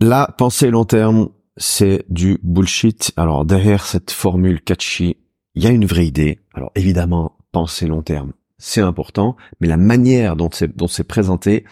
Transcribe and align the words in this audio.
La 0.00 0.32
pensée 0.38 0.70
long 0.70 0.84
terme, 0.84 1.30
c'est 1.56 2.04
du 2.08 2.38
bullshit. 2.44 3.12
Alors 3.16 3.44
derrière 3.44 3.84
cette 3.84 4.12
formule 4.12 4.62
catchy, 4.62 5.16
il 5.56 5.64
y 5.64 5.66
a 5.66 5.70
une 5.70 5.86
vraie 5.86 6.06
idée. 6.06 6.38
Alors 6.54 6.70
évidemment, 6.76 7.32
penser 7.50 7.88
long 7.88 8.02
terme, 8.02 8.32
c'est 8.58 8.80
important, 8.80 9.36
mais 9.60 9.66
la 9.66 9.76
manière 9.76 10.36
dont 10.36 10.50
c'est 10.52 10.76
dont 10.76 10.86
c'est 10.86 11.02
présenté 11.02 11.64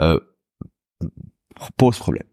euh, 0.00 0.18
pose 1.76 1.98
problème. 1.98 2.26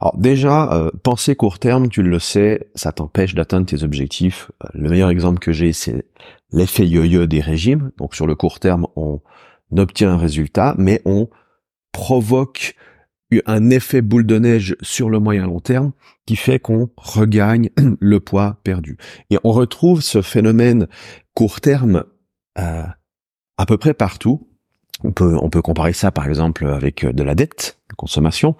Alors 0.00 0.16
déjà, 0.16 0.72
euh, 0.72 0.90
penser 1.02 1.36
court 1.36 1.58
terme, 1.58 1.90
tu 1.90 2.02
le 2.02 2.18
sais, 2.18 2.70
ça 2.74 2.92
t'empêche 2.92 3.34
d'atteindre 3.34 3.66
tes 3.66 3.82
objectifs. 3.82 4.50
Euh, 4.64 4.68
le 4.72 4.88
meilleur 4.88 5.10
exemple 5.10 5.40
que 5.40 5.52
j'ai, 5.52 5.74
c'est 5.74 6.06
l'effet 6.52 6.86
yo-yo 6.86 7.26
des 7.26 7.40
régimes. 7.40 7.92
Donc 7.98 8.14
sur 8.14 8.26
le 8.26 8.34
court 8.34 8.60
terme, 8.60 8.86
on 8.96 9.20
obtient 9.76 10.12
un 10.12 10.16
résultat, 10.18 10.74
mais 10.78 11.02
on 11.04 11.28
provoque 11.92 12.74
un 13.46 13.70
effet 13.70 14.02
boule 14.02 14.26
de 14.26 14.38
neige 14.38 14.76
sur 14.82 15.10
le 15.10 15.18
moyen 15.18 15.46
long 15.46 15.60
terme 15.60 15.92
qui 16.26 16.36
fait 16.36 16.58
qu'on 16.58 16.90
regagne 16.96 17.70
le 18.00 18.20
poids 18.20 18.58
perdu. 18.64 18.96
Et 19.30 19.38
on 19.44 19.52
retrouve 19.52 20.00
ce 20.00 20.22
phénomène 20.22 20.86
court 21.34 21.60
terme 21.60 22.04
euh, 22.58 22.84
à 23.58 23.66
peu 23.66 23.78
près 23.78 23.94
partout. 23.94 24.48
On 25.04 25.12
peut, 25.12 25.36
on 25.40 25.50
peut 25.50 25.62
comparer 25.62 25.92
ça 25.92 26.10
par 26.10 26.26
exemple 26.26 26.66
avec 26.66 27.04
de 27.04 27.22
la 27.22 27.34
dette, 27.34 27.78
de 27.85 27.85
consommation. 27.96 28.56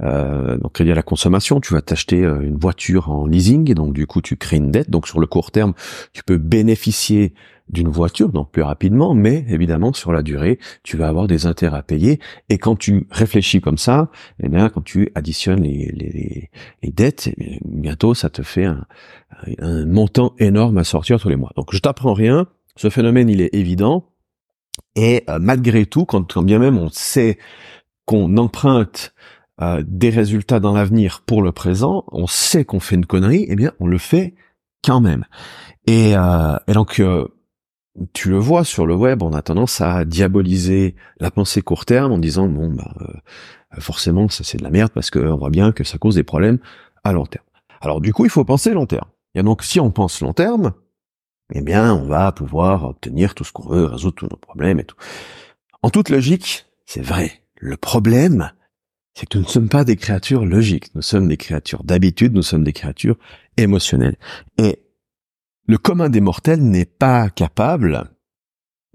Euh, 0.00 0.56
donc 0.58 0.72
crédit 0.72 0.92
à 0.92 0.94
la 0.94 1.02
consommation, 1.02 1.60
tu 1.60 1.74
vas 1.74 1.82
t'acheter 1.82 2.24
euh, 2.24 2.40
une 2.40 2.56
voiture 2.56 3.10
en 3.10 3.26
leasing 3.26 3.70
et 3.70 3.74
donc 3.74 3.92
du 3.92 4.06
coup 4.06 4.22
tu 4.22 4.36
crées 4.36 4.56
une 4.56 4.70
dette. 4.70 4.90
Donc 4.90 5.06
sur 5.06 5.20
le 5.20 5.26
court 5.26 5.50
terme, 5.50 5.74
tu 6.12 6.22
peux 6.22 6.38
bénéficier 6.38 7.34
d'une 7.68 7.88
voiture, 7.88 8.28
donc 8.28 8.52
plus 8.52 8.62
rapidement, 8.62 9.12
mais 9.14 9.44
évidemment 9.48 9.92
sur 9.92 10.12
la 10.12 10.22
durée, 10.22 10.60
tu 10.84 10.96
vas 10.96 11.08
avoir 11.08 11.26
des 11.26 11.46
intérêts 11.46 11.78
à 11.78 11.82
payer. 11.82 12.20
Et 12.48 12.58
quand 12.58 12.76
tu 12.76 13.08
réfléchis 13.10 13.60
comme 13.60 13.78
ça, 13.78 14.08
eh 14.40 14.48
bien 14.48 14.68
quand 14.68 14.84
tu 14.84 15.10
additionnes 15.16 15.62
les, 15.62 15.90
les, 15.92 16.50
les 16.82 16.90
dettes, 16.92 17.28
eh 17.36 17.58
bientôt 17.64 18.14
ça 18.14 18.30
te 18.30 18.42
fait 18.42 18.66
un, 18.66 18.86
un 19.58 19.84
montant 19.84 20.34
énorme 20.38 20.78
à 20.78 20.84
sortir 20.84 21.20
tous 21.20 21.28
les 21.28 21.36
mois. 21.36 21.52
Donc 21.56 21.74
je 21.74 21.78
t'apprends 21.78 22.14
rien, 22.14 22.46
ce 22.76 22.88
phénomène 22.88 23.28
il 23.28 23.40
est 23.40 23.54
évident. 23.54 24.06
Et 24.94 25.24
euh, 25.28 25.38
malgré 25.40 25.86
tout, 25.86 26.04
quand, 26.04 26.32
quand, 26.32 26.42
bien 26.42 26.58
même 26.58 26.78
on 26.78 26.88
sait 26.90 27.38
qu'on 28.06 28.36
emprunte 28.38 29.14
euh, 29.60 29.82
des 29.86 30.10
résultats 30.10 30.60
dans 30.60 30.72
l'avenir 30.72 31.22
pour 31.26 31.42
le 31.42 31.52
présent, 31.52 32.04
on 32.08 32.26
sait 32.26 32.64
qu'on 32.64 32.80
fait 32.80 32.94
une 32.94 33.06
connerie, 33.06 33.46
eh 33.48 33.56
bien 33.56 33.72
on 33.80 33.86
le 33.86 33.98
fait 33.98 34.34
quand 34.82 35.00
même. 35.00 35.24
Et, 35.86 36.16
euh, 36.16 36.56
et 36.66 36.72
donc 36.72 37.00
euh, 37.00 37.28
tu 38.12 38.30
le 38.30 38.38
vois 38.38 38.64
sur 38.64 38.86
le 38.86 38.94
web, 38.94 39.22
on 39.22 39.32
a 39.32 39.42
tendance 39.42 39.80
à 39.80 40.04
diaboliser 40.04 40.94
la 41.18 41.30
pensée 41.30 41.62
court 41.62 41.84
terme 41.84 42.12
en 42.12 42.18
disant 42.18 42.46
bon 42.46 42.72
bah 42.72 42.94
euh, 43.00 43.80
forcément 43.80 44.28
ça 44.28 44.44
c'est 44.44 44.58
de 44.58 44.64
la 44.64 44.70
merde 44.70 44.90
parce 44.92 45.10
qu'on 45.10 45.36
voit 45.36 45.50
bien 45.50 45.72
que 45.72 45.84
ça 45.84 45.98
cause 45.98 46.14
des 46.14 46.22
problèmes 46.22 46.58
à 47.04 47.12
long 47.12 47.26
terme. 47.26 47.44
Alors 47.80 48.00
du 48.00 48.12
coup 48.12 48.24
il 48.24 48.30
faut 48.30 48.44
penser 48.44 48.72
long 48.72 48.86
terme. 48.86 49.08
Et 49.34 49.42
donc 49.42 49.62
si 49.62 49.80
on 49.80 49.90
pense 49.90 50.20
long 50.20 50.32
terme, 50.32 50.74
eh 51.52 51.62
bien 51.62 51.94
on 51.94 52.04
va 52.04 52.32
pouvoir 52.32 52.84
obtenir 52.84 53.34
tout 53.34 53.44
ce 53.44 53.52
qu'on 53.52 53.68
veut, 53.68 53.86
résoudre 53.86 54.16
tous 54.16 54.28
nos 54.28 54.36
problèmes 54.36 54.80
et 54.80 54.84
tout. 54.84 54.96
En 55.82 55.90
toute 55.90 56.08
logique, 56.08 56.66
c'est 56.84 57.02
vrai. 57.02 57.45
Le 57.56 57.76
problème, 57.76 58.52
c'est 59.14 59.26
que 59.26 59.38
nous 59.38 59.44
ne 59.44 59.48
sommes 59.48 59.68
pas 59.68 59.84
des 59.84 59.96
créatures 59.96 60.44
logiques, 60.44 60.94
nous 60.94 61.02
sommes 61.02 61.28
des 61.28 61.36
créatures 61.36 61.84
d'habitude, 61.84 62.34
nous 62.34 62.42
sommes 62.42 62.64
des 62.64 62.72
créatures 62.72 63.16
émotionnelles. 63.56 64.18
Et 64.58 64.82
le 65.66 65.78
commun 65.78 66.10
des 66.10 66.20
mortels 66.20 66.62
n'est 66.62 66.84
pas 66.84 67.30
capable 67.30 68.10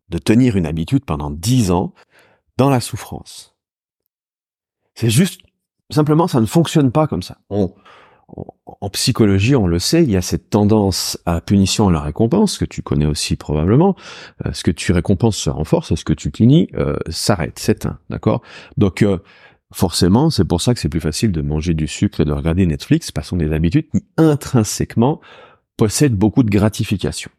de 0.09 0.17
tenir 0.17 0.58
une 0.58 0.66
habitude 0.66 1.06
pendant 1.06 1.32
dix 1.32 1.72
ans 1.72 1.94
dans 2.58 2.70
la 2.70 2.82
souffrance. 2.82 3.56
C'est 4.94 5.09
juste, 5.09 5.42
simplement, 5.89 6.28
ça 6.28 6.42
ne 6.42 6.45
fonctionne 6.45 6.92
pas 6.92 7.08
comme 7.08 7.23
ça. 7.23 7.39
En 8.82 8.90
psychologie, 8.90 9.56
on 9.56 9.68
le 9.68 9.80
sait, 9.80 10.04
il 10.04 10.12
y 10.12 10.18
a 10.18 10.22
cette 10.22 10.50
tendance 10.50 11.20
à 11.26 11.42
punition 11.42 11.90
à 11.90 11.92
la 11.92 12.02
récompense, 12.02 12.58
que 12.58 12.66
tu 12.66 12.82
connais 12.82 13.06
aussi 13.06 13.36
probablement. 13.36 13.95
Euh, 14.45 14.54
ce 14.54 14.64
que 14.64 14.72
tu 14.72 14.92
récompenses 14.92 15.38
se 15.38 15.50
renforce, 15.50 15.94
ce 15.94 16.04
que 16.04 16.14
tu 16.14 16.32
punis 16.32 16.70
euh, 16.76 16.95
s'arrête, 17.10 17.60
s'éteint, 17.60 18.00
d'accord? 18.10 18.42
Donc 18.78 19.02
euh, 19.02 19.20
forcément, 19.73 20.30
c'est 20.30 20.45
pour 20.45 20.61
ça 20.61 20.73
que 20.73 20.80
c'est 20.80 20.89
plus 20.89 21.00
facile 21.00 21.32
de 21.32 21.42
manger 21.42 21.73
du 21.73 21.88
sucre 21.88 22.22
et 22.22 22.26
de 22.26 22.32
regarder 22.32 22.66
Netflix, 22.66 23.11
parce 23.11 23.30
qu'on 23.30 23.38
des 23.38 23.52
habitudes 23.52 23.89
qui 23.89 24.04
intrinsèquement 24.17 25.22
possède 25.78 26.16
beaucoup 26.16 26.44
de 26.44 26.50
gratification. 26.50 27.32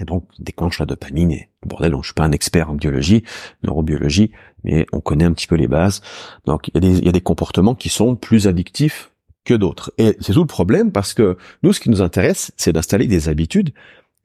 Et 0.00 0.04
donc, 0.04 0.26
déclenche 0.40 0.80
la 0.80 0.86
dopamine 0.86 1.30
et 1.30 1.50
bordel, 1.64 1.92
donc 1.92 2.02
je 2.02 2.08
suis 2.08 2.14
pas 2.14 2.24
un 2.24 2.32
expert 2.32 2.68
en 2.68 2.74
biologie, 2.74 3.22
neurobiologie, 3.62 4.32
mais 4.64 4.86
on 4.92 5.00
connaît 5.00 5.24
un 5.24 5.32
petit 5.32 5.46
peu 5.46 5.54
les 5.54 5.68
bases. 5.68 6.00
Donc, 6.46 6.68
il 6.74 7.04
y, 7.04 7.08
a 7.08 7.12
des, 7.12 7.20
comportements 7.20 7.76
qui 7.76 7.88
sont 7.88 8.16
plus 8.16 8.48
addictifs 8.48 9.13
que 9.44 9.54
d'autres. 9.54 9.92
Et 9.98 10.16
c'est 10.20 10.32
tout 10.32 10.40
le 10.40 10.46
problème 10.46 10.92
parce 10.92 11.14
que 11.14 11.36
nous, 11.62 11.72
ce 11.72 11.80
qui 11.80 11.90
nous 11.90 12.02
intéresse, 12.02 12.52
c'est 12.56 12.72
d'installer 12.72 13.06
des 13.06 13.28
habitudes 13.28 13.72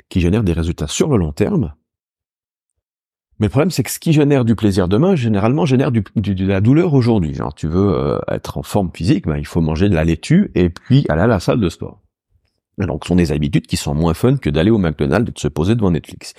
qui 0.10 0.22
génèrent 0.22 0.44
des 0.44 0.54
résultats 0.54 0.88
sur 0.88 1.10
le 1.10 1.18
long 1.18 1.32
terme. 1.32 1.74
Mais 3.40 3.48
le 3.48 3.52
problème, 3.52 3.72
c'est 3.72 3.84
que 3.84 3.92
ce 3.92 4.00
qui 4.00 4.12
génère 4.12 4.44
du 4.44 4.56
plaisir 4.56 4.88
demain, 4.88 5.16
généralement, 5.16 5.66
génère 5.66 5.92
du, 5.92 6.04
de 6.16 6.46
la 6.46 6.60
douleur 6.60 6.94
aujourd'hui. 6.94 7.34
Genre, 7.34 7.54
tu 7.54 7.68
veux 7.68 7.94
euh, 7.94 8.20
être 8.28 8.58
en 8.58 8.64
forme 8.64 8.92
physique, 8.94 9.28
ben, 9.28 9.38
il 9.38 9.46
faut 9.46 9.62
manger 9.62 9.88
de 9.88 9.96
la 9.96 10.04
laitue 10.04 10.52
et 10.56 10.70
puis 10.70 11.06
aller 11.08 11.22
à 11.22 11.28
la 11.28 11.40
salle 11.40 11.62
de 11.62 11.70
sport. 11.70 12.02
Donc, 12.78 13.04
ce 13.04 13.10
sont 13.10 13.16
des 13.16 13.32
habitudes 13.32 13.68
qui 13.68 13.78
sont 13.78 13.94
moins 13.94 14.14
fun 14.14 14.38
que 14.38 14.50
d'aller 14.50 14.72
au 14.72 14.78
McDonald's 14.78 15.30
et 15.30 15.34
de 15.34 15.40
se 15.40 15.48
poser 15.48 15.76
devant 15.76 15.92
Netflix. 15.92 16.34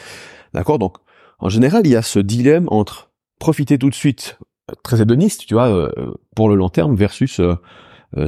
D'accord? 0.54 0.78
Donc, 0.78 0.96
en 1.38 1.48
général, 1.48 1.86
il 1.86 1.92
y 1.92 1.96
a 1.96 2.02
ce 2.02 2.18
dilemme 2.18 2.66
entre 2.70 3.10
profiter 3.38 3.78
tout 3.78 3.90
de 3.90 3.94
suite, 3.94 4.38
euh, 4.70 4.74
très 4.82 5.00
hédoniste, 5.00 5.46
tu 5.46 5.54
vois, 5.54 5.68
euh, 5.68 6.14
pour 6.34 6.48
le 6.48 6.54
long 6.54 6.68
terme, 6.68 6.94
versus 6.94 7.40
euh, 7.40 7.56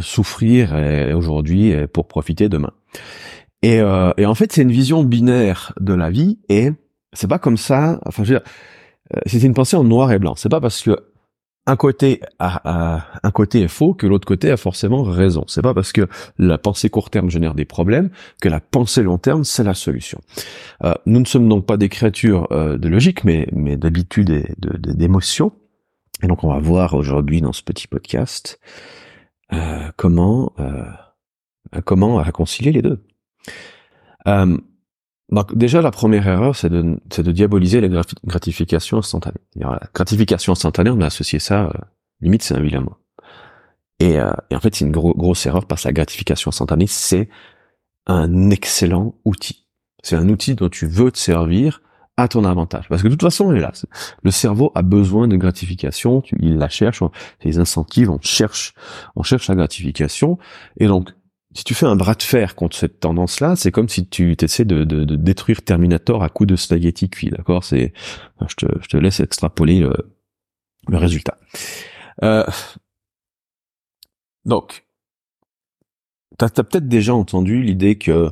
souffrir 0.00 0.74
aujourd'hui 1.14 1.74
pour 1.92 2.08
profiter 2.08 2.48
demain. 2.48 2.72
Et, 3.62 3.76
et 3.76 4.26
en 4.26 4.34
fait, 4.34 4.52
c'est 4.52 4.62
une 4.62 4.72
vision 4.72 5.04
binaire 5.04 5.72
de 5.80 5.94
la 5.94 6.10
vie 6.10 6.38
et 6.48 6.70
c'est 7.12 7.28
pas 7.28 7.38
comme 7.38 7.56
ça. 7.56 8.00
Enfin, 8.06 8.24
je 8.24 8.34
veux 8.34 8.40
dire, 8.40 8.48
c'est 9.26 9.42
une 9.42 9.54
pensée 9.54 9.76
en 9.76 9.84
noir 9.84 10.12
et 10.12 10.18
blanc. 10.18 10.34
C'est 10.36 10.48
pas 10.48 10.60
parce 10.60 10.82
que 10.82 10.96
un 11.66 11.76
côté 11.76 12.20
a, 12.38 13.06
un 13.22 13.30
côté 13.30 13.62
est 13.62 13.68
faux 13.68 13.94
que 13.94 14.06
l'autre 14.06 14.26
côté 14.26 14.50
a 14.50 14.56
forcément 14.56 15.02
raison. 15.04 15.44
C'est 15.46 15.62
pas 15.62 15.74
parce 15.74 15.92
que 15.92 16.08
la 16.38 16.58
pensée 16.58 16.90
court 16.90 17.10
terme 17.10 17.30
génère 17.30 17.54
des 17.54 17.64
problèmes 17.64 18.10
que 18.40 18.48
la 18.48 18.60
pensée 18.60 19.02
long 19.02 19.18
terme 19.18 19.44
c'est 19.44 19.62
la 19.62 19.74
solution. 19.74 20.20
Euh, 20.82 20.94
nous 21.06 21.20
ne 21.20 21.24
sommes 21.24 21.48
donc 21.48 21.64
pas 21.64 21.76
des 21.76 21.88
créatures 21.88 22.48
euh, 22.50 22.78
de 22.78 22.88
logique, 22.88 23.24
mais 23.24 23.46
mais 23.52 23.76
d'habitude 23.76 24.30
et 24.30 24.54
d'émotion. 24.58 25.52
Et 26.22 26.26
donc 26.26 26.42
on 26.42 26.48
va 26.48 26.58
voir 26.58 26.94
aujourd'hui 26.94 27.40
dans 27.40 27.52
ce 27.52 27.62
petit 27.62 27.86
podcast 27.86 28.58
euh, 29.52 29.90
comment 29.96 30.52
euh, 30.58 30.84
comment 31.84 32.16
réconcilier 32.16 32.72
les 32.72 32.82
deux? 32.82 33.04
Euh, 34.26 34.56
donc 35.30 35.56
déjà, 35.56 35.80
la 35.80 35.90
première 35.90 36.26
erreur, 36.28 36.54
c'est 36.54 36.68
de, 36.68 36.98
de 37.16 37.32
diaboliser 37.32 37.80
la 37.80 38.02
gratification 38.24 38.98
instantanée. 38.98 39.40
La 39.56 39.80
gratification 39.94 40.52
instantanée, 40.52 40.90
on 40.90 41.00
a 41.00 41.06
associé 41.06 41.38
ça, 41.38 41.66
euh, 41.66 41.72
limite 42.20 42.42
c'est 42.42 42.54
un 42.54 42.60
vilain 42.60 42.82
mot. 42.82 42.96
Et, 43.98 44.18
euh, 44.18 44.32
et 44.50 44.56
en 44.56 44.60
fait, 44.60 44.74
c'est 44.74 44.84
une 44.84 44.92
grosse 44.92 45.46
erreur 45.46 45.66
parce 45.66 45.82
que 45.82 45.88
la 45.88 45.92
gratification 45.92 46.48
instantanée, 46.48 46.86
c'est 46.86 47.28
un 48.06 48.50
excellent 48.50 49.14
outil. 49.24 49.66
C'est 50.02 50.16
un 50.16 50.28
outil 50.28 50.54
dont 50.54 50.68
tu 50.68 50.86
veux 50.86 51.12
te 51.12 51.18
servir 51.18 51.81
à 52.16 52.28
ton 52.28 52.44
avantage. 52.44 52.88
Parce 52.88 53.02
que 53.02 53.08
de 53.08 53.14
toute 53.14 53.22
façon, 53.22 53.50
là. 53.50 53.72
Le 54.22 54.30
cerveau 54.30 54.70
a 54.74 54.82
besoin 54.82 55.28
de 55.28 55.36
gratification, 55.36 56.22
il 56.38 56.56
la 56.56 56.68
cherche, 56.68 57.02
les 57.42 57.58
incentives, 57.58 58.10
on 58.10 58.20
cherche, 58.20 58.74
on 59.16 59.22
cherche 59.22 59.48
la 59.48 59.54
gratification. 59.54 60.38
Et 60.78 60.86
donc, 60.86 61.10
si 61.54 61.64
tu 61.64 61.74
fais 61.74 61.86
un 61.86 61.96
bras 61.96 62.14
de 62.14 62.22
fer 62.22 62.54
contre 62.54 62.76
cette 62.76 63.00
tendance-là, 63.00 63.56
c'est 63.56 63.70
comme 63.70 63.88
si 63.88 64.06
tu 64.08 64.34
essaies 64.40 64.64
de, 64.64 64.84
de, 64.84 65.04
de, 65.04 65.16
détruire 65.16 65.62
Terminator 65.62 66.22
à 66.22 66.28
coups 66.28 66.48
de 66.48 66.56
spaghetti 66.56 67.10
cuit, 67.10 67.30
d'accord? 67.30 67.64
C'est, 67.64 67.92
je 68.46 68.54
te, 68.54 68.66
je 68.80 68.88
te 68.88 68.96
laisse 68.96 69.20
extrapoler 69.20 69.80
le, 69.80 69.92
le 70.88 70.96
résultat. 70.96 71.36
Euh, 72.22 72.44
donc, 74.44 74.86
t'as 76.38 76.46
as, 76.46 76.64
peut-être 76.64 76.88
déjà 76.88 77.14
entendu 77.14 77.62
l'idée 77.62 77.96
que 77.98 78.30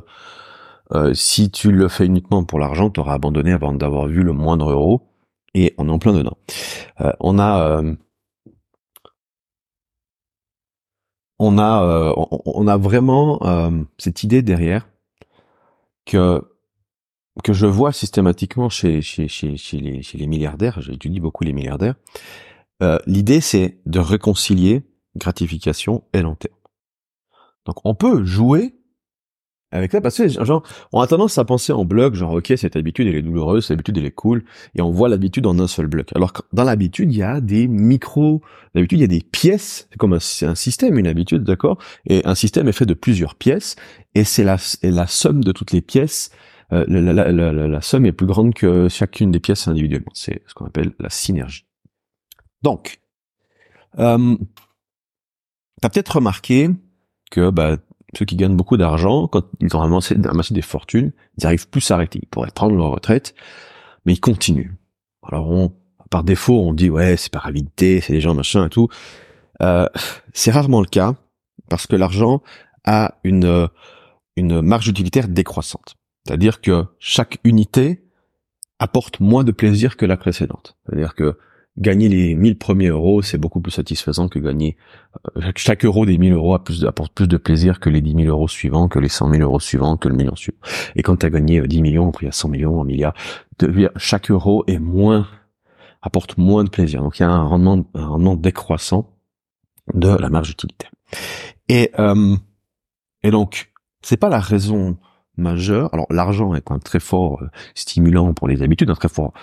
euh, 0.93 1.13
si 1.13 1.51
tu 1.51 1.71
le 1.71 1.87
fais 1.87 2.05
uniquement 2.05 2.43
pour 2.43 2.59
l'argent, 2.59 2.89
tu 2.89 2.99
auras 2.99 3.13
abandonné 3.13 3.51
avant 3.51 3.73
d'avoir 3.73 4.07
vu 4.07 4.23
le 4.23 4.33
moindre 4.33 4.71
euro, 4.71 5.01
et 5.53 5.73
on 5.77 5.87
est 5.87 5.91
en 5.91 5.99
plein 5.99 6.13
dedans. 6.13 6.37
Euh, 7.01 7.11
on 7.19 7.39
a 7.39 7.67
euh, 7.67 7.95
on 11.39 11.57
a, 11.57 11.83
euh, 11.83 12.13
on, 12.45 12.67
a 12.67 12.77
vraiment 12.77 13.39
euh, 13.43 13.83
cette 13.97 14.23
idée 14.23 14.43
derrière 14.43 14.87
que 16.05 16.41
que 17.43 17.53
je 17.53 17.65
vois 17.65 17.93
systématiquement 17.93 18.69
chez 18.69 19.01
chez 19.01 19.27
chez, 19.27 19.57
chez 19.57 19.79
les 19.79 20.03
chez 20.03 20.17
les 20.17 20.27
milliardaires. 20.27 20.81
J'étudie 20.81 21.19
beaucoup 21.19 21.43
les 21.43 21.53
milliardaires. 21.53 21.95
L'idée 23.05 23.41
c'est 23.41 23.79
de 23.85 23.99
réconcilier 23.99 24.83
gratification 25.15 26.03
et 26.13 26.21
long 26.21 26.35
terme. 26.35 26.55
Donc 27.65 27.77
on 27.85 27.93
peut 27.93 28.23
jouer 28.23 28.75
avec 29.71 29.91
ça 29.91 30.01
parce 30.01 30.17
que 30.17 30.27
genre 30.27 30.63
on 30.91 31.01
a 31.01 31.07
tendance 31.07 31.37
à 31.37 31.45
penser 31.45 31.71
en 31.71 31.85
bloc 31.85 32.15
genre 32.15 32.33
ok 32.33 32.53
cette 32.57 32.75
habitude 32.75 33.07
elle 33.07 33.15
est 33.15 33.21
douloureuse 33.21 33.65
cette 33.65 33.75
habitude 33.75 33.97
elle 33.97 34.05
est 34.05 34.11
cool 34.11 34.43
et 34.75 34.81
on 34.81 34.91
voit 34.91 35.09
l'habitude 35.09 35.45
en 35.45 35.57
un 35.59 35.67
seul 35.67 35.87
bloc. 35.87 36.09
Alors 36.15 36.33
que 36.33 36.41
dans 36.53 36.63
l'habitude 36.63 37.11
il 37.13 37.17
y 37.17 37.23
a 37.23 37.41
des 37.41 37.67
micros 37.67 38.41
d'habitude 38.75 38.99
il 38.99 39.01
y 39.01 39.05
a 39.05 39.07
des 39.07 39.21
pièces 39.21 39.87
c'est 39.91 39.97
comme 39.97 40.13
un, 40.13 40.17
un 40.17 40.55
système 40.55 40.97
une 40.97 41.07
habitude 41.07 41.43
d'accord 41.43 41.77
et 42.05 42.21
un 42.25 42.35
système 42.35 42.67
est 42.67 42.73
fait 42.73 42.85
de 42.85 42.93
plusieurs 42.93 43.35
pièces 43.35 43.75
et 44.15 44.23
c'est 44.23 44.43
la 44.43 44.57
la 44.83 45.07
somme 45.07 45.43
de 45.43 45.51
toutes 45.51 45.71
les 45.71 45.81
pièces 45.81 46.31
euh, 46.73 46.85
la, 46.87 47.01
la, 47.01 47.31
la, 47.31 47.51
la, 47.51 47.81
somme 47.81 48.05
est 48.05 48.13
plus 48.13 48.27
grande 48.27 48.53
que 48.53 48.87
chacune 48.87 49.29
des 49.29 49.41
pièces 49.41 49.67
individuellement. 49.67 50.11
C'est 50.13 50.41
ce 50.47 50.53
qu'on 50.53 50.65
appelle 50.65 50.93
la 50.99 51.09
synergie. 51.09 51.65
Donc 52.61 53.01
euh, 53.99 54.37
t'as 55.81 55.89
peut-être 55.89 56.15
remarqué 56.15 56.69
que 57.29 57.49
bah, 57.49 57.77
ceux 58.17 58.25
qui 58.25 58.35
gagnent 58.35 58.55
beaucoup 58.55 58.77
d'argent, 58.77 59.27
quand 59.27 59.45
ils 59.59 59.75
ont 59.75 59.81
amassé, 59.81 60.15
des 60.15 60.61
fortunes, 60.61 61.11
ils 61.37 61.45
arrivent 61.45 61.69
plus 61.69 61.89
à 61.91 61.95
arrêter. 61.95 62.19
Ils 62.21 62.27
pourraient 62.27 62.51
prendre 62.53 62.75
leur 62.75 62.91
retraite, 62.91 63.33
mais 64.05 64.13
ils 64.13 64.19
continuent. 64.19 64.73
Alors 65.23 65.49
on, 65.49 65.71
par 66.09 66.23
défaut, 66.23 66.61
on 66.61 66.73
dit 66.73 66.89
ouais, 66.89 67.17
c'est 67.17 67.31
par 67.31 67.47
avidité, 67.47 68.01
c'est 68.01 68.13
des 68.13 68.21
gens 68.21 68.33
machin 68.33 68.65
et 68.65 68.69
tout. 68.69 68.89
Euh, 69.61 69.87
c'est 70.33 70.51
rarement 70.51 70.81
le 70.81 70.87
cas 70.87 71.15
parce 71.69 71.87
que 71.87 71.95
l'argent 71.95 72.41
a 72.83 73.15
une 73.23 73.69
une 74.35 74.61
marge 74.61 74.87
utilitaire 74.87 75.27
décroissante. 75.27 75.95
C'est-à-dire 76.25 76.61
que 76.61 76.85
chaque 76.99 77.39
unité 77.43 78.03
apporte 78.79 79.19
moins 79.19 79.43
de 79.43 79.51
plaisir 79.51 79.97
que 79.97 80.05
la 80.05 80.17
précédente. 80.17 80.77
C'est-à-dire 80.85 81.15
que 81.15 81.37
gagner 81.77 82.09
les 82.09 82.35
1000 82.35 82.57
premiers 82.57 82.87
euros, 82.87 83.21
c'est 83.21 83.37
beaucoup 83.37 83.61
plus 83.61 83.71
satisfaisant 83.71 84.27
que 84.27 84.39
gagner 84.39 84.77
euh, 85.37 85.51
chaque 85.55 85.85
euro 85.85 86.05
des 86.05 86.17
1000 86.17 86.33
euros 86.33 86.55
apporte 86.55 87.13
plus 87.13 87.27
de 87.27 87.37
plaisir 87.37 87.79
que 87.79 87.89
les 87.89 88.01
10 88.01 88.23
000 88.23 88.29
euros 88.29 88.47
suivants, 88.47 88.87
que 88.87 88.99
les 88.99 89.09
100 89.09 89.31
000 89.31 89.41
euros 89.43 89.59
suivants, 89.59 89.97
que 89.97 90.09
le 90.09 90.15
million 90.15 90.35
suivant. 90.35 90.59
Et 90.95 91.01
quand 91.01 91.17
tu 91.17 91.25
as 91.25 91.29
gagné 91.29 91.61
10 91.65 91.77
euh, 91.77 91.81
millions, 91.81 92.11
il 92.21 92.25
y 92.25 92.27
a 92.27 92.31
100 92.31 92.49
millions, 92.49 92.81
un 92.81 92.85
milliard, 92.85 93.13
chaque 93.97 94.31
euro 94.31 94.63
est 94.67 94.79
moins 94.79 95.27
apporte 96.01 96.37
moins 96.37 96.63
de 96.63 96.69
plaisir. 96.69 97.01
Donc 97.01 97.19
il 97.19 97.23
y 97.23 97.25
a 97.25 97.29
un 97.29 97.43
rendement, 97.43 97.85
un 97.93 98.07
rendement 98.07 98.35
décroissant 98.35 99.13
de 99.93 100.09
la 100.09 100.29
marge 100.29 100.49
utilitaire. 100.49 100.91
Et 101.69 101.91
euh, 101.99 102.35
et 103.23 103.31
donc 103.31 103.71
c'est 104.01 104.17
pas 104.17 104.29
la 104.29 104.39
raison 104.39 104.97
majeur. 105.41 105.93
Alors 105.93 106.07
l'argent 106.09 106.55
est 106.55 106.71
un 106.71 106.79
très 106.79 106.99
fort 106.99 107.41
euh, 107.41 107.47
stimulant 107.75 108.33
pour 108.33 108.47
les 108.47 108.61
habitudes, 108.61 108.89
un 108.89 108.95
très 108.95 109.09
fort, 109.09 109.33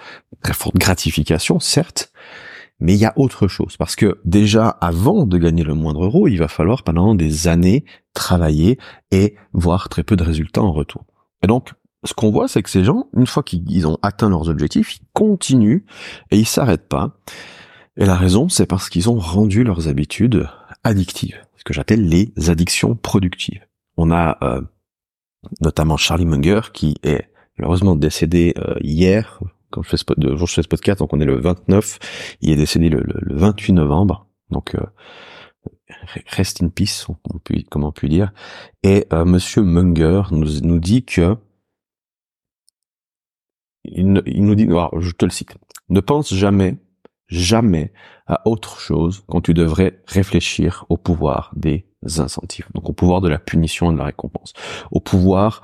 très 0.43 0.55
forte 0.55 0.77
gratification, 0.77 1.61
certes, 1.61 2.13
mais 2.81 2.95
il 2.95 3.01
y 3.01 3.05
a 3.05 3.13
autre 3.17 3.49
chose 3.49 3.77
parce 3.77 3.97
que 3.97 4.21
déjà 4.25 4.69
avant 4.69 5.27
de 5.27 5.37
gagner 5.37 5.65
le 5.65 5.75
moindre 5.75 6.05
euro, 6.05 6.29
il 6.29 6.39
va 6.39 6.49
falloir 6.49 6.85
pendant 6.85 7.15
des 7.15 7.49
années 7.49 7.85
travailler 8.15 8.79
et 9.11 9.35
voir 9.53 9.89
très 9.89 10.05
peu 10.05 10.17
de 10.17 10.25
résultats 10.25 10.63
en 10.63 10.73
retour. 10.73 11.05
Et 11.43 11.47
donc 11.47 11.73
ce 12.05 12.15
qu'on 12.15 12.31
voit, 12.31 12.49
c'est 12.49 12.63
que 12.63 12.71
ces 12.71 12.85
gens, 12.85 13.09
une 13.17 13.27
fois 13.27 13.43
qu'ils 13.43 13.87
ont 13.87 13.99
atteint 14.03 14.29
leurs 14.29 14.49
objectifs, 14.49 14.97
ils 14.97 15.07
continuent 15.13 15.85
et 16.31 16.39
ils 16.39 16.47
s'arrêtent 16.47 16.89
pas. 16.89 17.19
Et 17.97 18.07
la 18.07 18.15
raison, 18.15 18.49
c'est 18.49 18.67
parce 18.67 18.89
qu'ils 18.89 19.11
ont 19.11 19.19
rendu 19.19 19.65
leurs 19.65 19.89
habitudes 19.89 20.49
addictives, 20.85 21.37
ce 21.57 21.65
que 21.65 21.75
j'appelle 21.75 22.09
les 22.09 22.33
addictions 22.49 22.95
productives. 22.95 23.67
On 23.97 24.13
a 24.13 24.39
euh, 24.43 24.63
notamment 25.61 25.97
Charlie 25.97 26.27
Munger, 26.27 26.61
qui 26.73 26.97
est 27.03 27.29
malheureusement 27.59 27.97
décédé 27.97 28.55
euh, 28.59 28.75
hier, 28.81 29.41
quand 29.71 29.83
je 29.83 29.91
fais 29.91 29.97
ce, 29.97 30.05
de, 30.17 30.37
je 30.37 30.47
fais 30.47 30.63
ce 30.63 30.69
podcast, 30.69 31.01
donc 31.01 31.13
on 31.13 31.21
est 31.21 31.25
le 31.25 31.41
29, 31.41 32.37
il 32.41 32.51
est 32.51 32.57
décédé 32.57 32.89
le, 32.89 33.05
28 33.31 33.73
novembre, 33.73 34.27
donc 34.51 34.75
euh, 34.75 34.81
rest 36.27 36.63
in 36.63 36.69
peace, 36.69 37.07
on 37.09 37.39
peut, 37.39 37.57
comment 37.71 37.89
on 37.89 37.93
peut 37.93 38.09
dire, 38.09 38.33
et 38.83 39.07
euh, 39.13 39.25
Monsieur 39.25 39.63
Munger 39.63 40.23
nous, 40.31 40.61
nous 40.63 40.79
dit 40.79 41.05
que 41.05 41.37
il, 43.85 44.23
il 44.27 44.45
nous 44.45 44.55
dit, 44.55 44.65
alors, 44.65 45.01
je 45.01 45.13
te 45.13 45.25
le 45.25 45.31
cite, 45.31 45.57
ne 45.89 46.01
pense 46.01 46.35
jamais, 46.35 46.77
jamais 47.29 47.93
à 48.27 48.47
autre 48.47 48.81
chose 48.81 49.25
quand 49.29 49.41
tu 49.41 49.55
devrais 49.55 50.01
réfléchir 50.07 50.85
au 50.89 50.97
pouvoir 50.97 51.53
des 51.57 51.87
incentives. 52.19 52.67
Donc 52.75 52.89
au 52.89 52.93
pouvoir 52.93 53.21
de 53.21 53.29
la 53.29 53.39
punition 53.39 53.91
et 53.91 53.95
de 53.95 53.99
la 53.99 54.05
récompense. 54.05 54.53
Au 54.91 55.01
pouvoir 55.01 55.63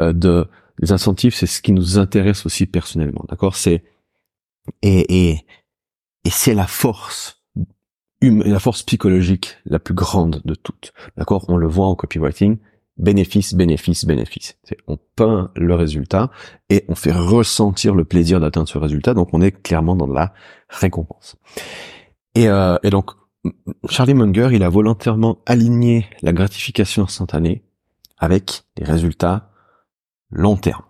euh, 0.00 0.12
de 0.12 0.48
les 0.78 0.92
incentives, 0.92 1.34
c'est 1.34 1.46
ce 1.46 1.60
qui 1.60 1.72
nous 1.72 1.98
intéresse 1.98 2.46
aussi 2.46 2.66
personnellement. 2.66 3.24
D'accord? 3.28 3.54
C'est 3.54 3.84
et 4.82 5.30
et 5.30 5.46
et 6.24 6.30
c'est 6.30 6.54
la 6.54 6.66
force 6.66 7.42
la 8.22 8.58
force 8.58 8.82
psychologique 8.82 9.56
la 9.64 9.78
plus 9.78 9.94
grande 9.94 10.42
de 10.44 10.54
toutes. 10.54 10.92
D'accord? 11.16 11.46
On 11.48 11.56
le 11.56 11.66
voit 11.66 11.86
en 11.86 11.94
copywriting. 11.94 12.58
Bénéfice, 13.00 13.54
bénéfice, 13.54 14.04
bénéfice. 14.04 14.58
On 14.86 14.98
peint 15.16 15.50
le 15.56 15.74
résultat 15.74 16.30
et 16.68 16.84
on 16.88 16.94
fait 16.94 17.12
ressentir 17.12 17.94
le 17.94 18.04
plaisir 18.04 18.40
d'atteindre 18.40 18.68
ce 18.68 18.78
résultat. 18.78 19.14
Donc 19.14 19.30
on 19.32 19.40
est 19.40 19.52
clairement 19.52 19.96
dans 19.96 20.06
la 20.06 20.34
récompense. 20.68 21.36
Et, 22.34 22.48
euh, 22.48 22.76
et 22.82 22.90
donc 22.90 23.12
Charlie 23.88 24.14
Munger, 24.14 24.50
il 24.52 24.62
a 24.62 24.68
volontairement 24.68 25.38
aligné 25.46 26.06
la 26.22 26.32
gratification 26.32 27.04
instantanée 27.04 27.64
avec 28.18 28.64
les 28.76 28.84
résultats 28.84 29.50
long 30.30 30.56
terme. 30.56 30.84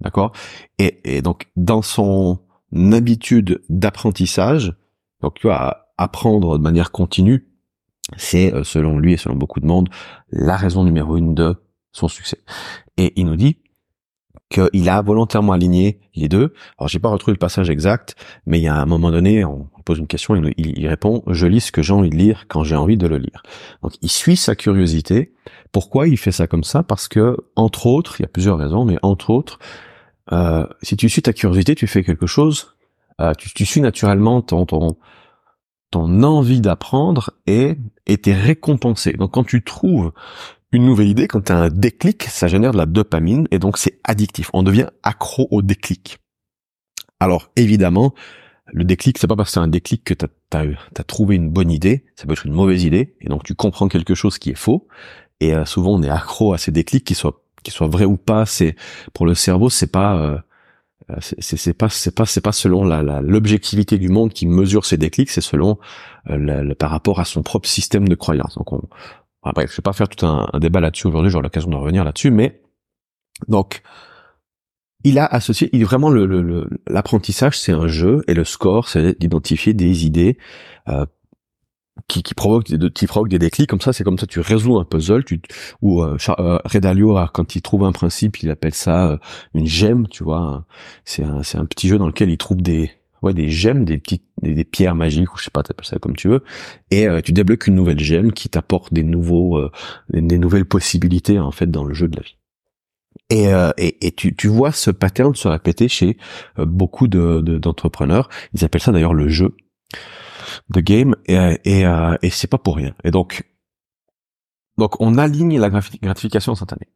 D'accord? 0.00 0.32
Et, 0.78 1.22
donc, 1.22 1.48
dans 1.56 1.82
son 1.82 2.40
habitude 2.92 3.62
d'apprentissage, 3.68 4.74
donc 5.22 5.34
tu 5.34 5.46
vois, 5.46 5.88
apprendre 5.96 6.58
de 6.58 6.62
manière 6.62 6.92
continue, 6.92 7.48
c'est, 8.16 8.54
euh, 8.54 8.64
selon 8.64 8.98
lui 8.98 9.14
et 9.14 9.16
selon 9.16 9.34
beaucoup 9.34 9.60
de 9.60 9.66
monde, 9.66 9.88
la 10.30 10.56
raison 10.56 10.84
numéro 10.84 11.16
une 11.16 11.34
de 11.34 11.56
son 11.92 12.08
succès. 12.08 12.38
Et 12.96 13.12
il 13.16 13.26
nous 13.26 13.36
dit 13.36 13.58
qu'il 14.50 14.88
a 14.88 15.02
volontairement 15.02 15.52
aligné 15.52 16.00
les 16.14 16.28
deux. 16.28 16.52
Alors 16.78 16.88
j'ai 16.88 16.98
pas 16.98 17.08
retrouvé 17.08 17.32
le 17.32 17.38
passage 17.38 17.68
exact, 17.68 18.14
mais 18.46 18.58
il 18.58 18.62
y 18.62 18.68
a 18.68 18.76
un 18.76 18.86
moment 18.86 19.10
donné, 19.10 19.44
on 19.44 19.68
pose 19.84 19.98
une 19.98 20.06
question, 20.06 20.36
il, 20.36 20.52
il 20.56 20.86
répond 20.88 21.22
je 21.26 21.46
lis 21.46 21.60
ce 21.60 21.72
que 21.72 21.82
j'ai 21.82 21.92
envie 21.92 22.10
de 22.10 22.16
lire 22.16 22.46
quand 22.48 22.62
j'ai 22.62 22.76
envie 22.76 22.96
de 22.96 23.06
le 23.08 23.18
lire. 23.18 23.42
Donc 23.82 23.94
il 24.02 24.10
suit 24.10 24.36
sa 24.36 24.54
curiosité. 24.54 25.32
Pourquoi 25.72 26.06
il 26.06 26.16
fait 26.16 26.32
ça 26.32 26.46
comme 26.46 26.64
ça? 26.64 26.82
Parce 26.82 27.08
que 27.08 27.36
entre 27.56 27.86
autres, 27.86 28.20
il 28.20 28.22
y 28.22 28.26
a 28.26 28.28
plusieurs 28.28 28.58
raisons, 28.58 28.84
mais 28.84 28.98
entre 29.02 29.30
autres, 29.30 29.58
euh, 30.32 30.66
si 30.82 30.96
tu 30.96 31.08
suis 31.08 31.22
ta 31.22 31.32
curiosité, 31.32 31.74
tu 31.74 31.86
fais 31.86 32.04
quelque 32.04 32.26
chose, 32.26 32.76
euh, 33.20 33.32
tu, 33.38 33.52
tu, 33.52 33.64
suis 33.64 33.80
naturellement 33.80 34.42
ton, 34.42 34.66
ton, 34.66 34.96
ton 35.90 36.22
envie 36.22 36.60
d'apprendre 36.60 37.30
et 37.46 37.76
et 38.06 38.18
t'es 38.18 38.34
récompensé. 38.34 39.12
Donc 39.12 39.32
quand 39.32 39.44
tu 39.44 39.62
trouves 39.62 40.12
une 40.72 40.84
nouvelle 40.84 41.08
idée, 41.08 41.28
quand 41.28 41.42
tu 41.42 41.52
as 41.52 41.56
un 41.56 41.68
déclic, 41.68 42.24
ça 42.24 42.48
génère 42.48 42.72
de 42.72 42.78
la 42.78 42.86
dopamine 42.86 43.46
et 43.50 43.58
donc 43.58 43.78
c'est 43.78 44.00
addictif. 44.04 44.50
On 44.52 44.62
devient 44.62 44.88
accro 45.02 45.48
au 45.50 45.62
déclic. 45.62 46.18
Alors 47.20 47.50
évidemment, 47.56 48.14
le 48.72 48.84
déclic, 48.84 49.18
c'est 49.18 49.26
pas 49.26 49.36
parce 49.36 49.50
que 49.50 49.54
c'est 49.54 49.60
un 49.60 49.68
déclic 49.68 50.04
que 50.04 50.14
tu 50.14 50.26
as, 50.52 51.04
trouvé 51.04 51.36
une 51.36 51.50
bonne 51.50 51.70
idée, 51.70 52.04
ça 52.16 52.26
peut 52.26 52.32
être 52.32 52.46
une 52.46 52.52
mauvaise 52.52 52.84
idée, 52.84 53.14
et 53.20 53.28
donc 53.28 53.44
tu 53.44 53.54
comprends 53.54 53.88
quelque 53.88 54.14
chose 54.14 54.38
qui 54.38 54.50
est 54.50 54.56
faux. 54.56 54.88
Et 55.40 55.54
euh, 55.54 55.64
souvent 55.64 55.94
on 55.94 56.02
est 56.02 56.10
accro 56.10 56.52
à 56.52 56.58
ces 56.58 56.72
déclics, 56.72 57.04
qu'ils 57.04 57.16
soient 57.16 57.42
qu'ils 57.62 57.72
soient 57.72 57.88
vrais 57.88 58.04
ou 58.04 58.16
pas. 58.16 58.46
C'est 58.46 58.76
pour 59.12 59.26
le 59.26 59.34
cerveau, 59.34 59.70
c'est 59.70 59.90
pas 59.90 60.16
euh 60.16 60.38
c'est 61.20 61.74
pas 61.74 61.88
c'est 61.88 62.14
pas 62.14 62.26
c'est 62.26 62.40
pas 62.40 62.52
selon 62.52 62.84
la 62.84 63.20
l'objectivité 63.20 63.96
du 63.98 64.08
monde 64.08 64.32
qui 64.32 64.46
mesure 64.46 64.84
ces 64.84 64.96
déclics, 64.96 65.30
c'est 65.30 65.40
selon 65.40 65.78
euh, 66.30 66.74
par 66.74 66.90
rapport 66.90 67.20
à 67.20 67.24
son 67.24 67.42
propre 67.42 67.68
système 67.68 68.08
de 68.08 68.14
croyance. 68.14 68.56
Donc 68.56 68.72
on, 68.72 68.82
bref, 69.44 69.70
je 69.70 69.76
vais 69.76 69.82
pas 69.82 69.92
faire 69.92 70.08
tout 70.08 70.26
un, 70.26 70.48
débat 70.58 70.80
là-dessus 70.80 71.06
aujourd'hui, 71.06 71.30
j'aurai 71.30 71.44
l'occasion 71.44 71.70
de 71.70 71.76
revenir 71.76 72.02
là-dessus, 72.02 72.30
mais 72.30 72.60
donc 73.46 73.82
il 75.04 75.20
a 75.20 75.26
associé, 75.26 75.70
il 75.72 75.84
vraiment 75.84 76.10
le, 76.10 76.68
l'apprentissage, 76.88 77.56
c'est 77.56 77.72
un 77.72 77.86
jeu 77.86 78.24
et 78.26 78.34
le 78.34 78.42
score, 78.42 78.88
c'est 78.88 79.16
d'identifier 79.20 79.74
des 79.74 80.04
idées 80.04 80.38
euh, 80.88 81.06
qui, 82.08 82.22
qui 82.22 82.34
provoquent 82.34 82.70
des, 82.70 82.90
qui 82.90 83.06
provoquent 83.06 83.30
des 83.30 83.38
déclics 83.38 83.68
comme 83.68 83.80
ça. 83.80 83.92
C'est 83.92 84.04
comme 84.04 84.18
ça, 84.18 84.26
tu 84.26 84.40
résous 84.40 84.78
un 84.78 84.84
puzzle. 84.84 85.24
Tu, 85.24 85.40
ou 85.82 86.02
euh, 86.02 86.16
euh 86.38 86.58
Redalio, 86.64 87.18
quand 87.32 87.56
il 87.56 87.62
trouve 87.62 87.84
un 87.84 87.92
principe, 87.92 88.42
il 88.42 88.50
appelle 88.50 88.74
ça 88.74 89.10
euh, 89.10 89.18
une 89.54 89.66
gemme, 89.66 90.06
tu 90.08 90.24
vois. 90.24 90.66
C'est 91.04 91.24
un, 91.24 91.42
c'est 91.42 91.58
un 91.58 91.66
petit 91.66 91.88
jeu 91.88 91.98
dans 91.98 92.06
lequel 92.06 92.30
il 92.30 92.38
trouve 92.38 92.58
des 92.58 92.90
ouais 93.22 93.34
des 93.34 93.48
gemmes, 93.48 93.84
des 93.84 93.98
petites 93.98 94.24
des, 94.42 94.64
pierres 94.64 94.94
magiques 94.94 95.32
ou 95.34 95.38
je 95.38 95.44
sais 95.44 95.50
pas, 95.50 95.62
t'appelles 95.62 95.86
ça 95.86 95.98
comme 95.98 96.16
tu 96.16 96.28
veux, 96.28 96.44
et 96.90 97.08
euh, 97.08 97.20
tu 97.22 97.32
débloques 97.32 97.66
une 97.66 97.74
nouvelle 97.74 97.98
gemme 97.98 98.32
qui 98.32 98.48
t'apporte 98.48 98.92
des 98.92 99.02
nouveaux 99.02 99.56
euh, 99.56 99.70
des, 100.10 100.38
nouvelles 100.38 100.66
possibilités 100.66 101.40
en 101.40 101.50
fait 101.50 101.70
dans 101.70 101.84
le 101.84 101.94
jeu 101.94 102.08
de 102.08 102.16
la 102.16 102.22
vie. 102.22 102.36
Et, 103.30 103.46
et, 103.78 104.06
et 104.06 104.12
tu, 104.12 104.36
tu, 104.36 104.46
vois 104.46 104.70
ce 104.70 104.92
pattern 104.92 105.34
se 105.34 105.48
répéter 105.48 105.88
chez 105.88 106.16
beaucoup 106.58 107.08
de, 107.08 107.40
d'entrepreneurs. 107.40 108.28
Ils 108.54 108.64
appellent 108.64 108.82
ça 108.82 108.92
d'ailleurs 108.92 109.14
le 109.14 109.28
jeu, 109.28 109.56
the 110.72 110.78
game, 110.78 111.14
et, 111.26 111.58
et, 111.64 111.84
et 112.22 112.30
c'est 112.30 112.46
pas 112.46 112.58
pour 112.58 112.76
rien. 112.76 112.94
Et 113.04 113.10
donc, 113.10 113.44
donc 114.78 115.00
on 115.00 115.18
aligne 115.18 115.58
la 115.58 115.70
gratification 115.70 116.52
instantanée. 116.52 116.88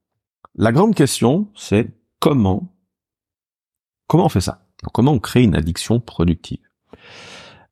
La 0.54 0.72
grande 0.72 0.94
question, 0.94 1.48
c'est 1.54 1.88
comment, 2.18 2.74
comment 4.06 4.26
on 4.26 4.28
fait 4.28 4.40
ça? 4.40 4.66
Comment 4.92 5.12
on 5.12 5.18
crée 5.18 5.42
une 5.42 5.54
addiction 5.54 6.00
productive? 6.00 6.60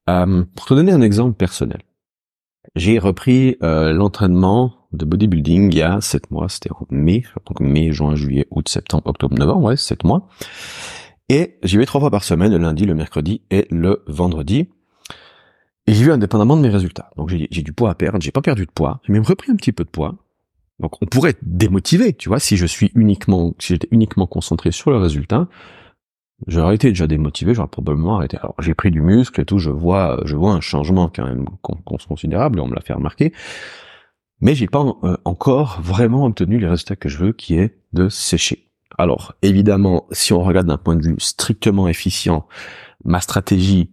Euh, 0.08 0.44
Pour 0.54 0.66
te 0.66 0.74
donner 0.74 0.92
un 0.92 1.02
exemple 1.02 1.34
personnel, 1.34 1.82
j'ai 2.74 2.98
repris 2.98 3.56
euh, 3.62 3.92
l'entraînement 3.92 4.74
de 4.92 5.04
bodybuilding 5.04 5.72
il 5.72 5.78
y 5.78 5.82
a 5.82 6.00
sept 6.00 6.30
mois, 6.30 6.48
c'était 6.48 6.70
en 6.72 6.86
mai, 6.90 7.24
donc 7.46 7.60
mai, 7.60 7.92
juin, 7.92 8.14
juillet, 8.14 8.46
août, 8.50 8.68
septembre, 8.68 9.06
octobre, 9.06 9.36
novembre, 9.36 9.64
ouais, 9.64 9.76
sept 9.76 10.04
mois. 10.04 10.28
Et 11.28 11.58
j'y 11.62 11.76
vais 11.76 11.84
trois 11.84 12.00
fois 12.00 12.10
par 12.10 12.24
semaine, 12.24 12.52
le 12.52 12.58
lundi, 12.58 12.86
le 12.86 12.94
mercredi 12.94 13.42
et 13.50 13.66
le 13.70 14.02
vendredi. 14.06 14.70
Et 15.88 15.94
j'y 15.94 16.04
vais 16.04 16.12
indépendamment 16.12 16.54
de 16.54 16.60
mes 16.60 16.68
résultats. 16.68 17.10
Donc 17.16 17.30
j'ai 17.30 17.62
du 17.62 17.72
poids 17.72 17.88
à 17.88 17.94
perdre, 17.94 18.20
j'ai 18.20 18.30
pas 18.30 18.42
perdu 18.42 18.66
de 18.66 18.70
poids, 18.70 19.00
j'ai 19.04 19.12
même 19.14 19.22
repris 19.22 19.50
un 19.50 19.56
petit 19.56 19.72
peu 19.72 19.84
de 19.84 19.88
poids. 19.88 20.16
Donc 20.80 21.00
on 21.00 21.06
pourrait 21.06 21.30
être 21.30 21.40
démotivé, 21.40 22.12
tu 22.12 22.28
vois, 22.28 22.38
si 22.38 22.58
je 22.58 22.66
suis 22.66 22.92
uniquement, 22.94 23.54
si 23.58 23.72
j'étais 23.72 23.88
uniquement 23.90 24.26
concentré 24.26 24.70
sur 24.70 24.90
le 24.90 24.98
résultat, 24.98 25.48
j'aurais 26.46 26.74
été 26.74 26.90
déjà 26.90 27.06
démotivé, 27.06 27.54
j'aurais 27.54 27.68
probablement 27.68 28.16
arrêté. 28.16 28.36
Alors 28.36 28.54
j'ai 28.58 28.74
pris 28.74 28.90
du 28.90 29.00
muscle 29.00 29.40
et 29.40 29.46
tout, 29.46 29.58
je 29.58 29.70
vois, 29.70 30.20
je 30.26 30.36
vois 30.36 30.52
un 30.52 30.60
changement 30.60 31.08
quand 31.08 31.24
même 31.24 31.46
considérable, 31.62 32.60
on 32.60 32.68
me 32.68 32.74
l'a 32.74 32.82
fait 32.82 32.92
remarquer, 32.92 33.32
mais 34.42 34.54
j'ai 34.54 34.66
pas 34.66 34.84
euh, 35.04 35.16
encore 35.24 35.80
vraiment 35.80 36.26
obtenu 36.26 36.58
les 36.58 36.68
résultats 36.68 36.96
que 36.96 37.08
je 37.08 37.16
veux, 37.16 37.32
qui 37.32 37.54
est 37.54 37.78
de 37.94 38.10
sécher. 38.10 38.70
Alors 38.98 39.36
évidemment, 39.40 40.06
si 40.12 40.34
on 40.34 40.42
regarde 40.42 40.66
d'un 40.66 40.76
point 40.76 40.96
de 40.96 41.02
vue 41.02 41.16
strictement 41.18 41.88
efficient, 41.88 42.46
ma 43.06 43.22
stratégie 43.22 43.90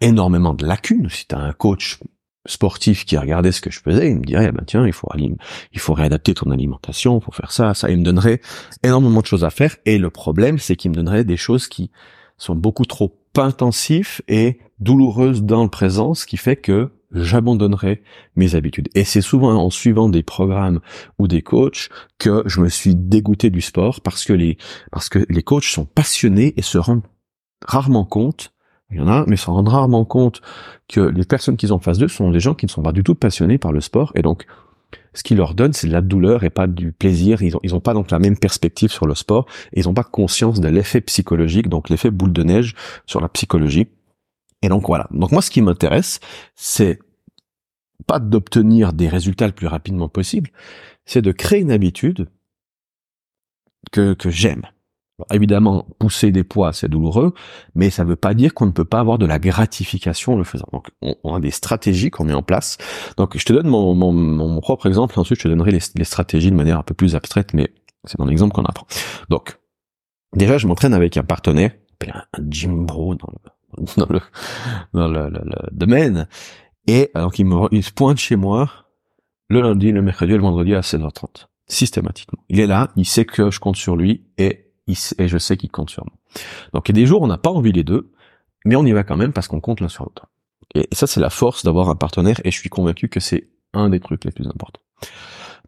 énormément 0.00 0.54
de 0.54 0.66
lacunes. 0.66 1.08
Si 1.10 1.26
tu 1.26 1.34
as 1.34 1.38
un 1.38 1.52
coach 1.52 2.00
sportif 2.46 3.04
qui 3.04 3.16
regardait 3.16 3.52
ce 3.52 3.60
que 3.60 3.70
je 3.70 3.80
faisais, 3.80 4.10
il 4.10 4.18
me 4.18 4.24
dirait, 4.24 4.52
ben 4.52 4.64
tiens, 4.66 4.86
il 4.86 4.92
faut, 4.92 5.08
il 5.16 5.78
faut 5.78 5.94
réadapter 5.94 6.34
ton 6.34 6.50
alimentation, 6.50 7.18
il 7.18 7.24
faut 7.24 7.32
faire 7.32 7.52
ça, 7.52 7.74
ça. 7.74 7.90
Il 7.90 7.98
me 7.98 8.04
donnerait 8.04 8.40
énormément 8.82 9.20
de 9.20 9.26
choses 9.26 9.44
à 9.44 9.50
faire. 9.50 9.76
Et 9.84 9.98
le 9.98 10.10
problème, 10.10 10.58
c'est 10.58 10.76
qu'il 10.76 10.90
me 10.90 10.96
donnerait 10.96 11.24
des 11.24 11.36
choses 11.36 11.68
qui 11.68 11.90
sont 12.38 12.54
beaucoup 12.54 12.84
trop 12.84 13.18
intensives 13.36 14.22
et 14.28 14.60
douloureuses 14.78 15.42
dans 15.42 15.62
le 15.62 15.70
présent, 15.70 16.14
ce 16.14 16.26
qui 16.26 16.36
fait 16.36 16.56
que 16.56 16.90
j'abandonnerai 17.12 18.02
mes 18.34 18.54
habitudes. 18.54 18.88
Et 18.94 19.04
c'est 19.04 19.20
souvent 19.20 19.54
en 19.54 19.70
suivant 19.70 20.08
des 20.08 20.22
programmes 20.22 20.80
ou 21.18 21.28
des 21.28 21.42
coachs 21.42 21.88
que 22.18 22.42
je 22.46 22.60
me 22.60 22.68
suis 22.68 22.94
dégoûté 22.94 23.50
du 23.50 23.60
sport 23.60 24.00
parce 24.00 24.24
que 24.24 24.32
les, 24.32 24.58
parce 24.90 25.08
que 25.08 25.24
les 25.28 25.42
coachs 25.42 25.64
sont 25.64 25.86
passionnés 25.86 26.54
et 26.56 26.62
se 26.62 26.78
rendent 26.78 27.06
rarement 27.64 28.04
compte 28.04 28.52
il 28.90 28.98
y 28.98 29.00
en 29.00 29.08
a, 29.08 29.24
mais 29.26 29.36
s'en 29.36 29.54
rendent 29.54 29.68
rarement 29.68 30.04
compte 30.04 30.40
que 30.88 31.00
les 31.00 31.24
personnes 31.24 31.56
qu'ils 31.56 31.72
ont 31.72 31.76
en 31.76 31.80
face 31.80 31.98
d'eux 31.98 32.08
sont 32.08 32.30
des 32.30 32.40
gens 32.40 32.54
qui 32.54 32.66
ne 32.66 32.70
sont 32.70 32.82
pas 32.82 32.92
du 32.92 33.02
tout 33.02 33.14
passionnés 33.14 33.58
par 33.58 33.72
le 33.72 33.80
sport, 33.80 34.12
et 34.14 34.22
donc 34.22 34.46
ce 35.14 35.22
qu'ils 35.22 35.38
leur 35.38 35.54
donne, 35.54 35.72
c'est 35.72 35.88
de 35.88 35.92
la 35.92 36.02
douleur 36.02 36.44
et 36.44 36.50
pas 36.50 36.66
du 36.66 36.92
plaisir. 36.92 37.42
Ils 37.42 37.56
ont, 37.56 37.60
ils 37.62 37.74
ont 37.74 37.80
pas 37.80 37.94
donc 37.94 38.10
la 38.10 38.18
même 38.18 38.38
perspective 38.38 38.90
sur 38.90 39.06
le 39.06 39.14
sport, 39.14 39.46
ils 39.72 39.84
n'ont 39.84 39.94
pas 39.94 40.04
conscience 40.04 40.60
de 40.60 40.68
l'effet 40.68 41.00
psychologique, 41.00 41.68
donc 41.68 41.88
l'effet 41.88 42.10
boule 42.10 42.32
de 42.32 42.42
neige 42.42 42.74
sur 43.06 43.20
la 43.20 43.28
psychologie. 43.28 43.88
Et 44.62 44.68
donc 44.68 44.86
voilà. 44.86 45.08
Donc 45.10 45.32
moi, 45.32 45.42
ce 45.42 45.50
qui 45.50 45.62
m'intéresse, 45.62 46.20
c'est 46.54 47.00
pas 48.06 48.18
d'obtenir 48.18 48.92
des 48.92 49.08
résultats 49.08 49.46
le 49.46 49.52
plus 49.52 49.66
rapidement 49.66 50.08
possible, 50.08 50.50
c'est 51.06 51.22
de 51.22 51.32
créer 51.32 51.60
une 51.60 51.72
habitude 51.72 52.28
que, 53.90 54.12
que 54.14 54.30
j'aime 54.30 54.62
évidemment, 55.32 55.86
pousser 55.98 56.30
des 56.30 56.44
poids, 56.44 56.72
c'est 56.72 56.88
douloureux, 56.88 57.34
mais 57.74 57.90
ça 57.90 58.04
ne 58.04 58.08
veut 58.08 58.16
pas 58.16 58.34
dire 58.34 58.54
qu'on 58.54 58.66
ne 58.66 58.72
peut 58.72 58.84
pas 58.84 59.00
avoir 59.00 59.18
de 59.18 59.26
la 59.26 59.38
gratification 59.38 60.34
en 60.34 60.36
le 60.36 60.44
faisant. 60.44 60.66
Donc, 60.72 60.88
on, 61.00 61.34
a 61.34 61.40
des 61.40 61.50
stratégies 61.50 62.10
qu'on 62.10 62.24
met 62.24 62.34
en 62.34 62.42
place. 62.42 62.76
Donc, 63.16 63.36
je 63.36 63.44
te 63.44 63.52
donne 63.52 63.68
mon, 63.68 63.94
mon, 63.94 64.12
mon 64.12 64.60
propre 64.60 64.86
exemple, 64.86 65.18
ensuite 65.18 65.38
je 65.38 65.44
te 65.44 65.48
donnerai 65.48 65.70
les, 65.70 65.80
les, 65.94 66.04
stratégies 66.04 66.50
de 66.50 66.56
manière 66.56 66.78
un 66.78 66.82
peu 66.82 66.94
plus 66.94 67.14
abstraite, 67.14 67.54
mais 67.54 67.72
c'est 68.04 68.18
dans 68.18 68.26
l'exemple 68.26 68.54
qu'on 68.54 68.64
apprend. 68.64 68.86
Donc, 69.30 69.58
déjà, 70.34 70.58
je 70.58 70.66
m'entraîne 70.66 70.94
avec 70.94 71.16
un 71.16 71.24
partenaire, 71.24 71.72
un 72.06 72.22
Jim 72.50 72.72
Bro 72.72 73.14
dans 73.14 73.28
le, 73.32 74.20
dans 74.92 75.08
le, 75.08 75.30
le, 75.30 75.30
le, 75.30 75.68
domaine, 75.72 76.28
et 76.86 77.10
donc 77.14 77.38
il, 77.38 77.46
me, 77.46 77.68
il 77.72 77.82
se 77.82 77.90
pointe 77.90 78.18
chez 78.18 78.36
moi 78.36 78.70
le 79.48 79.60
lundi, 79.60 79.92
le 79.92 80.02
mercredi 80.02 80.32
et 80.32 80.36
le 80.36 80.42
vendredi 80.42 80.74
à 80.74 80.80
16h30 80.80 81.46
systématiquement. 81.68 82.38
Il 82.48 82.60
est 82.60 82.66
là, 82.66 82.92
il 82.96 83.04
sait 83.04 83.24
que 83.24 83.50
je 83.50 83.58
compte 83.58 83.76
sur 83.76 83.96
lui 83.96 84.24
et 84.38 84.65
et 84.88 85.28
je 85.28 85.38
sais 85.38 85.56
qu'il 85.56 85.70
compte 85.70 85.90
sur 85.90 86.04
moi. 86.04 86.14
Donc 86.72 86.88
il 86.88 86.96
y 86.96 86.98
a 86.98 87.02
des 87.02 87.06
jours 87.06 87.22
on 87.22 87.26
n'a 87.26 87.38
pas 87.38 87.50
envie 87.50 87.72
les 87.72 87.84
deux, 87.84 88.12
mais 88.64 88.76
on 88.76 88.84
y 88.84 88.92
va 88.92 89.04
quand 89.04 89.16
même 89.16 89.32
parce 89.32 89.48
qu'on 89.48 89.60
compte 89.60 89.80
l'un 89.80 89.88
sur 89.88 90.04
l'autre. 90.04 90.26
Et 90.74 90.88
ça, 90.92 91.06
c'est 91.06 91.20
la 91.20 91.30
force 91.30 91.64
d'avoir 91.64 91.88
un 91.88 91.94
partenaire, 91.94 92.40
et 92.44 92.50
je 92.50 92.58
suis 92.58 92.68
convaincu 92.68 93.08
que 93.08 93.20
c'est 93.20 93.48
un 93.72 93.88
des 93.88 94.00
trucs 94.00 94.24
les 94.24 94.32
plus 94.32 94.46
importants. 94.46 94.82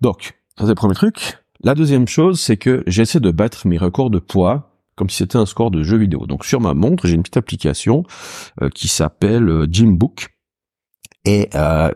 Donc, 0.00 0.34
ça 0.58 0.64
c'est 0.64 0.68
le 0.68 0.74
premier 0.74 0.94
truc. 0.94 1.38
La 1.62 1.74
deuxième 1.74 2.06
chose, 2.06 2.40
c'est 2.40 2.56
que 2.56 2.84
j'essaie 2.86 3.20
de 3.20 3.30
battre 3.30 3.66
mes 3.66 3.78
records 3.78 4.10
de 4.10 4.18
poids 4.18 4.68
comme 4.98 5.08
si 5.08 5.18
c'était 5.18 5.36
un 5.36 5.46
score 5.46 5.70
de 5.70 5.82
jeu 5.82 5.96
vidéo. 5.96 6.26
Donc 6.26 6.44
sur 6.44 6.60
ma 6.60 6.74
montre, 6.74 7.06
j'ai 7.06 7.14
une 7.14 7.22
petite 7.22 7.36
application 7.36 8.02
euh, 8.60 8.68
qui 8.68 8.88
s'appelle 8.88 9.48
euh, 9.48 9.66
Gymbook. 9.70 10.36
Et 11.24 11.48
euh, 11.54 11.90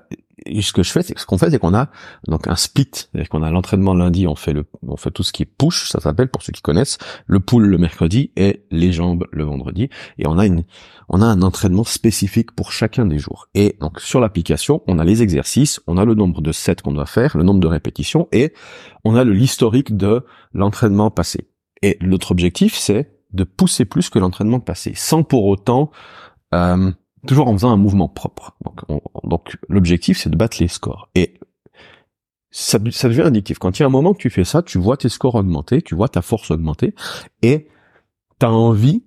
et 0.47 0.63
ce 0.63 0.73
que 0.73 0.83
je 0.83 0.91
fais, 0.91 1.03
c'est 1.03 1.19
ce 1.19 1.27
qu'on 1.27 1.39
fait, 1.39 1.51
c'est 1.51 1.59
qu'on 1.59 1.75
a 1.75 1.89
donc 2.29 2.49
un 2.49 2.57
split, 2.57 2.89
c'est-à-dire 2.93 3.29
qu'on 3.29 3.43
a 3.43 3.51
l'entraînement 3.51 3.95
lundi, 3.95 4.27
on 4.27 4.35
fait 4.35 4.53
le, 4.53 4.65
on 4.87 4.97
fait 4.97 5.11
tout 5.11 5.23
ce 5.23 5.33
qui 5.33 5.43
est 5.43 5.47
push, 5.47 5.89
ça 5.89 6.01
s'appelle 6.01 6.29
pour 6.29 6.43
ceux 6.43 6.53
qui 6.53 6.63
connaissent, 6.63 6.99
le 7.27 7.41
pull 7.41 7.65
le 7.65 7.79
mercredi 7.79 8.33
et 8.37 8.65
les 8.71 8.93
jambes 8.93 9.27
le 9.31 9.45
vendredi, 9.45 9.89
et 10.19 10.27
on 10.27 10.39
a 10.39 10.47
une, 10.47 10.65
on 11.09 11.21
a 11.23 11.27
un 11.27 11.43
entraînement 11.43 11.85
spécifique 11.85 12.53
pour 12.53 12.73
chacun 12.73 13.07
des 13.07 13.19
jours. 13.19 13.49
Et 13.55 13.77
donc 13.81 14.01
sur 14.01 14.21
l'application, 14.21 14.83
on 14.87 14.99
a 14.99 15.05
les 15.05 15.23
exercices, 15.23 15.81
on 15.87 15.97
a 15.97 16.05
le 16.05 16.15
nombre 16.15 16.41
de 16.41 16.53
sets 16.53 16.77
qu'on 16.77 16.93
doit 16.93 17.07
faire, 17.07 17.37
le 17.37 17.45
nombre 17.45 17.61
de 17.61 17.69
répétitions, 17.69 18.29
et 18.33 18.53
on 19.05 19.17
a 19.17 19.25
l'historique 19.25 19.97
de 19.97 20.25
l'entraînement 20.53 21.11
passé. 21.11 21.49
Et 21.83 21.99
l'autre 22.01 22.31
objectif, 22.31 22.77
c'est 22.77 23.13
de 23.33 23.45
pousser 23.45 23.85
plus 23.85 24.11
que 24.11 24.19
l'entraînement 24.19 24.61
passé, 24.61 24.93
sans 24.95 25.23
pour 25.23 25.47
autant 25.47 25.91
euh, 26.55 26.93
toujours 27.27 27.49
en 27.49 27.53
faisant 27.53 27.71
un 27.71 27.77
mouvement 27.77 28.09
propre. 28.09 28.57
Donc, 29.25 29.57
l'objectif, 29.69 30.19
c'est 30.19 30.31
de 30.31 30.37
battre 30.37 30.59
les 30.61 30.69
scores. 30.69 31.09
Et 31.15 31.35
ça, 32.51 32.79
devient 32.79 33.23
indicatif. 33.23 33.59
Quand 33.59 33.79
il 33.79 33.83
y 33.83 33.85
a 33.85 33.87
un 33.87 33.91
moment 33.91 34.13
que 34.13 34.19
tu 34.19 34.31
fais 34.31 34.45
ça, 34.45 34.63
tu 34.63 34.79
vois 34.79 34.97
tes 34.97 35.09
scores 35.09 35.37
augmenter, 35.37 35.83
tu 35.83 35.95
vois 35.95 36.09
ta 36.09 36.23
force 36.23 36.51
augmenter, 36.51 36.95
et 37.41 37.69
tu 38.39 38.47
as 38.47 38.51
envie 38.51 39.05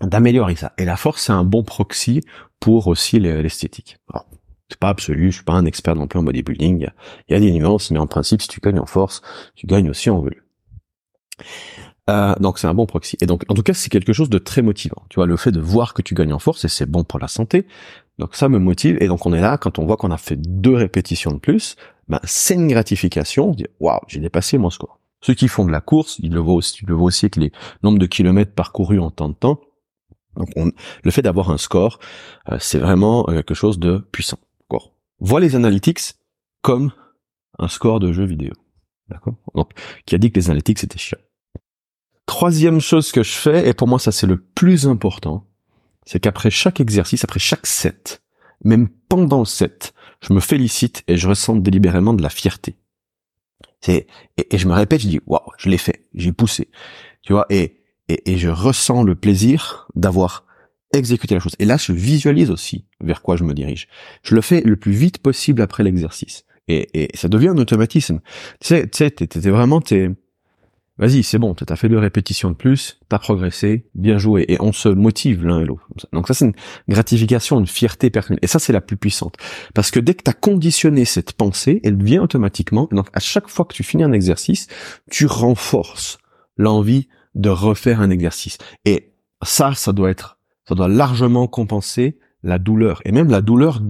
d'améliorer 0.00 0.54
ça. 0.54 0.72
Et 0.78 0.84
la 0.84 0.96
force, 0.96 1.22
c'est 1.22 1.32
un 1.32 1.44
bon 1.44 1.64
proxy 1.64 2.22
pour 2.60 2.86
aussi 2.86 3.18
l'esthétique. 3.18 3.98
C'est 4.68 4.78
pas 4.78 4.88
absolu, 4.88 5.30
je 5.30 5.36
suis 5.36 5.44
pas 5.44 5.54
un 5.54 5.64
expert 5.64 5.94
non 5.94 6.06
plus 6.06 6.18
en 6.18 6.22
bodybuilding, 6.22 6.88
il 7.28 7.32
y, 7.32 7.34
a, 7.34 7.40
des 7.40 7.52
nuances, 7.52 7.90
mais 7.92 7.98
en 7.98 8.06
principe, 8.06 8.42
si 8.42 8.48
tu 8.48 8.60
gagnes 8.60 8.80
en 8.80 8.86
force, 8.86 9.22
tu 9.54 9.66
gagnes 9.66 9.88
aussi 9.88 10.10
en 10.10 10.20
volume. 10.20 10.42
Euh, 12.08 12.34
donc 12.38 12.58
c'est 12.58 12.66
un 12.66 12.74
bon 12.74 12.86
proxy. 12.86 13.16
Et 13.20 13.26
donc 13.26 13.44
en 13.48 13.54
tout 13.54 13.62
cas 13.62 13.74
c'est 13.74 13.90
quelque 13.90 14.12
chose 14.12 14.30
de 14.30 14.38
très 14.38 14.62
motivant. 14.62 15.02
Tu 15.08 15.16
vois 15.16 15.26
le 15.26 15.36
fait 15.36 15.50
de 15.50 15.60
voir 15.60 15.94
que 15.94 16.02
tu 16.02 16.14
gagnes 16.14 16.32
en 16.32 16.38
force 16.38 16.64
et 16.64 16.68
c'est 16.68 16.86
bon 16.86 17.04
pour 17.04 17.18
la 17.18 17.28
santé. 17.28 17.66
Donc 18.18 18.34
ça 18.34 18.48
me 18.48 18.58
motive 18.58 18.96
et 19.00 19.08
donc 19.08 19.26
on 19.26 19.32
est 19.32 19.40
là 19.40 19.58
quand 19.58 19.78
on 19.78 19.86
voit 19.86 19.96
qu'on 19.96 20.10
a 20.10 20.16
fait 20.16 20.36
deux 20.36 20.74
répétitions 20.74 21.32
de 21.32 21.38
plus, 21.38 21.76
ben 22.08 22.20
c'est 22.24 22.54
une 22.54 22.68
gratification. 22.68 23.50
On 23.50 23.54
dit 23.54 23.66
waouh 23.80 24.00
j'ai 24.06 24.20
dépassé 24.20 24.56
mon 24.58 24.70
score. 24.70 25.00
Ceux 25.20 25.34
qui 25.34 25.48
font 25.48 25.64
de 25.64 25.72
la 25.72 25.80
course, 25.80 26.18
ils 26.20 26.32
le 26.32 26.40
voient 26.40 26.54
aussi, 26.54 26.78
ils 26.82 26.88
le 26.88 26.94
voient 26.94 27.06
aussi 27.06 27.24
avec 27.24 27.36
les 27.36 27.52
nombres 27.82 27.98
de 27.98 28.06
kilomètres 28.06 28.52
parcourus 28.52 29.00
en 29.00 29.10
temps 29.10 29.28
de 29.28 29.34
temps. 29.34 29.60
Donc 30.36 30.48
on, 30.54 30.70
le 31.02 31.10
fait 31.10 31.22
d'avoir 31.22 31.50
un 31.50 31.58
score, 31.58 31.98
euh, 32.52 32.58
c'est 32.60 32.78
vraiment 32.78 33.28
euh, 33.28 33.36
quelque 33.36 33.54
chose 33.54 33.78
de 33.78 33.98
puissant. 34.12 34.38
D'accord. 34.60 34.92
Vois 35.18 35.40
les 35.40 35.56
analytics 35.56 36.14
comme 36.62 36.92
un 37.58 37.68
score 37.68 37.98
de 37.98 38.12
jeu 38.12 38.24
vidéo. 38.24 38.52
D'accord? 39.08 39.34
Donc 39.54 39.72
qui 40.04 40.14
a 40.14 40.18
dit 40.18 40.30
que 40.30 40.38
les 40.38 40.50
analytics 40.50 40.78
c'était 40.78 40.98
chiant. 40.98 41.18
Troisième 42.26 42.80
chose 42.80 43.12
que 43.12 43.22
je 43.22 43.32
fais, 43.32 43.68
et 43.68 43.74
pour 43.74 43.88
moi 43.88 43.98
ça 43.98 44.12
c'est 44.12 44.26
le 44.26 44.36
plus 44.36 44.86
important, 44.86 45.46
c'est 46.04 46.20
qu'après 46.20 46.50
chaque 46.50 46.80
exercice, 46.80 47.24
après 47.24 47.40
chaque 47.40 47.66
set, 47.66 48.22
même 48.64 48.88
pendant 49.08 49.40
le 49.40 49.44
set, 49.44 49.94
je 50.20 50.32
me 50.32 50.40
félicite 50.40 51.04
et 51.06 51.16
je 51.16 51.28
ressens 51.28 51.56
délibérément 51.56 52.14
de 52.14 52.22
la 52.22 52.30
fierté. 52.30 52.76
C'est 53.80 54.06
et, 54.36 54.58
je 54.58 54.66
me 54.66 54.72
répète, 54.72 55.02
je 55.02 55.08
dis 55.08 55.20
waouh, 55.26 55.40
je 55.58 55.68
l'ai 55.68 55.78
fait, 55.78 56.08
j'ai 56.14 56.32
poussé, 56.32 56.68
tu 57.22 57.32
vois, 57.32 57.46
et, 57.50 57.82
et 58.08 58.32
et 58.32 58.38
je 58.38 58.48
ressens 58.48 59.04
le 59.04 59.14
plaisir 59.14 59.86
d'avoir 59.94 60.46
exécuté 60.92 61.34
la 61.34 61.40
chose. 61.40 61.54
Et 61.58 61.64
là, 61.64 61.76
je 61.76 61.92
visualise 61.92 62.50
aussi 62.50 62.86
vers 63.00 63.22
quoi 63.22 63.36
je 63.36 63.44
me 63.44 63.54
dirige. 63.54 63.88
Je 64.22 64.34
le 64.34 64.40
fais 64.40 64.62
le 64.62 64.76
plus 64.76 64.92
vite 64.92 65.18
possible 65.18 65.62
après 65.62 65.84
l'exercice, 65.84 66.44
et, 66.68 66.88
et 67.04 67.16
ça 67.16 67.28
devient 67.28 67.48
un 67.48 67.58
automatisme. 67.58 68.20
Tu 68.60 68.68
sais, 68.68 68.88
tu 68.88 68.98
sais, 68.98 69.10
t'es 69.10 69.50
vraiment 69.50 69.80
t'es 69.80 70.10
vas-y, 70.98 71.22
c'est 71.22 71.38
bon, 71.38 71.54
t'as 71.54 71.76
fait 71.76 71.88
deux 71.88 71.98
répétitions 71.98 72.50
de 72.50 72.56
plus, 72.56 73.00
t'as 73.08 73.18
progressé, 73.18 73.86
bien 73.94 74.18
joué, 74.18 74.44
et 74.48 74.56
on 74.60 74.72
se 74.72 74.88
motive 74.88 75.44
l'un 75.44 75.60
et 75.60 75.64
l'autre. 75.64 75.86
Donc 76.12 76.26
ça, 76.26 76.34
c'est 76.34 76.46
une 76.46 76.54
gratification, 76.88 77.58
une 77.58 77.66
fierté 77.66 78.10
personnelle. 78.10 78.40
Et 78.42 78.46
ça, 78.46 78.58
c'est 78.58 78.72
la 78.72 78.80
plus 78.80 78.96
puissante. 78.96 79.36
Parce 79.74 79.90
que 79.90 80.00
dès 80.00 80.14
que 80.14 80.22
t'as 80.22 80.32
conditionné 80.32 81.04
cette 81.04 81.32
pensée, 81.32 81.80
elle 81.84 82.02
vient 82.02 82.22
automatiquement. 82.22 82.88
Donc 82.92 83.08
à 83.12 83.20
chaque 83.20 83.48
fois 83.48 83.64
que 83.64 83.74
tu 83.74 83.82
finis 83.82 84.04
un 84.04 84.12
exercice, 84.12 84.68
tu 85.10 85.26
renforces 85.26 86.18
l'envie 86.56 87.08
de 87.34 87.50
refaire 87.50 88.00
un 88.00 88.10
exercice. 88.10 88.56
Et 88.84 89.12
ça, 89.42 89.74
ça 89.74 89.92
doit 89.92 90.10
être, 90.10 90.38
ça 90.66 90.74
doit 90.74 90.88
largement 90.88 91.46
compenser 91.46 92.18
la 92.42 92.58
douleur. 92.58 93.02
Et 93.04 93.12
même 93.12 93.30
la 93.30 93.42
douleur, 93.42 93.82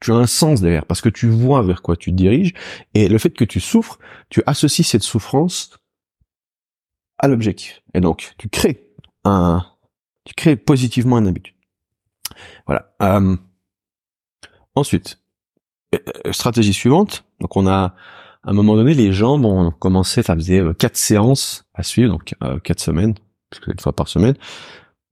tu 0.00 0.12
as 0.12 0.16
un 0.16 0.26
sens 0.26 0.60
derrière, 0.60 0.86
parce 0.86 1.00
que 1.00 1.08
tu 1.08 1.28
vois 1.28 1.62
vers 1.62 1.82
quoi 1.82 1.96
tu 1.96 2.10
te 2.10 2.16
diriges, 2.16 2.52
et 2.94 3.08
le 3.08 3.18
fait 3.18 3.30
que 3.30 3.44
tu 3.44 3.60
souffres, 3.60 3.98
tu 4.28 4.42
associes 4.46 4.84
cette 4.84 5.02
souffrance 5.02 5.79
à 7.20 7.28
l'objectif. 7.28 7.82
Et 7.94 8.00
donc, 8.00 8.32
tu 8.36 8.48
crées 8.48 8.88
un, 9.24 9.64
tu 10.24 10.34
crées 10.34 10.56
positivement 10.56 11.16
un 11.16 11.26
habitude. 11.26 11.54
Voilà. 12.66 12.92
Euh, 13.02 13.36
ensuite, 14.74 15.20
stratégie 16.32 16.72
suivante. 16.72 17.24
Donc 17.40 17.56
on 17.56 17.66
a 17.66 17.94
à 18.42 18.50
un 18.50 18.52
moment 18.52 18.74
donné 18.74 18.94
les 18.94 19.12
jambes 19.12 19.44
ont 19.44 19.70
commencé, 19.70 20.22
ça 20.22 20.34
faisait 20.34 20.62
quatre 20.78 20.96
séances 20.96 21.66
à 21.74 21.82
suivre, 21.82 22.12
donc 22.12 22.34
quatre 22.64 22.80
semaines, 22.80 23.14
une 23.66 23.78
fois 23.78 23.94
par 23.94 24.08
semaine 24.08 24.34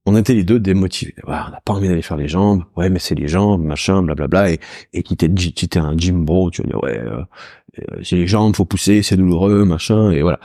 on 0.09 0.15
était 0.15 0.33
les 0.33 0.43
deux 0.43 0.59
démotivés. 0.59 1.15
on 1.25 1.31
n'a 1.31 1.61
pas 1.63 1.73
envie 1.73 1.87
d'aller 1.87 2.01
faire 2.01 2.17
les 2.17 2.27
jambes. 2.27 2.63
Ouais, 2.75 2.89
mais 2.89 2.99
c'est 2.99 3.15
les 3.15 3.27
jambes, 3.27 3.63
machin, 3.63 4.01
blablabla. 4.01 4.51
Et, 4.51 4.59
et 4.93 5.03
qui 5.03 5.15
t'es 5.15 5.77
un 5.77 5.97
gym 5.97 6.25
bro, 6.25 6.49
tu 6.51 6.61
vas 6.61 6.67
dire, 6.67 6.83
ouais, 6.83 6.99
euh, 6.99 7.21
euh, 7.79 7.97
j'ai 7.99 8.17
les 8.17 8.27
jambes, 8.27 8.55
faut 8.55 8.65
pousser, 8.65 9.03
c'est 9.03 9.17
douloureux, 9.17 9.65
machin, 9.65 10.11
et 10.11 10.21
voilà. 10.21 10.39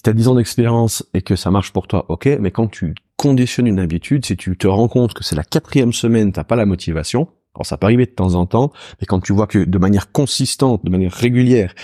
Si 0.00 0.04
t'as 0.04 0.14
10 0.14 0.28
ans 0.28 0.34
d'expérience 0.34 1.04
et 1.12 1.20
que 1.20 1.36
ça 1.36 1.50
marche 1.50 1.74
pour 1.74 1.86
toi, 1.86 2.06
ok, 2.08 2.26
mais 2.40 2.50
quand 2.50 2.68
tu 2.68 2.94
conditionnes 3.18 3.66
une 3.66 3.78
habitude, 3.78 4.24
si 4.24 4.34
tu 4.34 4.56
te 4.56 4.66
rends 4.66 4.88
compte 4.88 5.12
que 5.12 5.22
c'est 5.22 5.36
la 5.36 5.44
quatrième 5.44 5.92
semaine, 5.92 6.32
t'as 6.32 6.42
pas 6.42 6.56
la 6.56 6.64
motivation, 6.64 7.28
alors 7.54 7.66
ça 7.66 7.76
peut 7.76 7.84
arriver 7.84 8.06
de 8.06 8.12
temps 8.12 8.34
en 8.34 8.46
temps, 8.46 8.72
mais 8.98 9.06
quand 9.06 9.20
tu 9.20 9.34
vois 9.34 9.46
que 9.46 9.58
de 9.58 9.76
manière 9.76 10.10
consistante, 10.10 10.82
de 10.86 10.88
manière 10.88 11.12
régulière, 11.12 11.74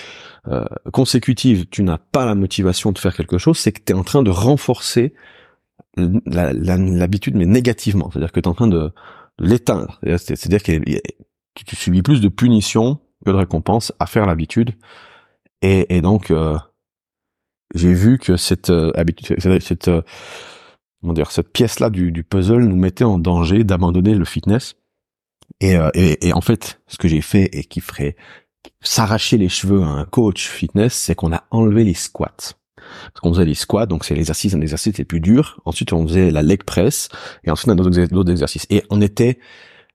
euh, 0.48 0.64
consécutive, 0.94 1.66
tu 1.68 1.82
n'as 1.82 1.98
pas 1.98 2.24
la 2.24 2.34
motivation 2.34 2.90
de 2.90 2.98
faire 2.98 3.14
quelque 3.14 3.36
chose, 3.36 3.58
c'est 3.58 3.72
que 3.72 3.82
tu 3.84 3.92
es 3.92 3.94
en 3.94 4.02
train 4.02 4.22
de 4.22 4.30
renforcer 4.30 5.12
l'habitude, 5.98 7.36
mais 7.36 7.44
négativement. 7.44 8.10
C'est-à-dire 8.10 8.32
que 8.32 8.40
tu 8.40 8.48
es 8.48 8.48
en 8.48 8.54
train 8.54 8.66
de, 8.66 8.94
l'éteindre. 9.38 10.00
C'est-à-dire 10.16 10.62
que 10.62 10.72
tu 11.54 11.76
subis 11.76 12.00
plus 12.00 12.22
de 12.22 12.28
punitions 12.28 12.98
que 13.26 13.30
de 13.30 13.36
récompenses 13.36 13.92
à 14.00 14.06
faire 14.06 14.24
l'habitude. 14.24 14.72
Et, 15.60 16.00
donc, 16.00 16.30
euh, 16.30 16.56
j'ai 17.74 17.92
vu 17.92 18.18
que 18.18 18.36
cette 18.36 18.70
euh, 18.70 18.92
habitude, 18.94 19.38
cette, 19.60 19.88
euh, 19.88 20.02
comment 21.00 21.12
dire, 21.12 21.30
cette 21.30 21.52
pièce-là 21.52 21.90
du, 21.90 22.12
du, 22.12 22.24
puzzle 22.24 22.64
nous 22.64 22.76
mettait 22.76 23.04
en 23.04 23.18
danger 23.18 23.64
d'abandonner 23.64 24.14
le 24.14 24.24
fitness. 24.24 24.76
Et, 25.60 25.76
et, 25.94 26.26
et, 26.26 26.32
en 26.32 26.40
fait, 26.40 26.80
ce 26.88 26.98
que 26.98 27.06
j'ai 27.06 27.20
fait 27.20 27.48
et 27.52 27.64
qui 27.64 27.80
ferait 27.80 28.16
s'arracher 28.80 29.38
les 29.38 29.48
cheveux 29.48 29.82
à 29.82 29.86
un 29.86 30.04
coach 30.04 30.48
fitness, 30.48 30.92
c'est 30.92 31.14
qu'on 31.14 31.32
a 31.32 31.44
enlevé 31.50 31.84
les 31.84 31.94
squats. 31.94 32.56
Parce 33.12 33.20
qu'on 33.20 33.32
faisait 33.32 33.44
les 33.44 33.54
squats, 33.54 33.86
donc 33.86 34.04
c'est 34.04 34.14
l'exercice, 34.14 34.54
un 34.54 34.60
exercice 34.60 34.98
les 34.98 35.04
plus 35.04 35.20
durs. 35.20 35.60
Ensuite, 35.64 35.92
on 35.92 36.06
faisait 36.06 36.30
la 36.30 36.42
leg 36.42 36.62
press, 36.64 37.08
et 37.44 37.50
ensuite 37.50 37.68
on 37.68 37.78
a 37.78 38.06
d'autres 38.06 38.30
exercices. 38.30 38.66
Et 38.70 38.82
on 38.90 39.00
était, 39.00 39.38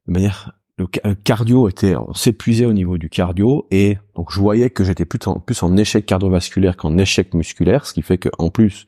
de 0.08 0.14
manière, 0.14 0.54
le 0.82 1.16
cardio 1.16 1.70
était, 1.70 1.96
on 1.96 2.14
s'épuisait 2.14 2.66
au 2.66 2.74
niveau 2.74 2.98
du 2.98 3.10
cardio, 3.10 3.68
et 3.72 3.98
donc 4.16 4.32
je 4.32 4.40
voyais 4.40 4.70
que 4.70 4.84
j'étais 4.84 5.06
plus 5.06 5.20
en, 5.28 5.44
en 5.62 5.78
échec 5.78 6.06
cardiovasculaire 6.06 6.78
qu'en 6.78 6.98
échec 6.98 7.34
musculaire, 7.34 7.86
ce 7.86 7.94
qui 7.94 8.02
fait 8.02 8.18
qu'en 8.18 8.50
plus, 8.50 8.86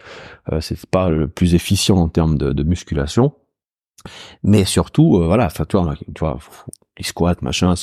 euh, 0.51 0.61
c'est 0.61 0.85
pas 0.85 1.09
le 1.09 1.27
plus 1.27 1.55
efficient 1.55 1.97
en 1.97 2.09
termes 2.09 2.37
de, 2.37 2.53
de 2.53 2.63
musculation. 2.63 3.33
Mais 4.43 4.65
surtout, 4.65 5.17
euh, 5.17 5.25
voilà, 5.27 5.45
enfin, 5.45 5.65
tu 5.65 5.77
vois, 5.77 5.95
tu 5.95 6.19
vois, 6.19 6.37
les 6.97 7.03
squats, 7.03 7.35
machin, 7.41 7.73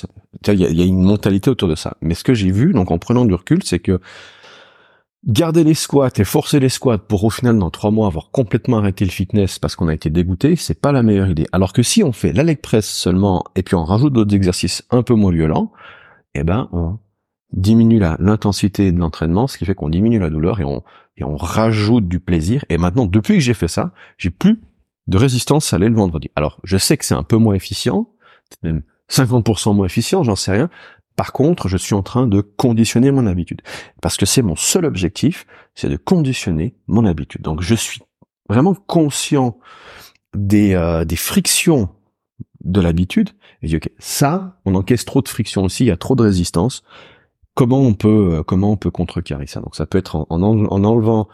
il 0.48 0.54
y 0.54 0.74
y 0.74 0.82
a 0.82 0.84
une 0.84 1.02
mentalité 1.02 1.50
autour 1.50 1.68
de 1.68 1.74
ça. 1.74 1.96
Mais 2.00 2.14
ce 2.14 2.24
que 2.24 2.34
j'ai 2.34 2.50
vu, 2.50 2.72
donc 2.72 2.90
en 2.90 2.98
prenant 2.98 3.24
du 3.24 3.34
recul, 3.34 3.62
c'est 3.64 3.78
que 3.78 4.00
garder 5.26 5.64
les 5.64 5.74
squats 5.74 6.10
et 6.16 6.24
forcer 6.24 6.60
les 6.60 6.68
squats 6.68 6.98
pour 6.98 7.24
au 7.24 7.30
final 7.30 7.58
dans 7.58 7.70
trois 7.70 7.90
mois 7.90 8.06
avoir 8.06 8.30
complètement 8.30 8.78
arrêté 8.78 9.04
le 9.04 9.10
fitness 9.10 9.58
parce 9.58 9.76
qu'on 9.76 9.88
a 9.88 9.94
été 9.94 10.10
dégoûté, 10.10 10.56
c'est 10.56 10.80
pas 10.80 10.92
la 10.92 11.02
meilleure 11.02 11.28
idée. 11.28 11.46
Alors 11.52 11.72
que 11.72 11.82
si 11.82 12.02
on 12.02 12.12
fait 12.12 12.32
la 12.32 12.42
leg 12.42 12.60
press 12.60 12.88
seulement 12.88 13.44
et 13.54 13.62
puis 13.62 13.74
on 13.74 13.84
rajoute 13.84 14.12
d'autres 14.12 14.34
exercices 14.34 14.84
un 14.90 15.02
peu 15.02 15.14
moins 15.14 15.32
violents, 15.32 15.72
eh 16.34 16.44
ben 16.44 16.68
on 16.72 16.98
diminue 17.52 17.98
l'intensité 17.98 18.92
de 18.92 18.98
l'entraînement, 18.98 19.46
ce 19.46 19.58
qui 19.58 19.64
fait 19.64 19.74
qu'on 19.74 19.88
diminue 19.88 20.20
la 20.20 20.30
douleur 20.30 20.60
et 20.60 20.64
on 20.64 20.82
et 21.16 21.24
on 21.24 21.36
rajoute 21.36 22.08
du 22.08 22.20
plaisir. 22.20 22.64
Et 22.68 22.78
maintenant, 22.78 23.06
depuis 23.06 23.34
que 23.34 23.40
j'ai 23.40 23.54
fait 23.54 23.68
ça, 23.68 23.92
j'ai 24.16 24.30
plus 24.30 24.60
de 25.06 25.18
résistance 25.18 25.72
à 25.72 25.76
aller 25.76 25.88
le 25.88 25.94
vendredi. 25.94 26.30
Alors, 26.34 26.60
je 26.64 26.78
sais 26.78 26.96
que 26.96 27.04
c'est 27.04 27.14
un 27.14 27.22
peu 27.22 27.36
moins 27.36 27.54
efficient, 27.54 28.08
même 28.62 28.82
50% 29.10 29.74
moins 29.74 29.86
efficient, 29.86 30.22
j'en 30.22 30.36
sais 30.36 30.52
rien, 30.52 30.70
par 31.20 31.34
contre, 31.34 31.68
je 31.68 31.76
suis 31.76 31.94
en 31.94 32.02
train 32.02 32.26
de 32.26 32.40
conditionner 32.40 33.10
mon 33.10 33.26
habitude. 33.26 33.60
Parce 34.00 34.16
que 34.16 34.24
c'est 34.24 34.40
mon 34.40 34.56
seul 34.56 34.86
objectif, 34.86 35.46
c'est 35.74 35.90
de 35.90 35.98
conditionner 35.98 36.74
mon 36.86 37.04
habitude. 37.04 37.42
Donc 37.42 37.60
je 37.60 37.74
suis 37.74 38.00
vraiment 38.48 38.72
conscient 38.72 39.58
des, 40.34 40.72
euh, 40.72 41.04
des 41.04 41.16
frictions 41.16 41.90
de 42.64 42.80
l'habitude. 42.80 43.28
Et 43.60 43.68
je 43.68 43.76
dis, 43.76 43.76
ok, 43.76 43.90
ça, 43.98 44.56
on 44.64 44.74
encaisse 44.74 45.04
trop 45.04 45.20
de 45.20 45.28
frictions 45.28 45.64
aussi, 45.64 45.84
il 45.84 45.88
y 45.88 45.90
a 45.90 45.98
trop 45.98 46.16
de 46.16 46.22
résistance. 46.22 46.84
Comment 47.52 47.80
on 47.80 47.92
peut, 47.92 48.36
euh, 48.36 48.42
comment 48.42 48.70
on 48.70 48.78
peut 48.78 48.90
contrecarrer 48.90 49.46
ça? 49.46 49.60
Donc 49.60 49.76
ça 49.76 49.84
peut 49.84 49.98
être 49.98 50.16
en, 50.16 50.26
en, 50.30 50.84
enlevant 50.84 51.28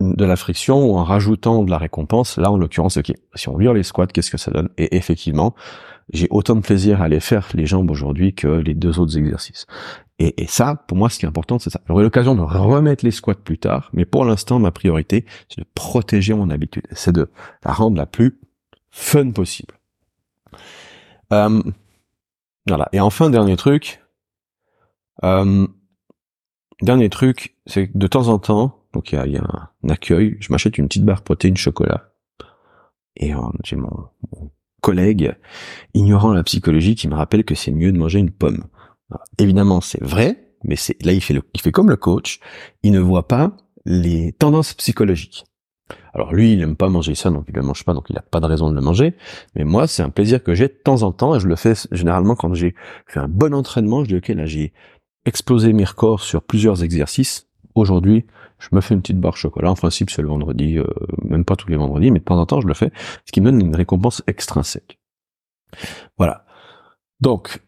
de 0.00 0.24
la 0.26 0.36
friction 0.36 0.84
ou 0.84 0.98
en 0.98 1.04
rajoutant 1.04 1.64
de 1.64 1.70
la 1.70 1.78
récompense. 1.78 2.36
Là, 2.36 2.52
en 2.52 2.58
l'occurrence, 2.58 2.98
ok, 2.98 3.14
si 3.36 3.48
on 3.48 3.56
vire 3.56 3.72
les 3.72 3.84
squats, 3.84 4.06
qu'est-ce 4.06 4.30
que 4.30 4.36
ça 4.36 4.50
donne? 4.50 4.68
Et 4.76 4.96
effectivement, 4.98 5.54
j'ai 6.12 6.28
autant 6.30 6.56
de 6.56 6.60
plaisir 6.60 7.00
à 7.00 7.04
aller 7.04 7.20
faire 7.20 7.48
les 7.54 7.66
jambes 7.66 7.90
aujourd'hui 7.90 8.34
que 8.34 8.48
les 8.48 8.74
deux 8.74 8.98
autres 8.98 9.16
exercices. 9.18 9.66
Et, 10.22 10.46
ça, 10.46 10.74
pour 10.86 10.98
moi, 10.98 11.08
ce 11.08 11.18
qui 11.18 11.24
est 11.24 11.28
important, 11.28 11.58
c'est 11.58 11.70
ça. 11.70 11.80
J'aurai 11.88 12.02
l'occasion 12.02 12.34
de 12.34 12.42
remettre 12.42 13.06
les 13.06 13.10
squats 13.10 13.34
plus 13.34 13.56
tard, 13.56 13.88
mais 13.94 14.04
pour 14.04 14.26
l'instant, 14.26 14.58
ma 14.58 14.70
priorité, 14.70 15.24
c'est 15.48 15.62
de 15.62 15.66
protéger 15.74 16.34
mon 16.34 16.50
habitude. 16.50 16.86
C'est 16.92 17.12
de 17.12 17.30
la 17.64 17.72
rendre 17.72 17.96
la 17.96 18.04
plus 18.04 18.38
fun 18.90 19.30
possible. 19.30 19.74
Euh, 21.32 21.62
voilà. 22.66 22.90
Et 22.92 23.00
enfin, 23.00 23.30
dernier 23.30 23.56
truc. 23.56 24.02
Euh, 25.24 25.66
dernier 26.82 27.08
truc, 27.08 27.56
c'est 27.64 27.88
que 27.88 27.96
de 27.96 28.06
temps 28.06 28.28
en 28.28 28.38
temps, 28.38 28.84
donc 28.92 29.12
il 29.12 29.32
y 29.32 29.38
a, 29.38 29.70
un 29.84 29.88
accueil, 29.88 30.36
je 30.40 30.52
m'achète 30.52 30.76
une 30.76 30.86
petite 30.88 31.04
barre 31.04 31.22
protéine 31.22 31.56
chocolat. 31.56 32.12
Et 33.16 33.34
euh, 33.34 33.38
j'ai 33.64 33.76
mon 33.76 34.10
collègue 34.80 35.34
ignorant 35.94 36.32
la 36.32 36.42
psychologie 36.42 36.94
qui 36.94 37.08
me 37.08 37.14
rappelle 37.14 37.44
que 37.44 37.54
c'est 37.54 37.70
mieux 37.70 37.92
de 37.92 37.98
manger 37.98 38.18
une 38.18 38.30
pomme. 38.30 38.64
évidemment, 39.38 39.80
c'est 39.80 40.02
vrai, 40.02 40.54
mais 40.64 40.76
c'est 40.76 41.00
là 41.04 41.12
il 41.12 41.20
fait 41.20 41.34
il 41.54 41.60
fait 41.60 41.72
comme 41.72 41.90
le 41.90 41.96
coach, 41.96 42.40
il 42.82 42.92
ne 42.92 43.00
voit 43.00 43.28
pas 43.28 43.56
les 43.84 44.32
tendances 44.32 44.74
psychologiques. 44.74 45.44
Alors 46.14 46.32
lui, 46.32 46.52
il 46.52 46.60
aime 46.60 46.76
pas 46.76 46.88
manger 46.88 47.14
ça, 47.14 47.30
donc 47.30 47.44
il 47.48 47.54
le 47.54 47.62
mange 47.62 47.84
pas, 47.84 47.94
donc 47.94 48.06
il 48.10 48.18
a 48.18 48.22
pas 48.22 48.40
de 48.40 48.46
raison 48.46 48.70
de 48.70 48.74
le 48.74 48.80
manger. 48.80 49.14
Mais 49.54 49.64
moi, 49.64 49.86
c'est 49.86 50.02
un 50.02 50.10
plaisir 50.10 50.42
que 50.42 50.54
j'ai 50.54 50.68
de 50.68 50.78
temps 50.84 51.02
en 51.02 51.12
temps, 51.12 51.34
et 51.34 51.40
je 51.40 51.48
le 51.48 51.56
fais 51.56 51.74
généralement 51.92 52.34
quand 52.34 52.52
j'ai 52.54 52.74
fait 53.06 53.20
un 53.20 53.28
bon 53.28 53.54
entraînement. 53.54 54.04
Je 54.04 54.08
dis 54.08 54.16
ok, 54.16 54.28
là 54.28 54.46
j'ai 54.46 54.72
explosé 55.24 55.72
mes 55.72 55.84
records 55.84 56.20
sur 56.20 56.42
plusieurs 56.42 56.82
exercices. 56.82 57.48
Aujourd'hui, 57.74 58.26
je 58.60 58.68
me 58.72 58.80
fais 58.80 58.94
une 58.94 59.00
petite 59.00 59.18
barre 59.18 59.36
chocolat. 59.36 59.70
En 59.70 59.74
principe, 59.74 60.10
c'est 60.10 60.22
le 60.22 60.28
vendredi, 60.28 60.78
euh, 60.78 60.86
même 61.24 61.44
pas 61.44 61.56
tous 61.56 61.68
les 61.68 61.76
vendredis, 61.76 62.10
mais 62.10 62.20
de 62.20 62.24
temps 62.24 62.38
en 62.38 62.46
temps, 62.46 62.60
je 62.60 62.68
le 62.68 62.74
fais, 62.74 62.92
ce 63.24 63.32
qui 63.32 63.40
me 63.40 63.50
donne 63.50 63.60
une 63.60 63.74
récompense 63.74 64.22
extrinsèque. 64.26 65.00
Voilà. 66.18 66.44
Donc, 67.20 67.60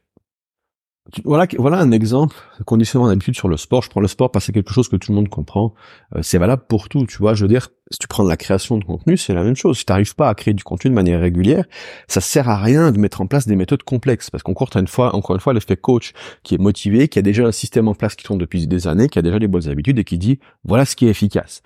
voilà, 1.24 1.46
voilà 1.58 1.78
un 1.78 1.90
exemple 1.90 2.36
conditionnement 2.64 3.08
d'habitude 3.08 3.34
sur 3.34 3.48
le 3.48 3.56
sport. 3.56 3.82
Je 3.82 3.90
prends 3.90 4.00
le 4.00 4.06
sport 4.06 4.30
parce 4.30 4.44
que 4.44 4.46
c'est 4.46 4.52
quelque 4.52 4.72
chose 4.72 4.88
que 4.88 4.96
tout 4.96 5.10
le 5.10 5.16
monde 5.16 5.28
comprend. 5.28 5.74
Euh, 6.14 6.22
c'est 6.22 6.38
valable 6.38 6.62
pour 6.68 6.88
tout, 6.88 7.06
tu 7.06 7.18
vois. 7.18 7.34
Je 7.34 7.42
veux 7.42 7.48
dire, 7.48 7.68
si 7.90 7.98
tu 7.98 8.06
prends 8.06 8.22
de 8.22 8.28
la 8.28 8.36
création 8.36 8.78
de 8.78 8.84
contenu, 8.84 9.16
c'est 9.16 9.34
la 9.34 9.42
même 9.42 9.56
chose. 9.56 9.78
Si 9.78 9.84
tu 9.84 9.92
n'arrives 9.92 10.14
pas 10.14 10.28
à 10.28 10.34
créer 10.34 10.54
du 10.54 10.62
contenu 10.62 10.90
de 10.90 10.94
manière 10.94 11.20
régulière, 11.20 11.64
ça 12.06 12.20
sert 12.20 12.48
à 12.48 12.56
rien 12.56 12.92
de 12.92 12.98
mettre 12.98 13.20
en 13.20 13.26
place 13.26 13.48
des 13.48 13.56
méthodes 13.56 13.82
complexes 13.82 14.30
parce 14.30 14.44
qu'encore 14.44 14.70
une 14.76 14.86
fois, 14.86 15.14
encore 15.16 15.34
une 15.34 15.40
fois, 15.40 15.52
l'effet 15.52 15.76
coach 15.76 16.12
qui 16.44 16.54
est 16.54 16.58
motivé, 16.58 17.08
qui 17.08 17.18
a 17.18 17.22
déjà 17.22 17.46
un 17.46 17.52
système 17.52 17.88
en 17.88 17.94
place 17.94 18.14
qui 18.14 18.24
tourne 18.24 18.38
depuis 18.38 18.66
des 18.68 18.86
années, 18.86 19.08
qui 19.08 19.18
a 19.18 19.22
déjà 19.22 19.40
des 19.40 19.48
bonnes 19.48 19.68
habitudes 19.68 19.98
et 19.98 20.04
qui 20.04 20.18
dit 20.18 20.38
voilà 20.64 20.84
ce 20.84 20.94
qui 20.94 21.06
est 21.06 21.10
efficace. 21.10 21.62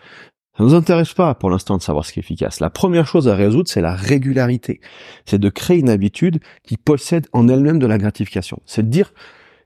Ça 0.57 0.65
nous 0.65 0.75
intéresse 0.75 1.13
pas 1.13 1.35
pour 1.35 1.51
l'instant 1.51 1.77
de 1.77 1.83
savoir 1.83 2.07
ce 2.07 2.13
qui 2.13 2.19
est 2.19 2.23
efficace. 2.23 2.61
La 2.61 2.71
première 2.71 3.07
chose 3.07 3.29
à 3.29 3.35
résoudre, 3.35 3.69
c'est 3.69 3.83
la 3.83 3.95
régularité. 3.95 4.81
C'est 5.27 5.39
de 5.39 5.51
créer 5.51 5.79
une 5.79 5.91
habitude 5.91 6.41
qui 6.63 6.79
possède 6.79 7.27
en 7.33 7.47
elle-même 7.49 7.79
de 7.79 7.87
la 7.87 7.99
gratification. 7.99 8.61
C'est 8.65 8.83
de 8.83 8.89
dire, 8.89 9.13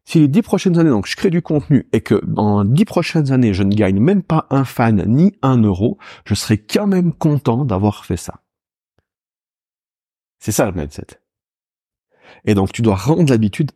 si 0.04 0.18
les 0.18 0.26
dix 0.26 0.42
prochaines 0.42 0.78
années, 0.78 0.90
donc 0.90 1.06
je 1.06 1.14
crée 1.14 1.30
du 1.30 1.42
contenu 1.42 1.86
et 1.92 2.00
que 2.00 2.20
dans 2.26 2.64
dix 2.64 2.84
prochaines 2.84 3.30
années, 3.30 3.54
je 3.54 3.62
ne 3.62 3.72
gagne 3.72 4.00
même 4.00 4.24
pas 4.24 4.48
un 4.50 4.64
fan 4.64 5.04
ni 5.06 5.32
un 5.42 5.62
euro, 5.62 5.98
je 6.24 6.34
serai 6.34 6.58
quand 6.58 6.88
même 6.88 7.12
content 7.12 7.64
d'avoir 7.64 8.04
fait 8.04 8.16
ça. 8.16 8.42
C'est 10.40 10.52
ça 10.52 10.66
le 10.66 10.72
mindset. 10.72 11.20
Et 12.46 12.54
donc 12.54 12.72
tu 12.72 12.82
dois 12.82 12.96
rendre 12.96 13.30
l'habitude 13.30 13.70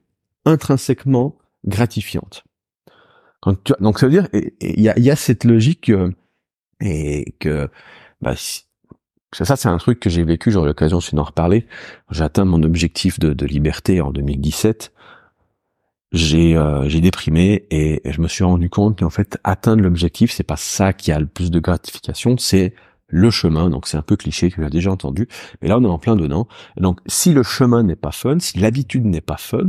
intrinsèquement 0.46 1.36
gratifiante. 1.64 2.42
donc 3.78 3.98
ça 4.00 4.06
veut 4.06 4.12
dire, 4.12 4.28
il 4.32 4.80
y 4.80 5.10
a, 5.10 5.16
cette 5.16 5.44
logique 5.44 5.90
euh, 5.90 6.10
et 6.84 7.34
que 7.40 7.68
bah, 8.20 8.34
ça 9.32 9.56
c'est 9.56 9.68
un 9.68 9.78
truc 9.78 9.98
que 9.98 10.10
j'ai 10.10 10.22
vécu, 10.22 10.52
j'aurai 10.52 10.68
l'occasion 10.68 10.98
de 10.98 11.16
d'en 11.16 11.24
reparler. 11.24 11.66
J'ai 12.10 12.22
atteint 12.24 12.44
mon 12.44 12.62
objectif 12.62 13.18
de, 13.18 13.32
de 13.32 13.46
liberté 13.46 14.00
en 14.00 14.12
2017 14.12 14.94
j'ai 16.14 16.56
euh, 16.56 16.88
j'ai 16.88 17.00
déprimé 17.00 17.66
et 17.70 18.00
je 18.04 18.20
me 18.20 18.28
suis 18.28 18.44
rendu 18.44 18.70
compte 18.70 19.00
qu'en 19.00 19.10
fait 19.10 19.36
atteindre 19.42 19.82
l'objectif 19.82 20.30
c'est 20.30 20.44
pas 20.44 20.56
ça 20.56 20.92
qui 20.92 21.10
a 21.10 21.18
le 21.18 21.26
plus 21.26 21.50
de 21.50 21.58
gratification 21.58 22.36
c'est 22.38 22.74
le 23.08 23.30
chemin. 23.30 23.68
Donc 23.68 23.88
c'est 23.88 23.96
un 23.96 24.02
peu 24.02 24.16
cliché 24.16 24.50
que 24.50 24.62
as 24.62 24.70
déjà 24.70 24.92
entendu 24.92 25.28
mais 25.60 25.68
là 25.68 25.76
on 25.76 25.84
est 25.84 25.88
en 25.88 25.98
plein 25.98 26.14
dedans. 26.14 26.46
Donc 26.76 27.00
si 27.06 27.32
le 27.32 27.42
chemin 27.42 27.82
n'est 27.82 27.96
pas 27.96 28.12
fun 28.12 28.38
si 28.38 28.58
l'habitude 28.58 29.04
n'est 29.04 29.20
pas 29.20 29.36
fun 29.36 29.68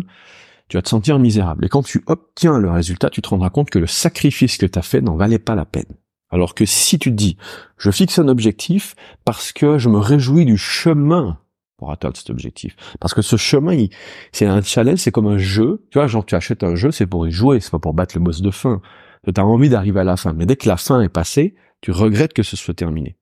tu 0.70 0.78
vas 0.78 0.82
te 0.84 0.90
sentir 0.90 1.18
misérable. 1.18 1.66
Et 1.66 1.70
quand 1.70 1.84
tu 1.84 2.04
obtiens 2.06 2.60
le 2.60 2.70
résultat 2.70 3.10
tu 3.10 3.24
te 3.24 3.30
rendras 3.30 3.50
compte 3.50 3.72
que 3.72 3.80
le 3.80 3.88
sacrifice 3.88 4.58
que 4.58 4.68
tu 4.68 4.78
as 4.78 4.84
fait 4.84 5.02
n'en 5.02 5.16
valait 5.16 5.40
pas 5.40 5.56
la 5.56 5.66
peine 5.66 5.96
alors 6.30 6.56
que 6.56 6.66
si 6.66 7.00
tu 7.00 7.12
te 7.12 7.16
dis 7.16 7.38
je 7.78 7.92
fixe 7.92 8.20
un 8.20 8.28
objectif 8.28 8.96
parce 9.26 9.52
que 9.52 9.78
je 9.78 9.90
me 9.90 10.00
réjouis 10.00 10.46
du 10.46 10.58
chemin 10.58 11.40
pour 11.78 11.92
atteindre 11.92 12.16
cet 12.16 12.30
objectif. 12.30 12.76
Parce 13.00 13.14
que 13.14 13.22
ce 13.22 13.36
chemin, 13.36 13.88
c'est 14.32 14.46
un 14.46 14.62
challenge, 14.62 15.00
c'est 15.00 15.12
comme 15.12 15.28
un 15.28 15.38
jeu. 15.38 15.86
Tu 15.92 15.98
vois, 15.98 16.08
genre 16.08 16.26
tu 16.26 16.36
achètes 16.36 16.64
un 16.64 16.76
jeu, 16.76 16.92
c'est 16.92 17.06
pour 17.06 17.28
y 17.28 17.32
jouer, 17.32 17.60
c'est 17.60 17.72
pas 17.72 17.80
pour 17.80 17.94
battre 17.94 18.16
le 18.18 18.24
boss 18.24 18.42
de 18.42 18.52
fin. 18.52 18.82
Tu 19.26 19.34
as 19.36 19.46
envie 19.46 19.70
d'arriver 19.70 20.00
à 20.00 20.04
la 20.04 20.18
fin. 20.18 20.34
Mais 20.34 20.46
dès 20.46 20.56
que 20.56 20.68
la 20.68 20.78
fin 20.78 21.02
est 21.02 21.10
passée, 21.10 21.56
tu 21.82 21.92
regrettes 21.92 22.34
que 22.34 22.44
ce 22.44 22.56
soit 22.56 22.74
terminé. 22.74 23.18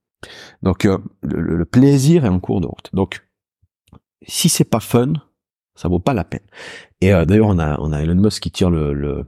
Donc 0.62 0.86
euh, 0.86 0.98
le, 1.22 1.66
plaisir 1.66 2.26
est 2.26 2.30
en 2.30 2.40
cours 2.40 2.62
de 2.62 2.68
route. 2.68 2.90
Donc 2.94 3.26
si 4.26 4.50
c'est 4.50 4.64
pas 4.64 4.80
fun, 4.80 5.14
ça 5.76 5.90
vaut 5.90 6.00
pas 6.00 6.14
la 6.14 6.24
peine. 6.24 6.46
Et 7.02 7.14
euh, 7.14 7.26
d'ailleurs 7.26 7.48
on 7.48 7.60
a 7.60 7.80
on 7.80 7.92
a 7.92 8.02
Elon 8.02 8.16
Musk 8.16 8.44
qui 8.44 8.52
tire 8.52 8.70
le, 8.70 8.94
le, 8.94 9.26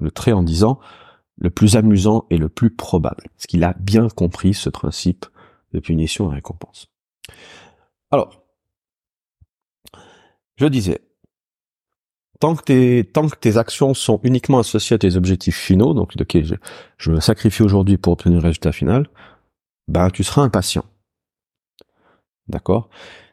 le 0.00 0.10
trait 0.10 0.32
en 0.32 0.42
disant 0.42 0.80
le 1.36 1.50
plus 1.50 1.76
amusant 1.76 2.26
et 2.30 2.38
le 2.38 2.48
plus 2.48 2.70
probable. 2.70 3.24
Parce 3.34 3.46
qu'il 3.46 3.64
a 3.64 3.74
bien 3.80 4.08
compris 4.08 4.54
ce 4.54 4.70
principe 4.70 5.26
de 5.72 5.80
punition 5.80 6.30
et 6.30 6.36
récompense. 6.36 6.88
Alors, 8.10 8.44
je 10.56 10.66
disais, 10.66 11.00
tant 12.38 12.54
que 12.54 12.62
tes, 12.62 13.04
tant 13.12 13.28
que 13.28 13.36
tes 13.36 13.56
actions 13.56 13.94
sont 13.94 14.20
uniquement 14.22 14.60
associées 14.60 14.94
à 14.94 14.98
tes 14.98 15.16
objectifs 15.16 15.56
finaux, 15.56 15.94
donc 15.94 16.12
ok, 16.18 16.42
je, 16.42 16.54
je 16.98 17.10
me 17.10 17.20
sacrifie 17.20 17.62
aujourd'hui 17.62 17.96
pour 17.96 18.12
obtenir 18.12 18.38
le 18.38 18.44
résultat 18.44 18.72
final, 18.72 19.08
ben 19.88 20.10
tu 20.10 20.22
seras 20.22 20.42
impatient. 20.42 20.84
D'accord? 22.48 22.88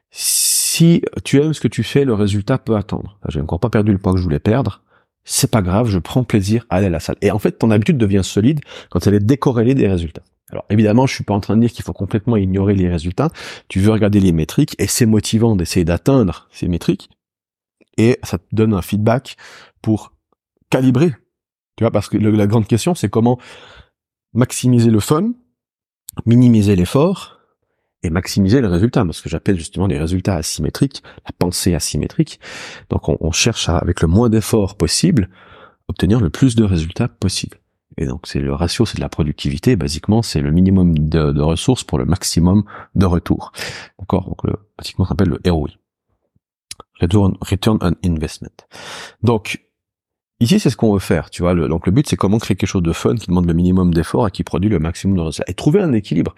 Si 0.09 1.03
tu 1.23 1.41
aimes 1.41 1.53
ce 1.53 1.61
que 1.61 1.67
tu 1.67 1.83
fais, 1.83 2.05
le 2.05 2.13
résultat 2.13 2.57
peut 2.57 2.75
attendre. 2.75 3.19
J'ai 3.29 3.41
encore 3.41 3.59
pas 3.59 3.69
perdu 3.69 3.91
le 3.91 3.97
poids 3.97 4.13
que 4.13 4.17
je 4.17 4.23
voulais 4.23 4.39
perdre. 4.39 4.83
C'est 5.23 5.51
pas 5.51 5.62
grave, 5.62 5.88
je 5.88 5.99
prends 5.99 6.23
plaisir 6.23 6.65
à 6.69 6.77
aller 6.77 6.88
à 6.88 6.89
la 6.89 6.99
salle. 6.99 7.17
Et 7.21 7.31
en 7.31 7.39
fait, 7.39 7.53
ton 7.53 7.71
habitude 7.71 7.97
devient 7.97 8.21
solide 8.23 8.62
quand 8.89 9.05
elle 9.07 9.13
est 9.13 9.19
décorrélée 9.19 9.75
des 9.75 9.88
résultats. 9.88 10.23
Alors 10.51 10.65
évidemment, 10.69 11.05
je 11.07 11.13
suis 11.13 11.23
pas 11.23 11.34
en 11.34 11.39
train 11.39 11.55
de 11.55 11.62
dire 11.62 11.71
qu'il 11.71 11.84
faut 11.84 11.93
complètement 11.93 12.36
ignorer 12.36 12.75
les 12.75 12.89
résultats. 12.89 13.29
Tu 13.67 13.79
veux 13.79 13.91
regarder 13.91 14.19
les 14.19 14.31
métriques 14.31 14.75
et 14.79 14.88
c'est 14.88 15.05
motivant 15.05 15.55
d'essayer 15.55 15.86
d'atteindre 15.86 16.47
ces 16.51 16.67
métriques 16.67 17.10
et 17.97 18.19
ça 18.23 18.38
te 18.38 18.43
donne 18.51 18.73
un 18.73 18.81
feedback 18.81 19.38
pour 19.81 20.13
calibrer. 20.69 21.13
Tu 21.77 21.84
vois, 21.84 21.91
parce 21.91 22.10
que 22.10 22.17
la 22.17 22.47
grande 22.47 22.67
question, 22.67 22.95
c'est 22.95 23.10
comment 23.10 23.39
maximiser 24.34 24.89
le 24.89 24.99
fun, 24.99 25.31
minimiser 26.25 26.75
l'effort 26.75 27.40
et 28.03 28.09
maximiser 28.09 28.61
le 28.61 28.67
résultat. 28.67 29.05
Ce 29.11 29.21
que 29.21 29.29
j'appelle 29.29 29.57
justement 29.57 29.87
les 29.87 29.99
résultats 29.99 30.35
asymétriques, 30.35 31.03
la 31.25 31.31
pensée 31.37 31.75
asymétrique. 31.75 32.39
Donc 32.89 33.09
on, 33.09 33.31
cherche 33.31 33.69
à, 33.69 33.77
avec 33.77 34.01
le 34.01 34.07
moins 34.07 34.29
d'efforts 34.29 34.75
possible, 34.75 35.29
obtenir 35.87 36.19
le 36.19 36.29
plus 36.29 36.55
de 36.55 36.63
résultats 36.63 37.07
possible. 37.07 37.57
Et 37.97 38.05
donc 38.05 38.25
c'est 38.25 38.39
le 38.39 38.53
ratio, 38.53 38.85
c'est 38.85 38.97
de 38.97 39.01
la 39.01 39.09
productivité. 39.09 39.75
Basiquement, 39.75 40.21
c'est 40.21 40.41
le 40.41 40.51
minimum 40.51 40.97
de, 40.97 41.41
ressources 41.41 41.83
pour 41.83 41.97
le 41.97 42.05
maximum 42.05 42.63
de 42.95 43.05
retour. 43.05 43.51
D'accord? 43.99 44.27
Donc 44.27 44.43
le, 44.43 44.53
basiquement, 44.77 45.05
ça 45.05 45.09
s'appelle 45.09 45.29
le 45.29 45.51
ROI. 45.51 45.69
Return, 46.99 47.35
return 47.41 47.79
on 47.81 47.93
investment. 48.03 48.49
Donc 49.23 49.65
Ici, 50.41 50.60
c'est 50.60 50.71
ce 50.71 50.75
qu'on 50.75 50.91
veut 50.91 50.99
faire, 50.99 51.30
tu 51.30 51.43
vois. 51.43 51.54
donc 51.54 51.86
le 51.86 51.91
but, 51.91 52.10
c'est 52.10 52.15
comment 52.15 52.39
créer 52.39 52.58
quelque 52.58 52.67
chose 52.67 52.82
de 52.82 52.93
fun 52.93 53.15
qui 53.15 53.27
demande 53.27 53.45
le 53.45 53.54
minimum 53.54 53.93
d'effort 53.93 54.27
et 54.27 54.32
qui 54.32 54.43
produit 54.43 54.71
le 54.71 54.80
maximum 54.80 55.15
de 55.15 55.21
résultats. 55.21 55.43
Et 55.47 55.54
trouver 55.54 55.82
un 55.82 55.93
équilibre. 55.93 56.34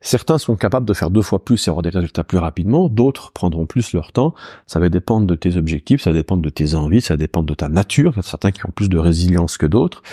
Certains 0.00 0.38
sont 0.38 0.54
capables 0.54 0.86
de 0.86 0.94
faire 0.94 1.10
deux 1.10 1.22
fois 1.22 1.44
plus 1.44 1.66
et 1.66 1.70
avoir 1.70 1.82
des 1.82 1.88
résultats 1.88 2.22
plus 2.22 2.38
rapidement. 2.38 2.88
D'autres 2.88 3.32
prendront 3.32 3.66
plus 3.66 3.92
leur 3.94 4.12
temps. 4.12 4.32
Ça 4.68 4.78
va 4.78 4.88
dépendre 4.88 5.26
de 5.26 5.34
tes 5.34 5.56
objectifs, 5.56 6.02
ça 6.02 6.10
va 6.10 6.16
dépendre 6.16 6.40
de 6.40 6.50
tes 6.50 6.76
envies, 6.76 7.00
ça 7.00 7.14
va 7.14 7.18
dépendre 7.18 7.46
de 7.46 7.54
ta 7.54 7.68
nature. 7.68 8.12
Il 8.14 8.18
y 8.18 8.20
a 8.20 8.22
certains 8.22 8.52
qui 8.52 8.64
ont 8.64 8.70
plus 8.70 8.88
de 8.88 8.96
résilience 8.96 9.58
que 9.58 9.66
d'autres, 9.66 10.04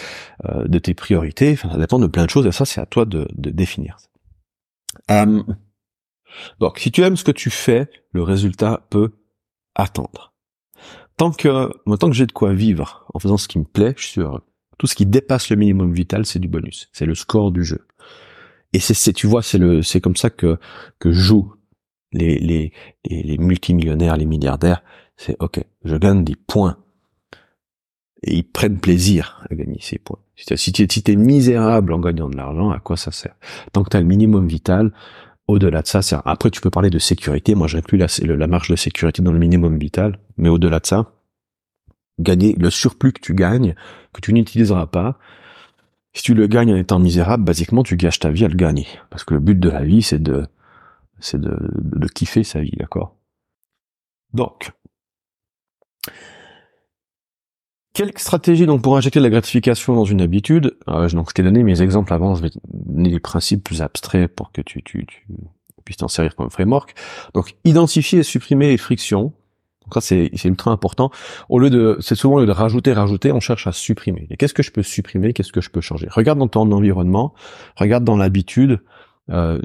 euh, 0.45 0.67
de 0.67 0.79
tes 0.79 0.95
priorités. 0.95 1.51
Enfin, 1.53 1.69
ça 1.69 1.77
dépend 1.77 1.99
de 1.99 2.07
plein 2.07 2.25
de 2.25 2.31
choses. 2.31 2.47
Et 2.47 2.51
ça, 2.51 2.65
c'est 2.65 2.81
à 2.81 2.87
toi 2.87 3.05
de, 3.05 3.27
définir. 3.35 3.97
Euh, 5.11 5.43
donc, 6.59 6.79
si 6.79 6.91
tu 6.91 7.03
aimes 7.03 7.15
ce 7.15 7.23
que 7.23 7.31
tu 7.31 7.51
fais, 7.51 7.91
le 8.11 8.23
résultat 8.23 8.87
peut 8.89 9.11
attendre 9.75 10.34
tant 11.17 11.31
que, 11.31 11.71
tant 11.95 12.09
que 12.09 12.15
j'ai 12.15 12.25
de 12.25 12.31
quoi 12.31 12.53
vivre 12.53 13.05
en 13.13 13.19
faisant 13.19 13.37
ce 13.37 13.47
qui 13.47 13.59
me 13.59 13.63
plaît, 13.63 13.93
je 13.97 14.05
suis 14.05 14.21
heureux. 14.21 14.43
Tout 14.77 14.87
ce 14.87 14.95
qui 14.95 15.05
dépasse 15.05 15.49
le 15.49 15.55
minimum 15.55 15.93
vital, 15.93 16.25
c'est 16.25 16.39
du 16.39 16.47
bonus. 16.47 16.89
C'est 16.91 17.05
le 17.05 17.15
score 17.15 17.51
du 17.51 17.63
jeu. 17.63 17.87
Et 18.73 18.79
c'est, 18.79 19.13
tu 19.13 19.25
vois, 19.25 19.41
c'est 19.41 19.57
le, 19.57 19.81
c'est 19.81 20.01
comme 20.01 20.17
ça 20.17 20.29
que, 20.29 20.57
que 20.99 21.11
jouent 21.11 21.53
les, 22.11 22.37
les, 22.39 22.73
les, 23.05 23.37
multimillionnaires, 23.37 24.17
les 24.17 24.25
milliardaires. 24.25 24.83
C'est, 25.15 25.37
ok, 25.39 25.61
je 25.85 25.95
gagne 25.95 26.25
des 26.25 26.35
points. 26.35 26.77
Et 28.23 28.35
ils 28.35 28.43
prennent 28.43 28.79
plaisir 28.79 29.45
à 29.49 29.55
gagner 29.55 29.77
ces 29.79 29.97
points. 29.97 30.19
Si 30.35 30.73
tu 30.73 30.87
si 30.89 31.03
es 31.07 31.15
misérable 31.15 31.93
en 31.93 31.99
gagnant 31.99 32.27
de 32.27 32.35
l'argent, 32.35 32.71
à 32.71 32.79
quoi 32.79 32.97
ça 32.97 33.11
sert? 33.11 33.35
Tant 33.71 33.83
que 33.83 33.89
tu 33.89 33.97
as 33.97 34.01
le 34.01 34.05
minimum 34.05 34.47
vital, 34.47 34.91
au-delà 35.47 35.81
de 35.81 35.87
ça, 35.87 36.01
c'est 36.01 36.17
après 36.25 36.51
tu 36.51 36.59
peux 36.59 36.69
parler 36.71 36.89
de 36.89 36.99
sécurité. 36.99 37.55
Moi, 37.55 37.67
j'inclus 37.67 37.97
la, 37.97 38.07
la 38.35 38.47
marge 38.47 38.69
de 38.69 38.75
sécurité 38.75 39.21
dans 39.21 39.31
le 39.31 39.39
minimum 39.39 39.77
vital, 39.77 40.19
mais 40.37 40.49
au-delà 40.49 40.79
de 40.79 40.85
ça, 40.85 41.11
gagner 42.19 42.53
le 42.53 42.69
surplus 42.69 43.13
que 43.13 43.21
tu 43.21 43.33
gagnes, 43.33 43.75
que 44.13 44.21
tu 44.21 44.33
n'utiliseras 44.33 44.87
pas. 44.87 45.17
Si 46.13 46.23
tu 46.23 46.33
le 46.33 46.47
gagnes 46.47 46.73
en 46.73 46.77
étant 46.77 46.99
misérable, 46.99 47.43
basiquement, 47.43 47.83
tu 47.83 47.97
gâches 47.97 48.19
ta 48.19 48.29
vie 48.29 48.45
à 48.45 48.47
le 48.47 48.55
gagner. 48.55 48.87
Parce 49.09 49.23
que 49.23 49.33
le 49.33 49.41
but 49.41 49.59
de 49.59 49.69
la 49.69 49.83
vie, 49.83 50.01
c'est 50.01 50.21
de, 50.21 50.47
c'est 51.19 51.39
de, 51.39 51.57
de, 51.77 52.07
kiffer 52.07 52.43
sa 52.43 52.61
vie, 52.61 52.75
d'accord? 52.77 53.17
Donc, 54.33 54.71
quelle 57.93 58.11
stratégie 58.17 58.65
donc 58.65 58.81
pour 58.81 58.97
injecter 58.97 59.19
de 59.19 59.23
la 59.25 59.29
gratification 59.29 59.95
dans 59.95 60.05
une 60.05 60.21
habitude? 60.21 60.77
Euh, 60.89 61.09
Donc 61.09 61.29
je 61.29 61.33
t'ai 61.33 61.43
donné 61.43 61.63
mes 61.63 61.81
exemples 61.81 62.13
avant, 62.13 62.35
je 62.35 62.43
vais 62.43 62.49
donner 62.65 63.09
les 63.09 63.19
principes 63.19 63.63
plus 63.63 63.81
abstraits 63.81 64.33
pour 64.33 64.51
que 64.51 64.61
tu, 64.61 64.83
tu, 64.83 65.05
tu 65.05 65.27
puisses 65.85 65.97
t'en 65.97 66.07
servir 66.07 66.35
comme 66.35 66.49
framework. 66.49 66.93
Donc 67.33 67.55
identifier 67.63 68.19
et 68.19 68.23
supprimer 68.23 68.67
les 68.67 68.77
frictions. 68.77 69.33
Donc 69.85 69.93
ça 69.93 70.01
c'est 70.01 70.31
ultra 70.45 70.71
important. 70.71 71.11
Au 71.49 71.59
lieu 71.59 71.69
de, 71.69 71.97
c'est 72.01 72.15
souvent 72.15 72.35
au 72.35 72.39
lieu 72.39 72.45
de 72.45 72.51
rajouter, 72.51 72.93
rajouter, 72.93 73.31
on 73.31 73.39
cherche 73.39 73.67
à 73.67 73.71
supprimer. 73.71 74.27
Et 74.29 74.37
qu'est-ce 74.37 74.53
que 74.53 74.63
je 74.63 74.71
peux 74.71 74.83
supprimer? 74.83 75.33
Qu'est-ce 75.33 75.51
que 75.51 75.61
je 75.61 75.69
peux 75.69 75.81
changer? 75.81 76.07
Regarde 76.09 76.39
dans 76.39 76.47
ton 76.47 76.71
environnement, 76.71 77.33
regarde 77.75 78.03
dans 78.03 78.17
l'habitude, 78.17 78.79
euh, 79.31 79.59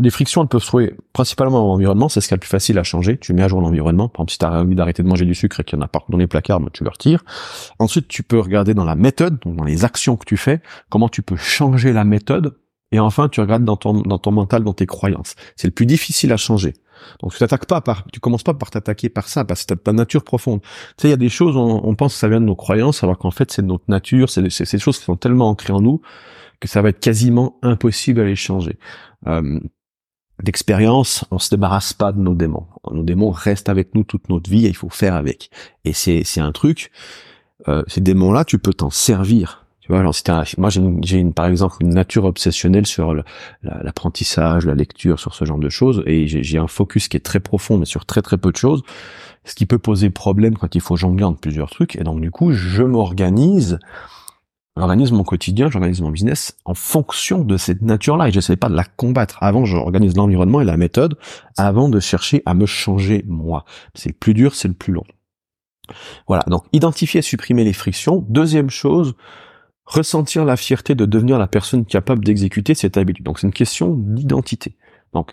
des 0.00 0.10
frictions, 0.10 0.42
elles 0.42 0.48
peuvent 0.48 0.60
se 0.60 0.66
trouver 0.66 0.94
principalement 1.12 1.60
dans 1.60 1.68
l'environnement, 1.68 2.08
c'est 2.08 2.20
ce 2.20 2.28
qui 2.28 2.34
est 2.34 2.36
le 2.36 2.40
plus 2.40 2.48
facile 2.48 2.78
à 2.78 2.82
changer. 2.82 3.18
Tu 3.18 3.32
mets 3.32 3.42
à 3.42 3.48
jour 3.48 3.60
l'environnement. 3.60 4.08
Par 4.08 4.22
exemple, 4.22 4.32
si 4.32 4.38
tu 4.38 4.44
as 4.44 4.52
envie 4.52 4.74
d'arrêter 4.74 5.02
de 5.02 5.08
manger 5.08 5.24
du 5.24 5.34
sucre 5.34 5.60
et 5.60 5.64
qu'il 5.64 5.78
y 5.78 5.80
en 5.80 5.84
a 5.84 5.88
pas 5.88 6.04
dans 6.08 6.18
les 6.18 6.26
placards, 6.26 6.60
ben, 6.60 6.70
tu 6.72 6.82
le 6.82 6.90
retires. 6.90 7.24
Ensuite, 7.78 8.08
tu 8.08 8.22
peux 8.22 8.40
regarder 8.40 8.74
dans 8.74 8.84
la 8.84 8.96
méthode, 8.96 9.38
donc 9.40 9.56
dans 9.56 9.64
les 9.64 9.84
actions 9.84 10.16
que 10.16 10.24
tu 10.24 10.36
fais, 10.36 10.60
comment 10.88 11.08
tu 11.08 11.22
peux 11.22 11.36
changer 11.36 11.92
la 11.92 12.04
méthode. 12.04 12.56
Et 12.92 12.98
enfin, 12.98 13.28
tu 13.28 13.40
regardes 13.40 13.64
dans 13.64 13.76
ton, 13.76 14.00
dans 14.00 14.18
ton 14.18 14.32
mental, 14.32 14.64
dans 14.64 14.72
tes 14.72 14.86
croyances. 14.86 15.36
C'est 15.54 15.68
le 15.68 15.72
plus 15.72 15.86
difficile 15.86 16.32
à 16.32 16.36
changer. 16.36 16.74
Donc 17.20 17.32
tu 17.32 17.38
t'attaques 17.38 17.66
pas 17.66 17.80
par, 17.80 18.04
tu 18.12 18.20
commences 18.20 18.42
pas 18.42 18.54
par 18.54 18.70
t'attaquer 18.70 19.08
par 19.08 19.28
ça, 19.28 19.44
parce 19.44 19.64
que 19.64 19.74
ta 19.74 19.92
nature 19.92 20.24
profonde. 20.24 20.60
Tu 20.62 20.68
sais, 21.02 21.08
il 21.08 21.10
y 21.10 21.14
a 21.14 21.18
des 21.18 21.28
choses, 21.28 21.56
on, 21.56 21.80
on, 21.84 21.94
pense 21.94 22.14
que 22.14 22.18
ça 22.18 22.28
vient 22.28 22.40
de 22.40 22.46
nos 22.46 22.56
croyances, 22.56 23.02
alors 23.02 23.18
qu'en 23.18 23.30
fait 23.30 23.50
c'est 23.50 23.62
notre 23.62 23.84
nature, 23.88 24.30
c'est 24.30 24.42
des 24.42 24.78
choses 24.78 24.98
qui 24.98 25.04
sont 25.04 25.16
tellement 25.16 25.48
ancrées 25.48 25.72
en 25.72 25.80
nous 25.80 26.00
que 26.60 26.68
ça 26.68 26.82
va 26.82 26.90
être 26.90 27.00
quasiment 27.00 27.58
impossible 27.62 28.20
à 28.20 28.24
les 28.24 28.36
changer. 28.36 28.78
Euh, 29.26 29.60
D'expérience, 30.42 31.24
on 31.30 31.38
se 31.38 31.50
débarrasse 31.50 31.92
pas 31.92 32.12
de 32.12 32.18
nos 32.18 32.34
démons. 32.34 32.66
Nos 32.90 33.02
démons 33.02 33.30
restent 33.30 33.68
avec 33.68 33.94
nous 33.94 34.04
toute 34.04 34.28
notre 34.30 34.48
vie 34.48 34.64
et 34.64 34.68
il 34.70 34.76
faut 34.76 34.88
faire 34.88 35.14
avec. 35.14 35.50
Et 35.84 35.92
c'est 35.92 36.22
c'est 36.24 36.40
un 36.40 36.52
truc. 36.52 36.90
Euh, 37.68 37.82
ces 37.88 38.00
démons-là, 38.00 38.44
tu 38.46 38.58
peux 38.58 38.72
t'en 38.72 38.90
servir. 38.90 39.59
Vois, 39.90 39.98
un, 40.28 40.44
moi 40.56 40.70
j'ai 40.70 41.18
une, 41.18 41.34
par 41.34 41.46
exemple 41.46 41.76
une 41.80 41.94
nature 41.94 42.24
obsessionnelle 42.24 42.86
sur 42.86 43.12
l'apprentissage, 43.62 44.64
la, 44.64 44.74
lecture, 44.74 45.18
sur 45.18 45.34
ce 45.34 45.44
genre 45.44 45.58
de 45.58 45.68
choses, 45.68 46.04
et 46.06 46.28
j'ai 46.28 46.58
un 46.58 46.68
focus 46.68 47.08
qui 47.08 47.16
est 47.16 47.20
très 47.20 47.40
profond, 47.40 47.76
mais 47.76 47.86
sur 47.86 48.06
très 48.06 48.22
très 48.22 48.38
peu 48.38 48.52
de 48.52 48.56
choses, 48.56 48.82
ce 49.44 49.56
qui 49.56 49.66
peut 49.66 49.78
poser 49.78 50.10
problème 50.10 50.56
quand 50.56 50.76
il 50.76 50.80
faut 50.80 50.94
jongler 50.94 51.24
entre 51.24 51.40
plusieurs 51.40 51.70
trucs. 51.70 51.96
Et 51.96 52.04
donc 52.04 52.20
du 52.20 52.30
coup, 52.30 52.52
je 52.52 52.84
m'organise 52.84 53.80
J'organise 54.76 55.10
mon 55.10 55.24
quotidien, 55.24 55.68
j'organise 55.68 56.00
mon 56.00 56.10
business 56.10 56.56
en 56.64 56.74
fonction 56.74 57.42
de 57.42 57.56
cette 57.56 57.82
nature-là 57.82 58.28
et 58.28 58.32
j'essaie 58.32 58.56
pas 58.56 58.68
de 58.68 58.76
la 58.76 58.84
combattre. 58.84 59.36
Avant, 59.42 59.64
j'organise 59.64 60.16
l'environnement 60.16 60.60
et 60.60 60.64
la 60.64 60.76
méthode 60.76 61.18
avant 61.58 61.88
de 61.88 61.98
chercher 61.98 62.42
à 62.46 62.54
me 62.54 62.66
changer 62.66 63.24
moi. 63.26 63.64
C'est 63.94 64.10
le 64.10 64.14
plus 64.14 64.32
dur, 64.32 64.54
c'est 64.54 64.68
le 64.68 64.74
plus 64.74 64.92
long. 64.92 65.04
Voilà. 66.28 66.44
Donc, 66.46 66.64
identifier 66.72 67.18
et 67.18 67.22
supprimer 67.22 67.64
les 67.64 67.72
frictions. 67.72 68.24
Deuxième 68.28 68.70
chose, 68.70 69.14
ressentir 69.90 70.44
la 70.44 70.56
fierté 70.56 70.94
de 70.94 71.04
devenir 71.04 71.38
la 71.38 71.46
personne 71.46 71.84
capable 71.84 72.24
d'exécuter 72.24 72.74
cette 72.74 72.96
habitude. 72.96 73.24
Donc, 73.24 73.38
c'est 73.38 73.46
une 73.46 73.52
question 73.52 73.94
d'identité. 73.96 74.76
Donc, 75.12 75.32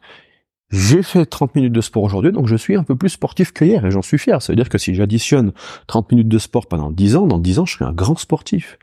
j'ai 0.70 1.04
fait 1.04 1.26
30 1.26 1.56
minutes 1.56 1.72
de 1.72 1.80
sport 1.80 2.04
aujourd'hui, 2.04 2.34
donc 2.34 2.48
je 2.48 2.56
suis 2.56 2.76
un 2.76 2.84
peu 2.84 2.96
plus 2.96 3.10
sportif 3.10 3.54
que 3.54 3.64
hier 3.64 3.86
et 3.86 3.92
j'en 3.92 4.02
suis 4.02 4.18
fier. 4.18 4.42
Ça 4.42 4.52
veut 4.52 4.58
dire 4.58 4.68
que 4.68 4.78
si 4.78 4.94
j'additionne 4.96 5.54
30 5.88 6.12
minutes 6.12 6.28
de 6.28 6.40
sport 6.40 6.66
pendant 6.66 6.92
10 6.92 7.16
ans, 7.16 7.28
dans 7.28 7.40
10 7.40 7.60
ans, 7.60 7.66
je 7.66 7.74
serai 7.74 7.86
un 7.86 7.94
grand 7.94 8.18
sportif 8.18 8.78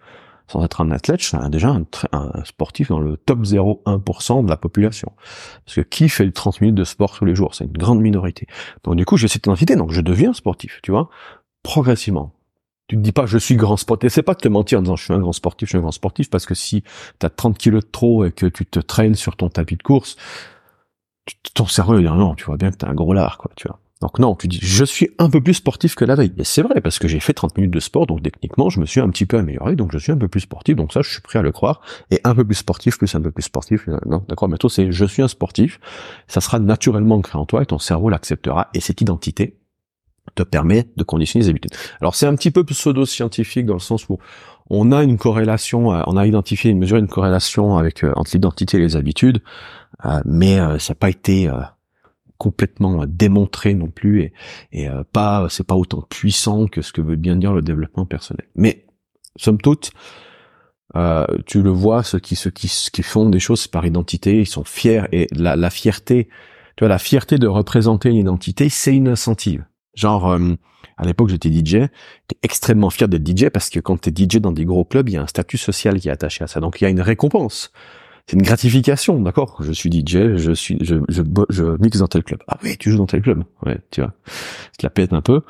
sans 0.47 0.63
être 0.63 0.81
un 0.83 0.91
athlète, 0.91 1.23
je 1.23 1.29
suis 1.29 1.39
déjà 1.51 1.75
un, 2.13 2.45
sportif 2.45 2.89
dans 2.89 3.01
le 3.01 3.17
top 3.17 3.41
0,1% 3.41 4.45
de 4.45 4.51
la 4.51 4.57
population. 4.57 5.13
Parce 5.65 5.77
que 5.77 5.81
qui 5.81 6.09
fait 6.09 6.31
30 6.31 6.61
minutes 6.61 6.77
de 6.77 6.85
sport 6.85 7.17
tous 7.17 7.25
les 7.25 7.35
jours? 7.35 7.55
C'est 7.55 7.65
une 7.65 7.73
grande 7.73 8.01
minorité. 8.01 8.47
Donc 8.83 8.97
du 8.97 9.05
coup, 9.07 9.17
j'ai 9.17 9.29
cette 9.29 9.47
identité, 9.47 9.75
donc 9.75 9.91
je 9.91 10.01
deviens 10.01 10.35
sportif, 10.35 10.81
tu 10.83 10.91
vois, 10.91 11.09
progressivement. 11.63 12.35
Tu 12.89 12.97
te 12.97 13.01
dis 13.01 13.13
pas 13.13 13.27
je 13.27 13.39
suis 13.39 13.57
grand 13.57 13.77
sportif, 13.77 14.13
c'est 14.13 14.23
pas 14.23 14.35
de 14.35 14.41
te 14.41 14.49
mentir 14.49 14.79
en 14.79 14.83
disant 14.83 14.97
je 14.97 15.05
suis 15.05 15.15
un 15.15 15.19
grand 15.19 15.33
sportif, 15.33 15.69
je 15.69 15.71
suis 15.71 15.79
un 15.79 15.83
grand 15.83 15.93
sportif, 15.93 16.29
parce 16.29 16.45
que 16.45 16.55
si 16.55 16.83
tu 17.19 17.27
as 17.27 17.31
30 17.31 17.57
kilos 17.57 17.85
de 17.85 17.91
trop 17.91 18.25
et 18.25 18.33
que 18.33 18.47
tu 18.47 18.67
te 18.67 18.79
traînes 18.79 19.15
sur 19.15 19.37
ton 19.37 19.49
tapis 19.49 19.77
de 19.77 19.83
course, 19.83 20.17
ton 21.55 21.67
cerveau 21.67 21.99
il 21.99 22.07
dit 22.07 22.13
non, 22.13 22.35
tu 22.35 22.45
vois 22.45 22.57
bien 22.57 22.71
que 22.71 22.77
t'es 22.77 22.87
un 22.87 22.95
gros 22.95 23.15
lard, 23.15 23.39
quoi, 23.39 23.51
tu 23.57 23.69
vois. 23.69 23.81
Donc 24.05 24.19
non, 24.19 24.35
tu 24.35 24.49
dis, 24.49 24.59
je 24.61 24.85
suis 24.85 25.09
un 25.19 25.31
peu 25.31 25.41
plus 25.41 25.55
sportif 25.55 25.95
que 25.95 26.05
la 26.05 26.15
veille. 26.15 26.35
Et 26.37 26.45
c'est 26.45 26.61
vrai, 26.61 26.83
parce 26.83 26.99
que 26.99 27.09
j'ai 27.09 27.21
fait 27.21 27.33
30 27.33 27.57
minutes 27.57 27.73
de 27.73 27.81
sport, 27.81 28.07
donc 28.07 28.23
techniquement, 28.23 28.69
je 28.69 28.79
me 28.79 28.85
suis 28.85 29.01
un 29.01 29.09
petit 29.09 29.25
peu 29.25 29.39
amélioré, 29.39 29.77
donc 29.77 29.93
je 29.93 29.99
suis 29.99 30.13
un 30.13 30.19
peu 30.19 30.29
plus 30.29 30.41
sportif, 30.41 30.77
donc 30.77 30.93
ça, 30.93 31.01
je 31.01 31.11
suis 31.11 31.23
prêt 31.23 31.39
à 31.39 31.43
le 31.43 31.53
croire. 31.53 31.81
Et 32.11 32.21
un 32.25 32.35
peu 32.35 32.45
plus 32.45 32.57
sportif, 32.57 32.99
plus 32.99 33.15
un 33.15 33.23
peu 33.23 33.31
plus 33.31 33.45
sportif, 33.45 33.89
euh, 33.89 33.97
non, 34.05 34.23
d'accord, 34.29 34.51
mais 34.51 34.59
toi, 34.59 34.69
c'est 34.69 34.93
je 34.93 35.05
suis 35.07 35.23
un 35.23 35.29
sportif, 35.29 35.81
ça 36.29 36.43
sera 36.43 36.59
naturellement 36.59 37.15
ancré 37.15 37.39
en 37.39 37.47
toi, 37.47 37.63
et 37.63 37.67
ton 37.67 37.79
cerveau 37.79 38.11
l'acceptera, 38.11 38.69
et 38.75 38.81
cette 38.81 39.01
identité 39.01 39.57
te 40.35 40.43
permet 40.43 40.87
de 40.97 41.05
conditionner 41.05 41.45
les 41.45 41.51
habitudes. 41.51 41.73
Alors 42.01 42.15
c'est 42.15 42.27
un 42.27 42.35
petit 42.35 42.51
peu 42.51 42.65
pseudo-scientifique 42.65 43.67
dans 43.67 43.75
le 43.75 43.81
sens 43.81 44.09
où 44.09 44.19
on 44.71 44.93
a 44.93 45.03
une 45.03 45.19
corrélation, 45.19 45.93
euh, 45.93 46.03
on 46.07 46.17
a 46.17 46.27
identifié 46.27 46.71
une 46.71 46.79
mesure, 46.79 46.97
une 46.97 47.09
corrélation 47.09 47.77
avec 47.77 48.05
euh, 48.05 48.13
entre 48.17 48.31
l'identité 48.33 48.79
et 48.79 48.81
les 48.81 48.97
habitudes, 48.97 49.43
mais 50.25 50.57
ça 50.81 50.93
n'a 50.93 50.95
pas 50.97 51.09
été 51.09 51.49
complètement 52.39 53.05
démontré 53.07 53.75
non 53.75 53.89
plus 53.89 54.23
et, 54.23 54.33
et 54.73 54.89
euh, 54.89 55.03
pas 55.13 55.47
c'est 55.49 55.67
pas 55.67 55.77
autant 55.77 56.03
puissant 56.03 56.67
que 56.67 56.83
ce 56.83 56.93
que 56.93 57.01
veut 57.01 57.17
bien 57.17 57.37
dire 57.37 57.53
le 57.53 57.63
développement 57.63 58.07
personnel. 58.07 58.47
Mais 58.55 58.87
somme 59.37 59.59
toute, 59.59 59.93
euh, 60.97 61.25
tu 61.47 61.63
le 61.63 61.71
vois, 61.71 62.03
ceux 62.03 62.19
qui 62.19 62.37
ceux 62.37 62.51
qui, 62.51 62.69
qui 62.93 63.03
font 63.03 63.29
des 63.31 63.41
choses 63.41 63.67
par 63.67 63.87
identité, 63.87 64.41
ils 64.41 64.47
sont 64.47 64.65
fiers 64.65 65.05
et 65.13 65.27
la, 65.33 65.57
la 65.57 65.71
fierté, 65.71 66.29
tu 66.77 66.83
vois, 66.83 66.89
la 66.89 66.99
fierté 66.99 67.39
de 67.39 67.47
représenter 67.47 68.11
une 68.11 68.17
identité, 68.17 68.69
c'est 68.69 68.95
une 68.95 69.09
incentive. 69.09 69.65
Genre, 69.95 70.31
euh, 70.31 70.55
à 70.97 71.05
l'époque, 71.05 71.29
j'étais 71.29 71.51
DJ, 71.51 71.89
t'es 72.29 72.37
extrêmement 72.43 72.91
fier 72.91 73.09
d'être 73.09 73.27
DJ 73.27 73.49
parce 73.49 73.71
que 73.71 73.81
quand 73.81 74.01
t'es 74.01 74.11
DJ 74.11 74.39
dans 74.39 74.53
des 74.53 74.65
gros 74.65 74.85
clubs, 74.85 75.09
il 75.09 75.13
y 75.13 75.17
a 75.17 75.23
un 75.23 75.27
statut 75.27 75.59
social 75.59 75.99
qui 75.99 76.09
est 76.09 76.13
attaché 76.13 76.45
à 76.45 76.47
ça. 76.47 76.61
Donc, 76.61 76.81
il 76.81 76.85
y 76.85 76.87
a 76.87 76.91
une 76.91 77.01
récompense 77.01 77.73
c'est 78.27 78.37
une 78.37 78.43
gratification, 78.43 79.21
d'accord? 79.21 79.59
Je 79.61 79.73
suis 79.73 79.91
DJ, 79.91 80.37
je 80.37 80.53
suis, 80.53 80.79
je, 80.81 80.97
je, 81.09 81.23
je, 81.51 81.65
mixe 81.83 81.99
dans 81.99 82.07
tel 82.07 82.25
club. 82.25 82.41
Ah 82.49 82.57
oui, 82.63 82.77
tu 82.79 82.91
joues 82.91 82.97
dans 82.97 83.07
tel 83.07 83.21
club. 83.21 83.45
Ouais, 83.65 83.79
tu 83.91 84.01
vois, 84.01 84.15
je 84.81 84.87
la 84.87 84.91
pète 84.91 85.13
un 85.13 85.21
peu. 85.21 85.43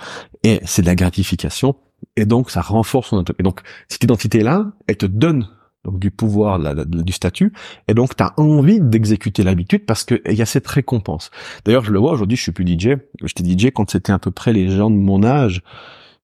Et 0.42 0.60
c'est 0.64 0.82
de 0.82 0.86
la 0.86 0.96
gratification. 0.96 1.76
Et 2.16 2.26
donc, 2.26 2.50
ça 2.50 2.60
renforce 2.60 3.10
son 3.10 3.22
Et 3.38 3.42
donc, 3.42 3.60
cette 3.88 4.02
identité-là, 4.02 4.72
elle 4.88 4.96
te 4.96 5.06
donne 5.06 5.48
donc 5.84 5.98
du 5.98 6.10
pouvoir, 6.10 6.58
du 6.86 7.12
statut, 7.12 7.52
et 7.88 7.94
donc 7.94 8.16
tu 8.16 8.22
as 8.22 8.34
envie 8.38 8.80
d'exécuter 8.80 9.42
l'habitude 9.42 9.86
parce 9.86 10.04
qu'il 10.04 10.20
y 10.26 10.42
a 10.42 10.46
cette 10.46 10.66
récompense. 10.66 11.30
D'ailleurs, 11.64 11.84
je 11.84 11.92
le 11.92 11.98
vois 11.98 12.12
aujourd'hui, 12.12 12.36
je 12.36 12.42
suis 12.42 12.52
plus 12.52 12.66
DJ. 12.66 12.96
J'étais 13.22 13.44
DJ 13.44 13.70
quand 13.72 13.90
c'était 13.90 14.12
à 14.12 14.18
peu 14.18 14.30
près 14.30 14.52
les 14.52 14.68
gens 14.68 14.90
de 14.90 14.96
mon 14.96 15.22
âge 15.24 15.62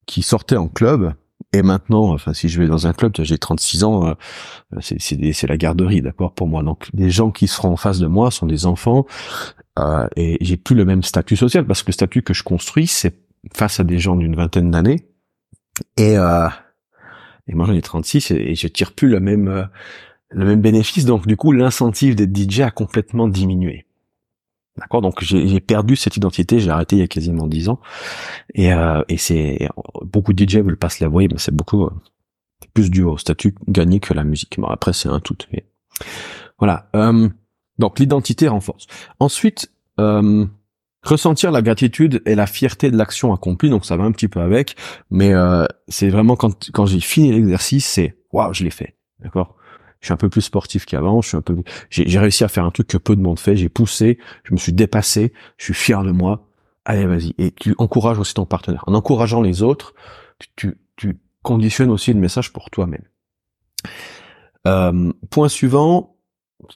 qui 0.07 0.23
sortaient 0.23 0.57
en 0.57 0.69
club 0.69 1.15
et 1.53 1.63
maintenant, 1.63 2.13
enfin, 2.13 2.33
si 2.33 2.49
je 2.49 2.61
vais 2.61 2.69
dans 2.69 2.87
un 2.87 2.93
club, 2.93 3.13
j'ai 3.19 3.39
36 3.39 3.83
ans, 3.83 4.07
euh, 4.07 4.15
c'est 4.81 5.47
la 5.49 5.57
garderie, 5.57 6.01
d'accord, 6.01 6.33
pour 6.33 6.47
moi. 6.47 6.63
Donc, 6.63 6.89
les 6.95 7.11
gens 7.11 7.33
qui 7.33 7.49
seront 7.49 7.71
en 7.71 7.77
face 7.77 7.99
de 7.99 8.07
moi 8.07 8.31
sont 8.31 8.47
des 8.47 8.67
enfants, 8.67 9.05
euh, 9.79 10.07
et 10.17 10.39
j'ai 10.41 10.57
plus 10.57 10.77
le 10.77 10.85
même 10.85 11.03
statut 11.03 11.37
social 11.37 11.67
parce 11.67 11.83
que 11.83 11.89
le 11.89 11.93
statut 11.93 12.23
que 12.23 12.35
je 12.35 12.45
construis, 12.45 12.87
c'est 12.87 13.19
face 13.53 13.81
à 13.81 13.85
des 13.85 13.99
gens 13.99 14.15
d'une 14.15 14.37
vingtaine 14.37 14.71
d'années, 14.71 15.09
et 15.97 16.17
euh, 16.19 16.49
et 17.49 17.55
moi 17.55 17.67
j'en 17.67 17.75
ai 17.75 17.83
36 17.83 18.31
et, 18.31 18.55
je 18.55 18.67
tire 18.69 18.93
plus 18.93 19.09
le 19.09 19.21
même 19.21 19.49
euh, 19.49 19.65
le 20.31 20.45
même 20.45 20.61
bénéfice. 20.61 21.05
Donc, 21.05 21.27
du 21.27 21.37
coup, 21.37 21.53
l'incentive 21.53 22.15
d'être 22.15 22.37
DJ 22.37 22.61
a 22.61 22.71
complètement 22.71 23.29
diminué. 23.29 23.87
D'accord? 24.77 25.03
Donc 25.03 25.21
j'ai 25.21 25.61
perdu 25.61 25.97
cette 25.97 26.17
identité, 26.17 26.61
j'ai 26.61 26.71
arrêté 26.71 26.97
il 26.97 27.01
y 27.01 27.03
a 27.03 27.09
quasiment 27.09 27.47
dix 27.47 27.69
ans. 27.69 27.81
Et, 28.55 28.73
euh, 28.73 29.03
et 29.09 29.19
c'est 29.19 29.69
beaucoup 30.03 30.33
de 30.33 30.43
DJ 30.43 30.59
veulent 30.59 30.79
pas 30.79 30.89
se 30.89 31.03
l'avouer, 31.03 31.29
mais 31.29 31.39
c'est 31.39 31.55
beaucoup 31.55 31.85
euh, 31.85 31.91
plus 32.73 32.89
du 32.89 33.03
au 33.03 33.19
statut 33.19 33.55
gagné 33.69 34.01
que 34.01 34.15
la 34.15 34.25
musique. 34.25 34.59
Bon 34.59 34.69
après 34.69 34.93
c'est 34.93 35.09
un 35.09 35.21
tout. 35.21 35.37
Mais... 35.53 35.67
Voilà. 36.59 36.89
Euh, 36.95 37.29
donc 37.79 37.99
l'identité 37.99 38.47
renforce. 38.49 38.87
Ensuite, 39.19 39.71
euh, 39.99 40.47
ressentir 41.03 41.51
la 41.51 41.63
gratitude 41.63 42.23
et 42.27 42.35
la 42.35 42.47
fierté 42.47 42.91
de 42.91 42.97
l'action 42.97 43.33
accomplie. 43.33 43.71
Donc 43.71 43.85
ça 43.85 43.97
va 43.97 44.05
un 44.05 44.13
petit 44.13 44.29
peu 44.29 44.41
avec, 44.41 44.77
mais 45.11 45.33
euh, 45.33 45.65
c'est 45.89 46.09
vraiment 46.09 46.37
quand 46.37 46.71
quand 46.73 46.87
j'ai 46.87 47.01
fini 47.01 47.33
l'exercice, 47.33 47.87
c'est 47.87 48.17
waouh, 48.33 48.53
je 48.53 48.65
l'ai 48.65 48.71
fait. 48.71 48.97
D'accord? 49.21 49.57
Je 50.01 50.07
suis 50.07 50.15
un 50.15 50.17
peu 50.17 50.31
plus 50.31 50.41
sportif 50.41 50.87
qu'avant, 50.87 51.21
je 51.21 51.29
suis 51.29 51.37
un 51.37 51.43
peu, 51.43 51.57
j'ai 51.91 52.19
réussi 52.19 52.43
à 52.43 52.49
faire 52.49 52.65
un 52.65 52.71
truc 52.71 52.87
que 52.87 52.97
peu 52.97 53.15
de 53.17 53.21
monde 53.21 53.39
fait, 53.39 53.55
j'ai 53.57 53.69
poussé, 53.69 54.19
je 54.45 54.55
me 54.55 54.59
suis 54.59 54.73
dépassé, 54.73 55.35
je 55.59 55.65
suis 55.65 55.75
fier 55.75 56.03
de 56.03 56.11
moi. 56.11 56.49
Allez, 56.87 57.05
vas-y. 57.05 57.35
Et 57.37 57.51
tu 57.51 57.75
encourages 57.77 58.19
aussi 58.19 58.33
ton 58.33 58.47
partenaire. 58.47 58.83
En 58.87 58.95
encourageant 58.95 59.43
les 59.43 59.63
autres, 59.63 59.95
tu, 60.57 60.79
tu, 60.97 61.21
conditionnes 61.43 61.91
aussi 61.91 62.13
le 62.13 62.21
message 62.21 62.53
pour 62.53 62.69
toi-même. 62.69 63.05
Euh, 64.67 65.11
point 65.31 65.49
suivant, 65.49 66.17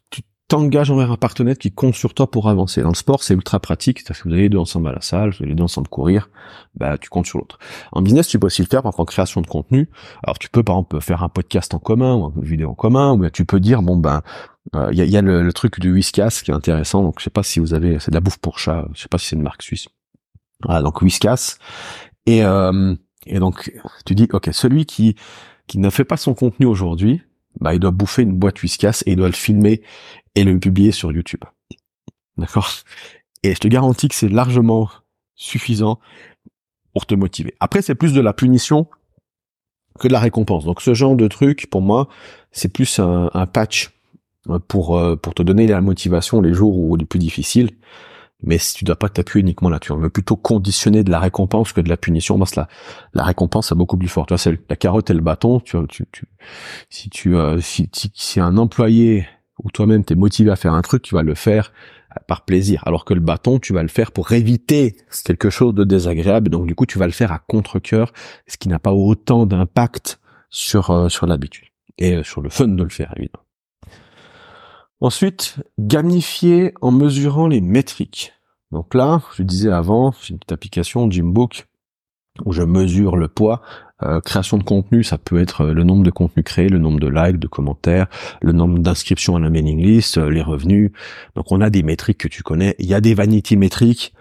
tu 0.09 0.23
t'engages 0.49 0.91
envers 0.91 1.11
un 1.11 1.17
partenaire 1.17 1.57
qui 1.57 1.73
compte 1.73 1.95
sur 1.95 2.13
toi 2.13 2.31
pour 2.31 2.49
avancer. 2.49 2.83
Dans 2.83 2.91
le 2.91 2.95
sport, 2.95 3.23
c'est 3.23 3.35
ultra 3.35 3.61
pratique, 3.61 4.01
c'est-à-dire 4.01 4.23
que 4.23 4.29
vous 4.29 4.35
allez 4.35 4.49
deux 4.49 4.59
ensemble 4.59 4.89
à 4.89 4.93
la 4.93 5.01
salle, 5.01 5.31
vous 5.31 5.37
allez 5.41 5.51
les 5.51 5.55
deux 5.55 5.65
ensemble 5.65 5.89
courir, 5.89 6.29
bah 6.75 6.99
tu 6.99 7.09
comptes 7.09 7.27
sur 7.27 7.39
l'autre. 7.39 7.59
En 7.93 8.03
business, 8.03 8.29
tu 8.29 8.39
peux 8.39 8.47
aussi 8.47 8.63
le 8.63 8.69
faire 8.69 8.83
par 8.83 8.91
exemple 8.91 9.03
en 9.03 9.05
création 9.07 9.41
de 9.41 9.47
contenu. 9.47 9.89
Alors 10.23 10.39
tu 10.39 10.51
peux 10.51 10.63
par 10.63 10.77
exemple 10.77 11.01
faire 11.01 11.23
un 11.23 11.29
podcast 11.29 11.73
en 11.73 11.79
commun 11.79 12.17
ou 12.17 12.33
une 12.37 12.45
vidéo 12.45 12.71
en 12.71 12.75
commun, 12.75 13.13
ou 13.13 13.31
tu 13.31 13.47
peux 13.47 13.61
dire 13.61 13.83
bon 13.83 13.97
ben 13.97 14.23
euh, 14.75 14.91
il 14.93 14.99
y, 14.99 15.17
a, 15.17 15.23
le, 15.23 15.53
truc 15.53 15.81
du 15.81 15.93
Whiskas 15.93 16.41
qui 16.45 16.51
est 16.51 16.55
intéressant, 16.55 17.03
donc 17.03 17.17
je 17.19 17.25
sais 17.25 17.31
pas 17.31 17.43
si 17.43 17.61
vous 17.61 17.75
avez, 17.75 17.99
c'est 17.99 18.11
de 18.11 18.17
la 18.17 18.21
bouffe 18.21 18.39
pour 18.39 18.59
chat, 18.59 18.87
je 18.95 19.03
sais 19.03 19.09
pas 19.09 19.19
si 19.19 19.29
c'est 19.29 19.37
une 19.37 19.43
marque 19.43 19.63
suisse. 19.63 19.89
Voilà, 20.65 20.83
donc 20.83 21.03
Whiskas. 21.03 21.57
Et, 22.27 22.45
euh, 22.45 22.95
et 23.27 23.39
donc 23.39 23.73
tu 24.05 24.15
dis 24.15 24.29
ok 24.33 24.51
celui 24.53 24.87
qui 24.87 25.17
qui 25.67 25.79
ne 25.79 25.89
fait 25.89 26.05
pas 26.05 26.19
son 26.19 26.35
contenu 26.35 26.67
aujourd'hui, 26.67 27.23
bah, 27.61 27.75
il 27.75 27.81
doit 27.81 27.91
bouffer 27.91 28.23
une 28.23 28.37
boîte 28.37 28.63
Whiskas 28.63 29.03
et 29.07 29.13
il 29.13 29.17
doit 29.17 29.29
le 29.29 29.33
filmer 29.33 29.83
et 30.35 30.45
le 30.45 30.59
publier 30.59 30.93
sur 30.93 31.13
YouTube. 31.13 31.43
D'accord? 32.37 32.71
Et 33.43 33.55
je 33.55 33.61
te 33.61 33.69
garantis 33.69 34.09
que 34.09 34.15
c'est 34.15 34.29
largement 34.29 34.91
suffisant 35.35 35.99
pour 36.93 37.07
te 37.07 37.15
motiver. 37.15 37.55
Après, 37.61 37.83
c'est 37.83 37.95
plus 37.95 38.13
de 38.13 38.21
la 38.21 38.33
punition 38.33 38.87
que 39.99 40.09
de 40.09 40.13
la 40.13 40.21
récompense. 40.21 40.65
Donc 40.65 40.81
ce 40.81 40.95
genre 40.95 41.17
de 41.17 41.29
truc, 41.29 41.69
pour 41.71 41.83
moi, 41.83 42.09
c'est 42.51 42.69
plus 42.69 42.99
un, 42.99 43.47
patch 43.47 43.91
pour 44.69 44.99
euh, 44.99 45.17
pour 45.17 45.35
te 45.35 45.43
donner 45.43 45.67
la 45.67 45.81
motivation 45.81 46.41
les 46.41 46.53
jours 46.53 46.77
où 46.77 46.97
les 46.97 47.05
plus 47.05 47.19
difficiles. 47.19 47.71
Mais 48.43 48.59
si 48.59 48.75
tu 48.75 48.85
dois 48.85 48.97
pas 48.97 49.09
t'appuyer 49.09 49.41
uniquement 49.41 49.71
là, 49.71 49.79
tu 49.79 49.95
veux 49.95 50.11
plutôt 50.11 50.37
conditionner 50.37 51.03
de 51.03 51.11
la 51.11 51.19
récompense 51.19 51.73
que 51.73 51.81
de 51.81 51.89
la 51.89 51.97
punition. 51.97 52.39
Que 52.39 52.57
la, 52.57 52.69
la 53.15 53.25
récompense 53.25 53.73
est 53.73 53.75
beaucoup 53.75 53.97
plus 53.97 54.09
forte. 54.09 54.29
Tu 54.29 54.33
vois, 54.33 54.39
c'est 54.39 54.59
la 54.69 54.77
carotte 54.77 55.09
et 55.11 55.15
le 55.15 55.21
bâton. 55.21 55.61
Tu, 55.61 55.79
tu, 55.89 56.05
tu 56.13 56.27
si 56.91 57.09
tu 57.09 57.37
euh, 57.37 57.61
si, 57.61 57.89
si 57.93 58.41
un 58.41 58.59
employé 58.59 59.27
ou 59.65 59.71
toi-même 59.71 60.05
t'es 60.05 60.15
motivé 60.15 60.51
à 60.51 60.57
faire 60.57 60.75
un 60.75 60.83
truc, 60.83 61.03
tu 61.03 61.15
vas 61.15 61.23
le 61.23 61.35
faire 61.35 61.73
euh, 62.13 62.21
par 62.27 62.45
plaisir. 62.45 62.83
Alors 62.87 63.05
que 63.05 63.15
le 63.15 63.21
bâton, 63.21 63.59
tu 63.59 63.73
vas 63.73 63.83
le 63.83 63.89
faire 63.89 64.13
pour 64.13 64.33
éviter 64.33 64.97
quelque 65.25 65.51
chose 65.51 65.75
de 65.75 65.85
désagréable. 65.85 66.51
Donc 66.51 66.67
du 66.67 66.75
coup, 66.75 66.87
tu 66.87 66.99
vas 66.99 67.07
le 67.07 67.13
faire 67.13 67.33
à 67.33 67.39
contre-cœur, 67.39 68.13
ce 68.47 68.57
qui 68.57 68.69
n'a 68.69 68.79
pas 68.79 68.93
autant 68.93 69.47
d'impact 69.47 70.21
sur 70.51 70.91
euh, 70.91 71.09
sur 71.09 71.27
l'habitude 71.27 71.69
et 71.99 72.15
euh, 72.15 72.23
sur 72.23 72.41
le 72.41 72.51
fun 72.51 72.69
de 72.69 72.83
le 72.83 72.91
faire 72.91 73.13
évidemment. 73.17 73.45
Ensuite, 75.01 75.57
gamifier 75.79 76.73
en 76.81 76.93
mesurant 76.93 77.49
les 77.49 77.61
métriques. 77.61 78.33
Donc 78.71 78.95
là, 78.95 79.21
je 79.37 79.43
disais 79.43 79.71
avant, 79.71 80.13
c'est 80.13 80.31
une 80.31 80.39
petite 80.39 80.53
application 80.53 81.11
Gymbook 81.11 81.67
où 82.45 82.53
je 82.53 82.63
mesure 82.63 83.17
le 83.17 83.29
poids 83.29 83.63
euh, 84.05 84.21
création 84.21 84.59
de 84.59 84.65
contenu, 84.65 85.03
ça 85.03 85.19
peut 85.19 85.41
être 85.41 85.63
euh, 85.63 85.73
le 85.73 85.83
nombre 85.83 86.03
de 86.03 86.11
contenus 86.11 86.45
créés, 86.45 86.69
le 86.69 86.79
nombre 86.79 87.01
de 87.01 87.09
likes, 87.09 87.39
de 87.39 87.47
commentaires, 87.47 88.07
le 88.43 88.53
nombre 88.53 88.79
d'inscriptions 88.79 89.37
à 89.37 89.41
la 89.41 89.51
mailing 89.51 89.81
list, 89.81 90.19
euh, 90.19 90.31
les 90.31 90.43
revenus. 90.43 90.91
Donc 91.37 91.51
on 91.53 91.61
a 91.61 91.71
des 91.71 91.83
métriques 91.83 92.19
que 92.19 92.29
tu 92.29 92.43
connais. 92.43 92.75
Il 92.79 92.87
y 92.87 92.95
a 92.95 93.01
des 93.01 93.15
vanity 93.15 93.57
métriques, 93.57 94.13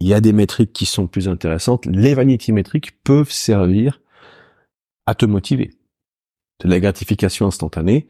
il 0.00 0.08
y 0.08 0.14
a 0.14 0.20
des 0.20 0.32
métriques 0.32 0.72
qui 0.72 0.86
sont 0.86 1.06
plus 1.06 1.28
intéressantes. 1.28 1.86
Les 1.86 2.14
vanity 2.14 2.52
métriques 2.52 3.02
peuvent 3.04 3.30
servir 3.30 4.00
à 5.06 5.14
te 5.14 5.24
motiver. 5.24 5.70
De 6.62 6.68
la 6.68 6.78
gratification 6.78 7.46
instantanée. 7.46 8.06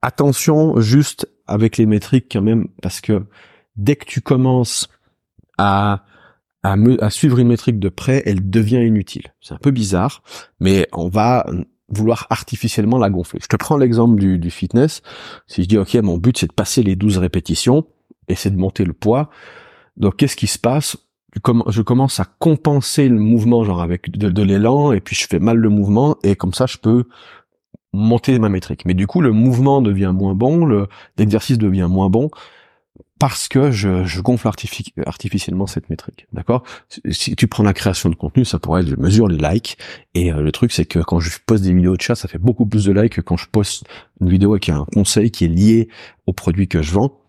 Attention 0.00 0.80
juste 0.80 1.28
avec 1.46 1.76
les 1.76 1.86
métriques 1.86 2.26
quand 2.30 2.42
même, 2.42 2.68
parce 2.80 3.00
que 3.00 3.24
dès 3.76 3.96
que 3.96 4.04
tu 4.04 4.20
commences 4.20 4.88
à 5.58 6.04
à, 6.62 6.76
à, 7.00 7.10
suivre 7.10 7.38
une 7.38 7.48
métrique 7.48 7.78
de 7.78 7.88
près, 7.88 8.22
elle 8.26 8.48
devient 8.48 8.84
inutile. 8.84 9.34
C'est 9.40 9.54
un 9.54 9.58
peu 9.58 9.70
bizarre, 9.70 10.22
mais 10.60 10.86
on 10.92 11.08
va 11.08 11.46
vouloir 11.88 12.26
artificiellement 12.30 12.98
la 12.98 13.10
gonfler. 13.10 13.40
Je 13.42 13.48
te 13.48 13.56
prends 13.56 13.76
l'exemple 13.76 14.18
du, 14.18 14.38
du, 14.38 14.50
fitness. 14.50 15.02
Si 15.46 15.62
je 15.62 15.68
dis, 15.68 15.78
OK, 15.78 15.94
mon 15.96 16.16
but, 16.16 16.38
c'est 16.38 16.46
de 16.46 16.52
passer 16.52 16.82
les 16.82 16.96
12 16.96 17.18
répétitions, 17.18 17.86
et 18.28 18.34
c'est 18.34 18.50
de 18.50 18.56
monter 18.56 18.84
le 18.84 18.92
poids. 18.92 19.30
Donc, 19.96 20.16
qu'est-ce 20.16 20.36
qui 20.36 20.46
se 20.46 20.58
passe? 20.58 20.96
Je 21.34 21.82
commence 21.82 22.20
à 22.20 22.26
compenser 22.38 23.08
le 23.08 23.18
mouvement, 23.18 23.64
genre 23.64 23.82
avec 23.82 24.10
de 24.10 24.42
l'élan, 24.42 24.92
et 24.92 25.00
puis 25.00 25.16
je 25.16 25.26
fais 25.26 25.38
mal 25.38 25.56
le 25.56 25.68
mouvement, 25.68 26.16
et 26.22 26.36
comme 26.36 26.52
ça, 26.52 26.66
je 26.66 26.78
peux 26.78 27.04
monter 27.92 28.38
ma 28.38 28.48
métrique. 28.48 28.84
Mais 28.84 28.94
du 28.94 29.06
coup, 29.06 29.20
le 29.20 29.32
mouvement 29.32 29.82
devient 29.82 30.12
moins 30.14 30.34
bon, 30.34 30.86
l'exercice 31.16 31.58
devient 31.58 31.88
moins 31.90 32.08
bon, 32.10 32.30
parce 33.22 33.46
que 33.46 33.70
je, 33.70 34.02
je 34.02 34.20
gonfle 34.20 34.48
artificiellement 35.06 35.68
cette 35.68 35.88
métrique, 35.90 36.26
d'accord? 36.32 36.64
Si 37.08 37.36
tu 37.36 37.46
prends 37.46 37.62
la 37.62 37.72
création 37.72 38.10
de 38.10 38.16
contenu, 38.16 38.44
ça 38.44 38.58
pourrait 38.58 38.82
être 38.82 38.88
je 38.88 38.96
mesure 38.96 39.28
les 39.28 39.38
likes 39.38 39.78
et 40.14 40.32
euh, 40.32 40.42
le 40.42 40.50
truc 40.50 40.72
c'est 40.72 40.86
que 40.86 40.98
quand 40.98 41.20
je 41.20 41.38
poste 41.46 41.62
des 41.62 41.72
vidéos 41.72 41.96
de 41.96 42.02
chat, 42.02 42.16
ça 42.16 42.26
fait 42.26 42.40
beaucoup 42.40 42.66
plus 42.66 42.84
de 42.84 42.90
likes 42.90 43.12
que 43.12 43.20
quand 43.20 43.36
je 43.36 43.46
poste 43.46 43.84
une 44.20 44.28
vidéo 44.28 44.50
avec 44.54 44.70
un 44.70 44.86
conseil 44.92 45.30
qui 45.30 45.44
est 45.44 45.48
lié 45.48 45.88
au 46.26 46.32
produit 46.32 46.66
que 46.66 46.82
je 46.82 46.90
vends. 46.94 47.20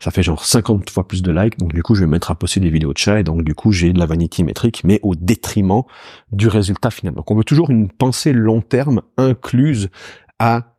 ça 0.00 0.10
fait 0.10 0.22
genre 0.22 0.42
50 0.42 0.88
fois 0.88 1.06
plus 1.06 1.20
de 1.20 1.30
likes, 1.30 1.58
donc 1.58 1.74
du 1.74 1.82
coup 1.82 1.96
je 1.96 2.00
vais 2.00 2.10
mettre 2.10 2.30
à 2.30 2.34
poster 2.34 2.60
des 2.60 2.70
vidéos 2.70 2.94
de 2.94 2.98
chat, 2.98 3.20
et 3.20 3.22
donc 3.22 3.44
du 3.44 3.54
coup 3.54 3.72
j'ai 3.72 3.92
de 3.92 3.98
la 3.98 4.06
vanity 4.06 4.44
métrique, 4.44 4.80
mais 4.84 5.00
au 5.02 5.14
détriment 5.14 5.82
du 6.30 6.48
résultat 6.48 6.90
final. 6.90 7.12
Donc 7.12 7.30
on 7.30 7.34
veut 7.34 7.44
toujours 7.44 7.68
une 7.68 7.90
pensée 7.90 8.32
long 8.32 8.62
terme 8.62 9.02
incluse 9.18 9.90
à 10.38 10.78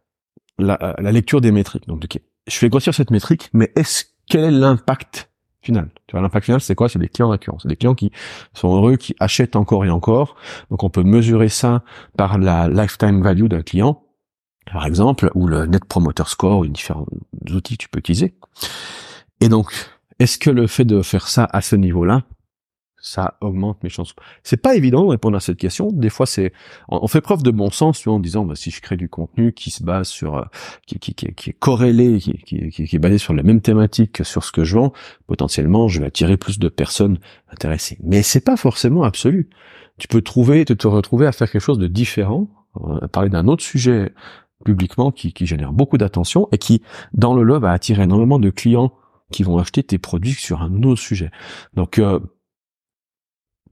la, 0.58 0.96
lecture 1.12 1.42
des 1.42 1.52
métriques. 1.52 1.86
Donc 1.86 2.06
ok, 2.06 2.20
je 2.48 2.58
fais 2.58 2.70
grossir 2.70 2.96
cette 2.96 3.12
métrique, 3.12 3.52
mais 3.54 3.72
est-ce 3.76 4.06
quel 4.28 4.44
est 4.44 4.52
l'impact 4.52 5.30
final? 5.62 5.90
Tu 6.08 6.14
vois, 6.14 6.22
l'impact 6.22 6.46
final 6.46 6.62
c'est 6.62 6.76
quoi? 6.76 6.90
C'est 6.90 7.00
des 7.00 7.10
clients 7.10 7.30
récurrents, 7.30 7.60
c'est 7.60 7.70
des 7.70 7.76
clients 7.76 7.96
qui 7.96 8.12
sont 8.54 8.76
heureux, 8.76 8.98
qui 8.98 9.16
achètent 9.20 9.56
encore 9.56 9.86
et 9.86 9.90
encore. 9.90 10.36
Donc 10.70 10.84
on 10.84 10.90
peut 10.90 11.04
mesurer 11.04 11.50
ça 11.50 11.84
par 12.18 12.38
la 12.38 12.68
lifetime 12.68 13.22
value 13.22 13.48
d'un 13.48 13.62
client 13.62 14.04
par 14.72 14.86
exemple, 14.86 15.30
ou 15.36 15.48
le 15.48 15.66
Net 15.66 15.86
Promoter 15.86 16.24
Score, 16.28 16.60
ou 16.60 16.68
différents 16.68 17.06
outils 17.52 17.78
que 17.78 17.84
tu 17.84 17.90
peux 17.90 18.00
utiliser. 18.00 18.36
Et 19.42 19.50
donc, 19.50 19.72
est-ce 20.20 20.38
que 20.38 20.50
le 20.50 20.68
fait 20.68 20.86
de 20.86 21.02
faire 21.02 21.28
ça 21.28 21.48
à 21.52 21.62
ce 21.62 21.76
niveau-là, 21.76 22.24
ça 23.04 23.38
augmente 23.42 23.84
mes 23.84 23.90
chances 23.90 24.16
C'est 24.44 24.58
pas 24.58 24.76
évident 24.76 25.04
de 25.04 25.10
répondre 25.10 25.36
à 25.36 25.42
cette 25.42 25.58
question. 25.58 25.92
Des 25.92 26.10
fois, 26.10 26.26
c'est 26.26 26.54
on 26.88 27.08
fait 27.08 27.20
preuve 27.20 27.44
de 27.44 27.52
bon 27.52 27.70
sens 27.70 28.08
en 28.08 28.18
disant 28.20 28.46
bah, 28.46 28.56
si 28.56 28.72
je 28.72 28.82
crée 28.82 28.96
du 28.96 29.10
contenu 29.10 29.52
qui 29.52 29.72
se 29.72 29.84
base 29.84 30.08
sur 30.08 30.38
euh, 30.38 30.44
qui, 30.88 30.96
est 30.96 31.54
corrélé, 31.60 32.18
qui, 32.20 32.56
est 32.56 33.00
basé 33.00 33.18
sur 33.18 33.34
la 33.34 33.44
même 33.44 33.60
thématique 33.60 34.14
que 34.14 34.24
sur 34.24 34.46
ce 34.46 34.54
que 34.54 34.64
je 34.64 34.78
vends, 34.78 34.94
potentiellement, 35.28 35.90
je 35.90 36.00
vais 36.00 36.08
attirer 36.08 36.38
plus 36.38 36.60
de 36.60 36.70
personnes 36.70 37.20
intéressées. 37.52 37.98
Mais 38.02 38.24
c'est 38.24 38.44
pas 38.44 38.56
forcément 38.56 39.04
absolu. 39.04 39.50
Tu 39.98 40.08
peux 40.08 40.22
trouver, 40.22 40.64
te, 40.64 40.88
retrouver 40.88 41.28
à 41.28 41.34
faire 41.34 41.52
quelque 41.52 41.62
chose 41.62 41.80
de 41.80 41.88
différent, 41.88 42.48
à 43.02 43.10
parler 43.10 43.30
d'un 43.30 43.50
autre 43.50 43.64
sujet 43.64 44.14
publiquement 44.64 45.12
qui, 45.12 45.34
qui 45.34 45.46
génère 45.46 45.74
beaucoup 45.74 45.98
d'attention 45.98 46.48
et 46.54 46.58
qui, 46.58 46.82
dans 47.14 47.34
le 47.34 47.44
lot, 47.44 47.60
va 47.60 47.72
attirer 47.72 48.04
énormément 48.04 48.40
de 48.40 48.50
clients 48.50 48.94
qui 49.34 49.44
vont 49.44 49.58
acheter 49.58 49.84
tes 49.84 49.98
produits 49.98 50.32
sur 50.32 50.62
un 50.62 50.84
autre 50.84 51.02
sujet. 51.02 51.32
Donc 51.74 52.00
euh, 52.00 52.20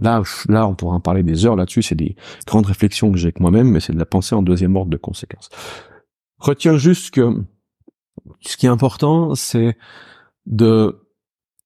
là, 0.02 0.68
on 0.68 0.76
pourra 0.76 0.96
en 0.96 1.00
parler 1.00 1.24
des 1.24 1.46
heures 1.46 1.56
là-dessus. 1.56 1.84
C'est 1.84 1.96
des 1.96 2.16
grandes 2.46 2.66
réflexions 2.66 3.12
que 3.12 3.18
j'ai 3.18 3.28
avec 3.28 3.40
moi-même, 3.40 3.70
mais 3.70 3.80
c'est 3.80 3.94
de 3.94 4.00
la 4.00 4.06
pensée 4.06 4.36
en 4.36 4.42
deuxième 4.42 4.76
ordre 4.76 4.92
de 4.92 4.98
conséquence. 4.98 5.50
Retiens 6.40 6.78
juste 6.78 7.12
que 7.12 7.44
ce 8.42 8.58
qui 8.58 8.66
est 8.66 8.70
important, 8.70 9.36
c'est 9.36 9.78
de 10.48 11.00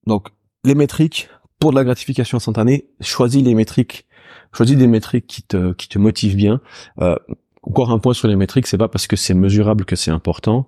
donc 0.06 0.30
les 0.64 0.76
métriques 0.76 1.30
pour 1.60 1.72
de 1.72 1.76
la 1.76 1.84
gratification 1.84 2.38
instantanée. 2.38 2.90
Choisis 3.00 3.42
les 3.42 3.56
métriques, 3.56 4.06
choisis 4.52 4.76
des 4.76 4.88
métriques 4.88 5.28
qui 5.28 5.44
te 5.44 5.74
qui 5.74 5.88
te 5.88 5.98
motivent 5.98 6.36
bien. 6.36 6.62
Euh, 7.02 7.16
encore 7.64 7.92
un 7.92 8.00
point 8.00 8.14
sur 8.14 8.28
les 8.28 8.36
métriques, 8.36 8.68
c'est 8.68 8.78
pas 8.78 8.90
parce 8.90 9.08
que 9.08 9.16
c'est 9.16 9.34
mesurable 9.34 9.86
que 9.86 9.96
c'est 9.96 10.12
important, 10.12 10.68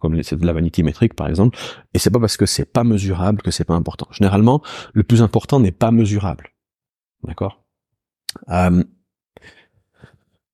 comme 0.00 0.22
c'est 0.22 0.36
de 0.36 0.46
la 0.46 0.52
vanité 0.52 0.82
métrique 0.82 1.14
par 1.14 1.26
exemple, 1.26 1.58
et 1.94 1.98
c'est 1.98 2.10
pas 2.10 2.20
parce 2.20 2.36
que 2.36 2.46
c'est 2.46 2.70
pas 2.70 2.84
mesurable 2.84 3.42
que 3.42 3.50
c'est 3.50 3.64
pas 3.64 3.74
important. 3.74 4.06
Généralement, 4.12 4.62
le 4.92 5.02
plus 5.02 5.22
important 5.22 5.58
n'est 5.58 5.72
pas 5.72 5.90
mesurable. 5.90 6.52
D'accord 7.26 7.62
euh, 8.50 8.84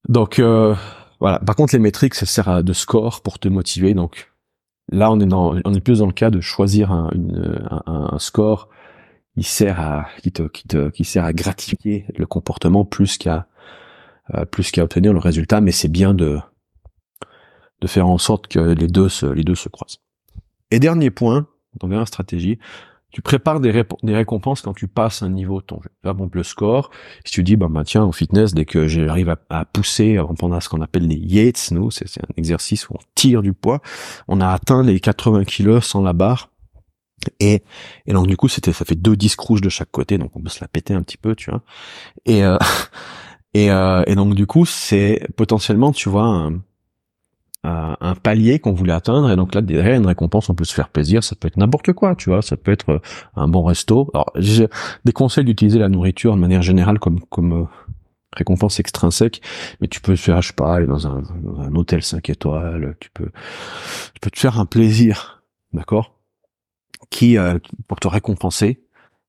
Donc 0.07 0.39
euh, 0.39 0.75
voilà. 1.19 1.39
Par 1.39 1.55
contre, 1.55 1.73
les 1.73 1.79
métriques, 1.79 2.15
ça 2.15 2.25
sert 2.25 2.49
à 2.49 2.63
de 2.63 2.73
score 2.73 3.21
pour 3.21 3.39
te 3.39 3.47
motiver. 3.47 3.93
Donc 3.93 4.31
là, 4.91 5.11
on 5.11 5.19
est 5.19 5.25
dans, 5.25 5.59
plus 5.83 5.99
dans 5.99 6.07
le 6.07 6.13
cas 6.13 6.29
de 6.29 6.41
choisir 6.41 6.91
un, 6.91 8.17
score 8.19 8.69
qui 9.35 9.43
sert 9.43 9.79
à 9.79 10.07
qui 10.21 10.31
te, 10.31 10.89
qui 10.89 11.03
sert 11.05 11.25
à 11.25 11.33
gratifier 11.33 12.05
le 12.15 12.25
comportement 12.25 12.85
plus 12.85 13.17
qu'à 13.17 13.47
euh, 14.33 14.45
plus 14.45 14.71
qu'à 14.71 14.83
obtenir 14.83 15.13
le 15.13 15.19
résultat, 15.19 15.59
mais 15.59 15.71
c'est 15.71 15.89
bien 15.89 16.13
de, 16.13 16.39
de 17.81 17.87
faire 17.87 18.07
en 18.07 18.17
sorte 18.17 18.47
que 18.47 18.59
les 18.59 18.87
deux 18.87 19.09
se, 19.09 19.25
les 19.25 19.43
deux 19.43 19.55
se 19.55 19.67
croisent. 19.69 19.99
Et 20.71 20.79
dernier 20.79 21.11
point, 21.11 21.47
dans 21.79 21.87
la 21.87 22.05
stratégie, 22.05 22.57
tu 23.13 23.21
prépares 23.21 23.59
des, 23.59 23.71
récompenses 24.03 24.61
quand 24.61 24.73
tu 24.73 24.87
passes 24.87 25.21
un 25.21 25.29
niveau 25.29 25.61
de 25.61 25.65
ton 25.65 25.81
jeu. 25.81 25.89
Là, 26.03 26.13
bon, 26.13 26.29
le 26.33 26.43
score, 26.43 26.89
si 27.23 27.31
tu 27.31 27.43
dis, 27.43 27.55
bah, 27.55 27.67
bah 27.69 27.83
tiens, 27.85 28.03
au 28.03 28.11
fitness, 28.11 28.53
dès 28.53 28.65
que 28.65 28.87
j'arrive 28.87 29.33
à, 29.49 29.65
pousser, 29.65 30.19
répondre 30.19 30.55
à 30.55 30.61
ce 30.61 30.67
qu'on 30.67 30.81
appelle 30.81 31.07
les 31.07 31.15
Yates, 31.15 31.69
nous, 31.71 31.91
c'est 31.91 32.05
un 32.17 32.33
exercice 32.37 32.89
où 32.89 32.95
on 32.95 32.99
tire 33.13 33.43
du 33.43 33.53
poids, 33.53 33.81
on 34.27 34.41
a 34.41 34.49
atteint 34.49 34.83
les 34.83 34.99
80 34.99 35.45
kilos 35.45 35.85
sans 35.85 36.01
la 36.01 36.13
barre, 36.13 36.49
et, 37.39 37.63
et 38.07 38.13
donc 38.13 38.27
du 38.27 38.35
coup, 38.35 38.49
c'était, 38.49 38.73
ça 38.73 38.83
fait 38.83 38.95
deux 38.95 39.15
rouges 39.37 39.61
de 39.61 39.69
chaque 39.69 39.91
côté, 39.91 40.17
donc 40.17 40.35
on 40.35 40.41
peut 40.41 40.49
se 40.49 40.59
la 40.59 40.67
péter 40.67 40.95
un 40.95 41.03
petit 41.03 41.17
peu, 41.17 41.35
tu 41.35 41.51
vois. 41.51 41.61
Et, 42.25 42.43
euh, 42.43 42.57
Et, 43.53 43.69
euh, 43.69 44.03
et 44.07 44.15
donc 44.15 44.33
du 44.33 44.47
coup, 44.47 44.65
c'est 44.65 45.27
potentiellement, 45.35 45.91
tu 45.91 46.09
vois, 46.09 46.49
un 47.63 48.15
palier 48.15 48.59
qu'on 48.59 48.73
voulait 48.73 48.93
atteindre. 48.93 49.31
Et 49.31 49.35
donc 49.35 49.55
là, 49.55 49.61
derrière, 49.61 49.95
une 49.95 50.05
récompense, 50.05 50.49
on 50.49 50.55
peut 50.55 50.65
se 50.65 50.73
faire 50.73 50.89
plaisir. 50.89 51.23
Ça 51.23 51.35
peut 51.35 51.47
être 51.47 51.57
n'importe 51.57 51.93
quoi, 51.93 52.15
tu 52.15 52.29
vois. 52.29 52.41
Ça 52.41 52.57
peut 52.57 52.71
être 52.71 52.89
euh, 52.89 52.99
un 53.35 53.47
bon 53.47 53.63
resto. 53.63 54.09
Alors, 54.13 54.31
j'ai 54.35 54.67
des 55.05 55.13
conseils 55.13 55.45
d'utiliser 55.45 55.79
la 55.79 55.89
nourriture 55.89 56.35
de 56.35 56.39
manière 56.41 56.61
générale 56.61 56.99
comme 56.99 57.21
comme 57.29 57.53
euh, 57.53 57.65
récompense 58.33 58.79
extrinsèque, 58.79 59.41
mais 59.79 59.87
tu 59.87 60.01
peux 60.01 60.15
faire, 60.15 60.41
je 60.41 60.47
sais 60.47 60.53
pas, 60.53 60.75
aller 60.75 60.87
dans 60.87 61.07
un, 61.07 61.23
un 61.59 61.75
hôtel 61.75 62.03
5 62.03 62.29
étoiles. 62.29 62.95
Tu 62.99 63.09
peux, 63.11 63.29
tu 64.13 64.19
peux 64.19 64.31
te 64.31 64.39
faire 64.39 64.59
un 64.59 64.65
plaisir, 64.65 65.43
d'accord, 65.71 66.15
qui 67.09 67.37
euh, 67.37 67.59
pour 67.87 67.99
te 67.99 68.07
récompenser 68.07 68.83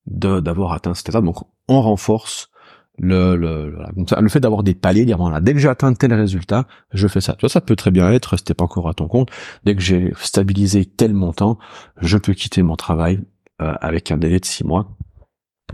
de 0.07 0.41
d'avoir 0.41 0.73
atteint 0.73 0.95
cet 0.95 1.11
état. 1.11 1.21
Donc, 1.21 1.37
on 1.69 1.81
renforce 1.81 2.51
le, 2.99 3.37
le, 3.37 3.77
le 3.97 4.29
fait 4.29 4.41
d'avoir 4.41 4.63
des 4.63 4.75
paliers, 4.75 5.05
dire 5.05 5.19
voilà, 5.19 5.41
dès 5.41 5.53
que 5.53 5.59
j'ai 5.59 5.69
atteint 5.69 5.93
tel 5.95 6.13
résultat, 6.15 6.67
je 6.93 7.09
fais 7.09 7.21
ça. 7.21 7.33
Tu 7.35 7.41
vois, 7.41 7.49
ça 7.49 7.61
peut 7.61 7.77
très 7.77 7.91
bien 7.91 8.11
être, 8.13 8.37
c'était 8.37 8.55
pas 8.55 8.65
encore 8.65 8.89
à 8.89 8.95
ton 8.95 9.09
compte, 9.09 9.31
dès 9.65 9.75
que 9.75 9.83
j'ai 9.83 10.13
stabilisé 10.21 10.85
tel 10.85 11.13
montant, 11.13 11.59
je 12.01 12.19
peux 12.19 12.35
quitter 12.35 12.63
mon 12.63 12.77
travail 12.77 13.21
euh, 13.61 13.75
avec 13.81 14.11
un 14.11 14.17
délai 14.17 14.39
de 14.39 14.45
six 14.45 14.65
mois. 14.65 14.97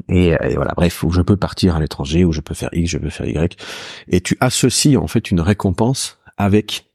Et, 0.09 0.29
et, 0.29 0.55
voilà, 0.55 0.73
bref, 0.77 1.03
ou 1.03 1.11
je 1.11 1.21
peux 1.21 1.37
partir 1.37 1.77
à 1.77 1.81
l'étranger, 1.81 2.25
ou 2.25 2.33
je 2.33 2.41
peux 2.41 2.55
faire 2.55 2.71
X, 2.73 2.91
je 2.91 2.99
peux 2.99 3.11
faire 3.11 3.27
Y. 3.27 3.61
Et 4.09 4.21
tu 4.21 4.37
associes 4.41 4.97
en 4.97 5.09
fait 5.09 5.31
une 5.31 5.41
récompense 5.41 6.19
avec 6.39 6.87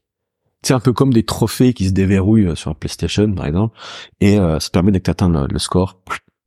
c'est 0.62 0.74
un 0.74 0.80
peu 0.80 0.92
comme 0.92 1.12
des 1.12 1.22
trophées 1.22 1.74
qui 1.74 1.86
se 1.86 1.92
déverrouillent 1.92 2.48
euh, 2.48 2.54
sur 2.56 2.70
la 2.70 2.74
PlayStation 2.74 3.32
par 3.32 3.46
exemple, 3.46 3.78
et 4.20 4.38
euh, 4.40 4.58
ça 4.58 4.68
te 4.68 4.72
permet 4.72 4.90
dès 4.90 4.98
que 4.98 5.04
tu 5.04 5.10
atteins 5.10 5.28
le, 5.28 5.46
le 5.46 5.58
score, 5.60 6.00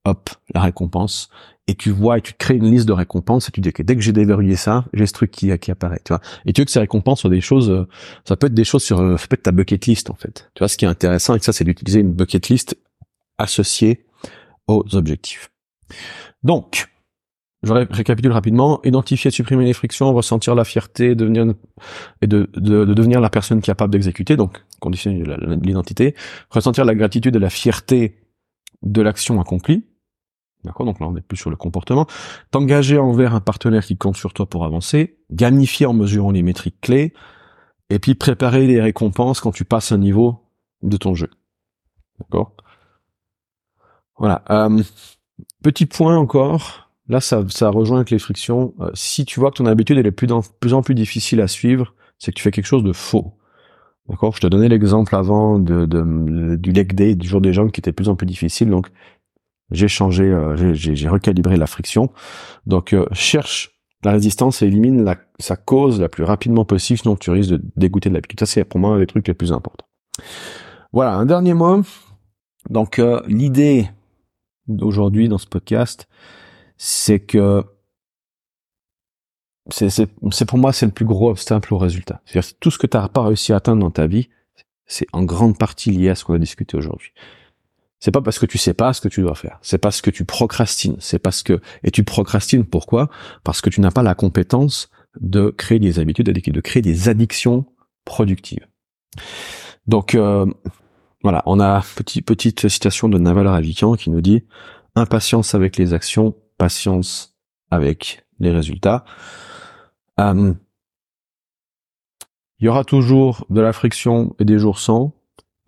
hop, 0.03 0.29
la 0.53 0.61
récompense, 0.61 1.29
et 1.69 1.75
tu 1.75 1.91
vois 1.91 2.17
et 2.17 2.21
tu 2.21 2.33
crées 2.33 2.55
une 2.55 2.71
liste 2.71 2.87
de 2.87 2.93
récompenses 2.93 3.47
et 3.47 3.51
tu 3.51 3.61
dis 3.61 3.71
que 3.71 3.83
dès 3.83 3.95
que 3.95 4.01
j'ai 4.01 4.11
déverrouillé 4.11 4.55
ça, 4.55 4.85
j'ai 4.91 5.05
ce 5.05 5.13
truc 5.13 5.29
qui, 5.29 5.51
apparaît, 5.51 6.01
tu 6.03 6.11
vois. 6.11 6.19
Et 6.47 6.51
tu 6.51 6.61
veux 6.61 6.65
que 6.65 6.71
ces 6.71 6.79
récompenses 6.79 7.21
soient 7.21 7.29
des 7.29 7.41
choses, 7.41 7.69
euh, 7.69 7.87
ça 8.25 8.35
peut 8.35 8.47
être 8.47 8.55
des 8.55 8.63
choses 8.63 8.83
sur, 8.83 8.99
euh, 8.99 9.17
ça 9.17 9.27
peut 9.27 9.35
être 9.35 9.43
ta 9.43 9.51
bucket 9.51 9.85
list 9.85 10.09
en 10.09 10.15
fait. 10.15 10.49
Tu 10.55 10.61
vois, 10.61 10.67
ce 10.67 10.77
qui 10.77 10.85
est 10.85 10.87
intéressant 10.87 11.33
avec 11.33 11.43
ça, 11.43 11.53
c'est 11.53 11.63
d'utiliser 11.63 11.99
une 11.99 12.11
bucket 12.11 12.49
list 12.49 12.75
associée 13.37 14.03
aux 14.67 14.83
objectifs. 14.95 15.51
Donc, 16.41 16.87
je 17.61 17.71
récapitule 17.71 18.31
rapidement. 18.31 18.81
Identifier, 18.83 19.29
supprimer 19.29 19.65
les 19.65 19.73
frictions, 19.73 20.11
ressentir 20.11 20.55
la 20.55 20.63
fierté, 20.63 21.13
devenir 21.13 21.45
de 22.23 22.49
devenir 22.55 23.21
la 23.21 23.29
personne 23.29 23.61
capable 23.61 23.93
d'exécuter. 23.93 24.37
Donc, 24.37 24.63
conditionner 24.79 25.23
l'identité. 25.61 26.15
Ressentir 26.49 26.83
la 26.83 26.95
gratitude 26.95 27.35
et 27.35 27.39
la 27.39 27.49
fierté 27.51 28.15
de 28.81 29.01
l'action 29.03 29.39
accomplie. 29.39 29.83
D'accord 30.63 30.85
Donc 30.85 30.99
là, 30.99 31.07
on 31.07 31.15
est 31.15 31.21
plus 31.21 31.37
sur 31.37 31.49
le 31.49 31.55
comportement. 31.55 32.05
T'engager 32.51 32.97
envers 32.97 33.33
un 33.33 33.39
partenaire 33.39 33.85
qui 33.85 33.97
compte 33.97 34.17
sur 34.17 34.33
toi 34.33 34.45
pour 34.45 34.65
avancer. 34.65 35.17
Gamifier 35.31 35.85
en 35.85 35.93
mesurant 35.93 36.31
les 36.31 36.43
métriques 36.43 36.81
clés. 36.81 37.13
Et 37.89 37.99
puis 37.99 38.13
préparer 38.13 38.67
les 38.67 38.81
récompenses 38.81 39.39
quand 39.39 39.51
tu 39.51 39.65
passes 39.65 39.91
un 39.91 39.97
niveau 39.97 40.39
de 40.83 40.97
ton 40.97 41.15
jeu. 41.15 41.29
D'accord? 42.19 42.53
Voilà. 44.17 44.43
Euh, 44.49 44.83
petit 45.63 45.85
point 45.85 46.17
encore. 46.17 46.89
Là, 47.07 47.21
ça, 47.21 47.43
ça 47.49 47.69
rejoint 47.69 47.97
avec 47.97 48.11
les 48.11 48.19
frictions. 48.19 48.75
Euh, 48.81 48.91
si 48.93 49.25
tu 49.25 49.39
vois 49.39 49.49
que 49.49 49.57
ton 49.57 49.65
habitude 49.65 49.97
elle 49.97 50.05
est 50.05 50.11
plus, 50.11 50.31
en, 50.31 50.41
plus 50.59 50.73
en 50.73 50.83
plus 50.83 50.93
difficile 50.93 51.41
à 51.41 51.47
suivre, 51.47 51.95
c'est 52.19 52.31
que 52.31 52.37
tu 52.37 52.43
fais 52.43 52.51
quelque 52.51 52.65
chose 52.65 52.83
de 52.83 52.93
faux. 52.93 53.33
D'accord? 54.09 54.35
Je 54.35 54.41
te 54.41 54.47
donnais 54.47 54.69
l'exemple 54.69 55.15
avant 55.15 55.57
de, 55.57 55.85
du 56.55 56.71
leg 56.71 56.93
day, 56.93 57.15
du 57.15 57.27
jour 57.27 57.41
des 57.41 57.53
jambes, 57.53 57.71
qui 57.71 57.79
était 57.79 57.93
plus 57.93 58.09
en 58.09 58.15
plus 58.15 58.27
difficile. 58.27 58.69
Donc, 58.69 58.89
j'ai 59.71 59.87
changé, 59.87 60.23
euh, 60.23 60.73
j'ai 60.73 61.07
recalibré 61.07 61.57
la 61.57 61.67
friction. 61.67 62.11
Donc 62.65 62.93
euh, 62.93 63.05
cherche 63.11 63.79
la 64.03 64.11
résistance 64.11 64.61
et 64.61 64.67
élimine 64.67 65.03
la, 65.03 65.17
sa 65.39 65.55
cause 65.55 65.99
la 65.99 66.09
plus 66.09 66.23
rapidement 66.23 66.65
possible, 66.65 66.99
sinon 66.99 67.15
tu 67.15 67.31
risques 67.31 67.51
de 67.51 67.61
dégoûter 67.75 68.09
de 68.09 68.15
l'habitude. 68.15 68.39
Ça 68.39 68.45
c'est 68.45 68.63
pour 68.63 68.79
moi 68.79 68.95
un 68.95 68.99
des 68.99 69.07
trucs 69.07 69.27
les 69.27 69.33
plus 69.33 69.51
importants. 69.51 69.87
Voilà, 70.91 71.15
un 71.15 71.25
dernier 71.25 71.53
mot. 71.53 71.81
Donc 72.69 72.99
euh, 72.99 73.21
l'idée 73.27 73.89
d'aujourd'hui 74.67 75.29
dans 75.29 75.37
ce 75.37 75.47
podcast, 75.47 76.07
c'est 76.77 77.19
que 77.19 77.63
c'est 79.71 80.45
pour 80.47 80.57
moi 80.57 80.73
c'est 80.73 80.85
le 80.85 80.91
plus 80.91 81.05
gros 81.05 81.29
obstacle 81.29 81.73
au 81.73 81.77
résultat. 81.77 82.21
C'est-à-dire 82.25 82.51
tout 82.59 82.71
ce 82.71 82.77
que 82.77 82.87
tu 82.87 82.97
n'as 82.97 83.07
pas 83.07 83.23
réussi 83.23 83.53
à 83.53 83.57
atteindre 83.57 83.81
dans 83.81 83.91
ta 83.91 84.07
vie, 84.07 84.29
c'est 84.85 85.05
en 85.13 85.23
grande 85.23 85.57
partie 85.57 85.91
lié 85.91 86.09
à 86.09 86.15
ce 86.15 86.25
qu'on 86.25 86.33
a 86.33 86.39
discuté 86.39 86.75
aujourd'hui. 86.75 87.11
C'est 87.99 88.11
pas 88.11 88.21
parce 88.21 88.39
que 88.39 88.45
tu 88.45 88.57
sais 88.57 88.73
pas 88.73 88.93
ce 88.93 89.01
que 89.01 89.09
tu 89.09 89.21
dois 89.21 89.35
faire. 89.35 89.59
C'est 89.61 89.77
parce 89.77 90.01
que 90.01 90.09
tu 90.09 90.25
procrastines. 90.25 90.95
C'est 90.99 91.19
parce 91.19 91.43
que 91.43 91.59
et 91.83 91.91
tu 91.91 92.03
procrastines 92.03 92.65
pourquoi? 92.65 93.09
Parce 93.43 93.61
que 93.61 93.69
tu 93.69 93.81
n'as 93.81 93.91
pas 93.91 94.03
la 94.03 94.15
compétence 94.15 94.89
de 95.19 95.49
créer 95.49 95.79
des 95.79 95.99
habitudes, 95.99 96.29
de 96.29 96.61
créer 96.61 96.81
des 96.81 97.09
addictions 97.09 97.65
productives. 98.05 98.65
Donc 99.87 100.15
euh, 100.15 100.45
voilà, 101.23 101.43
on 101.45 101.59
a 101.59 101.83
petit, 101.95 102.21
petite 102.21 102.69
citation 102.69 103.09
de 103.09 103.17
Naval 103.17 103.47
Ravikant 103.47 103.95
qui 103.95 104.09
nous 104.09 104.21
dit 104.21 104.45
impatience 104.95 105.53
avec 105.53 105.77
les 105.77 105.93
actions, 105.93 106.35
patience 106.57 107.35
avec 107.71 108.25
les 108.39 108.51
résultats. 108.51 109.03
Euh, 110.19 110.53
il 112.59 112.65
y 112.65 112.67
aura 112.67 112.83
toujours 112.83 113.45
de 113.49 113.61
la 113.61 113.73
friction 113.73 114.35
et 114.39 114.45
des 114.45 114.59
jours 114.59 114.79
sans. 114.79 115.13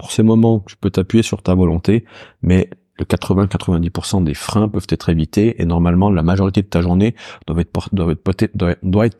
Pour 0.01 0.11
ces 0.11 0.23
moments, 0.23 0.63
tu 0.65 0.75
peux 0.77 0.89
t'appuyer 0.89 1.21
sur 1.21 1.43
ta 1.43 1.53
volonté, 1.53 2.05
mais 2.41 2.71
le 2.97 3.05
80-90% 3.05 4.23
des 4.23 4.33
freins 4.33 4.67
peuvent 4.67 4.87
être 4.89 5.09
évités 5.09 5.61
et 5.61 5.65
normalement 5.65 6.09
la 6.09 6.23
majorité 6.23 6.63
de 6.63 6.67
ta 6.67 6.81
journée 6.81 7.13
doit 7.45 7.59
être, 7.61 7.71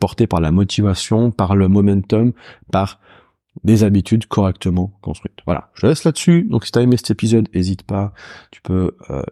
portée, 0.00 0.26
par 0.26 0.40
la 0.40 0.50
motivation, 0.50 1.30
par 1.30 1.54
le 1.54 1.68
momentum, 1.68 2.32
par 2.72 2.98
des 3.62 3.84
habitudes 3.84 4.26
correctement 4.26 4.98
construites. 5.02 5.38
Voilà, 5.46 5.70
je 5.74 5.86
laisse 5.86 6.02
là-dessus. 6.02 6.48
Donc 6.50 6.64
si 6.64 6.72
tu 6.72 6.80
as 6.80 6.82
aimé 6.82 6.96
cet 6.96 7.12
épisode, 7.12 7.48
n'hésite 7.54 7.84
pas. 7.84 8.12
Tu 8.50 8.60
peux 8.60 8.96
euh, 9.10 9.22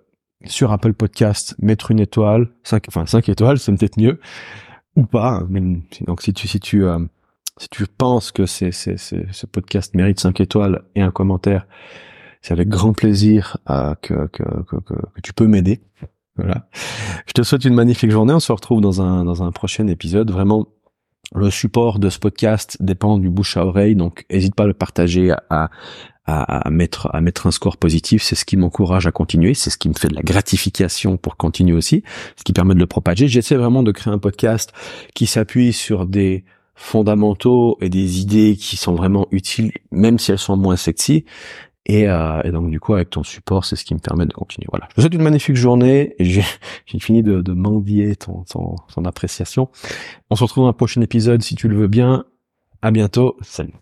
sur 0.44 0.70
Apple 0.70 0.92
Podcast 0.92 1.56
mettre 1.58 1.90
une 1.90 1.98
étoile, 1.98 2.46
5, 2.62 2.84
enfin 2.86 3.06
5 3.06 3.28
étoiles, 3.28 3.58
c'est 3.58 3.76
peut-être 3.76 3.98
mieux, 3.98 4.20
ou 4.94 5.04
pas. 5.04 5.42
Mais, 5.48 5.80
donc 6.06 6.22
si 6.22 6.32
tu 6.32 6.46
si 6.46 6.60
tu 6.60 6.84
euh, 6.84 7.00
si 7.58 7.68
tu 7.68 7.86
penses 7.86 8.32
que 8.32 8.46
c'est, 8.46 8.72
c'est, 8.72 8.96
ce 8.96 9.46
podcast 9.46 9.94
mérite 9.94 10.20
5 10.20 10.40
étoiles 10.40 10.82
et 10.94 11.02
un 11.02 11.10
commentaire, 11.10 11.66
c'est 12.42 12.52
avec 12.52 12.68
grand 12.68 12.92
plaisir 12.92 13.58
euh, 13.68 13.94
que, 14.00 14.26
que, 14.28 14.42
que, 14.42 14.76
que, 14.76 15.20
tu 15.22 15.32
peux 15.32 15.46
m'aider. 15.46 15.80
Voilà. 16.36 16.68
Je 17.26 17.32
te 17.32 17.42
souhaite 17.42 17.64
une 17.64 17.74
magnifique 17.74 18.10
journée. 18.10 18.32
On 18.32 18.40
se 18.40 18.52
retrouve 18.52 18.80
dans 18.80 19.02
un, 19.02 19.24
dans 19.24 19.42
un 19.42 19.52
prochain 19.52 19.86
épisode. 19.88 20.30
Vraiment, 20.30 20.68
le 21.34 21.50
support 21.50 21.98
de 21.98 22.08
ce 22.08 22.18
podcast 22.18 22.76
dépend 22.80 23.18
du 23.18 23.28
bouche 23.28 23.56
à 23.56 23.66
oreille, 23.66 23.94
donc 23.94 24.24
n'hésite 24.30 24.54
pas 24.54 24.64
à 24.64 24.66
le 24.66 24.74
partager, 24.74 25.32
à, 25.50 25.70
à, 26.26 26.66
à, 26.66 26.70
mettre 26.70 27.08
à 27.12 27.20
mettre 27.20 27.46
un 27.46 27.50
score 27.50 27.76
positif. 27.76 28.22
C'est 28.22 28.36
ce 28.36 28.44
qui 28.44 28.56
m'encourage 28.56 29.06
à 29.06 29.12
continuer, 29.12 29.54
c'est 29.54 29.70
ce 29.70 29.76
qui 29.76 29.88
me 29.88 29.94
fait 29.94 30.08
de 30.08 30.14
la 30.14 30.22
gratification 30.22 31.16
pour 31.16 31.36
continuer 31.36 31.76
aussi, 31.76 32.02
ce 32.36 32.44
qui 32.44 32.52
permet 32.52 32.74
de 32.74 32.80
le 32.80 32.86
propager. 32.86 33.28
J'essaie 33.28 33.56
vraiment 33.56 33.82
de 33.82 33.92
créer 33.92 34.12
un 34.12 34.18
podcast 34.18 34.72
qui 35.14 35.26
s'appuie 35.26 35.72
sur 35.72 36.06
des 36.06 36.44
fondamentaux 36.80 37.76
et 37.82 37.90
des 37.90 38.20
idées 38.20 38.56
qui 38.56 38.78
sont 38.78 38.94
vraiment 38.94 39.26
utiles, 39.32 39.70
même 39.92 40.18
si 40.18 40.32
elles 40.32 40.38
sont 40.38 40.56
moins 40.56 40.76
sexy. 40.76 41.26
Et, 41.84 42.08
euh, 42.08 42.40
et, 42.42 42.52
donc 42.52 42.70
du 42.70 42.78
coup 42.78 42.94
avec 42.94 43.10
ton 43.10 43.22
support 43.22 43.64
c'est 43.64 43.74
ce 43.74 43.84
qui 43.84 43.94
me 43.94 44.00
permet 44.00 44.24
de 44.24 44.32
continuer. 44.32 44.66
Voilà. 44.70 44.86
Je 44.90 44.94
te 44.96 45.00
souhaite 45.02 45.14
une 45.14 45.22
magnifique 45.22 45.56
journée 45.56 46.14
j'ai 46.20 46.42
fini 46.86 47.22
de, 47.22 47.42
de 47.42 47.52
mendier 47.52 48.16
ton, 48.16 48.44
ton, 48.44 48.76
ton 48.94 49.04
appréciation. 49.04 49.68
On 50.30 50.36
se 50.36 50.42
retrouve 50.42 50.64
dans 50.64 50.70
un 50.70 50.74
prochain 50.74 51.00
épisode 51.02 51.42
si 51.42 51.54
tu 51.54 51.68
le 51.68 51.76
veux 51.76 51.88
bien. 51.88 52.24
À 52.82 52.90
bientôt. 52.90 53.36
Salut. 53.42 53.74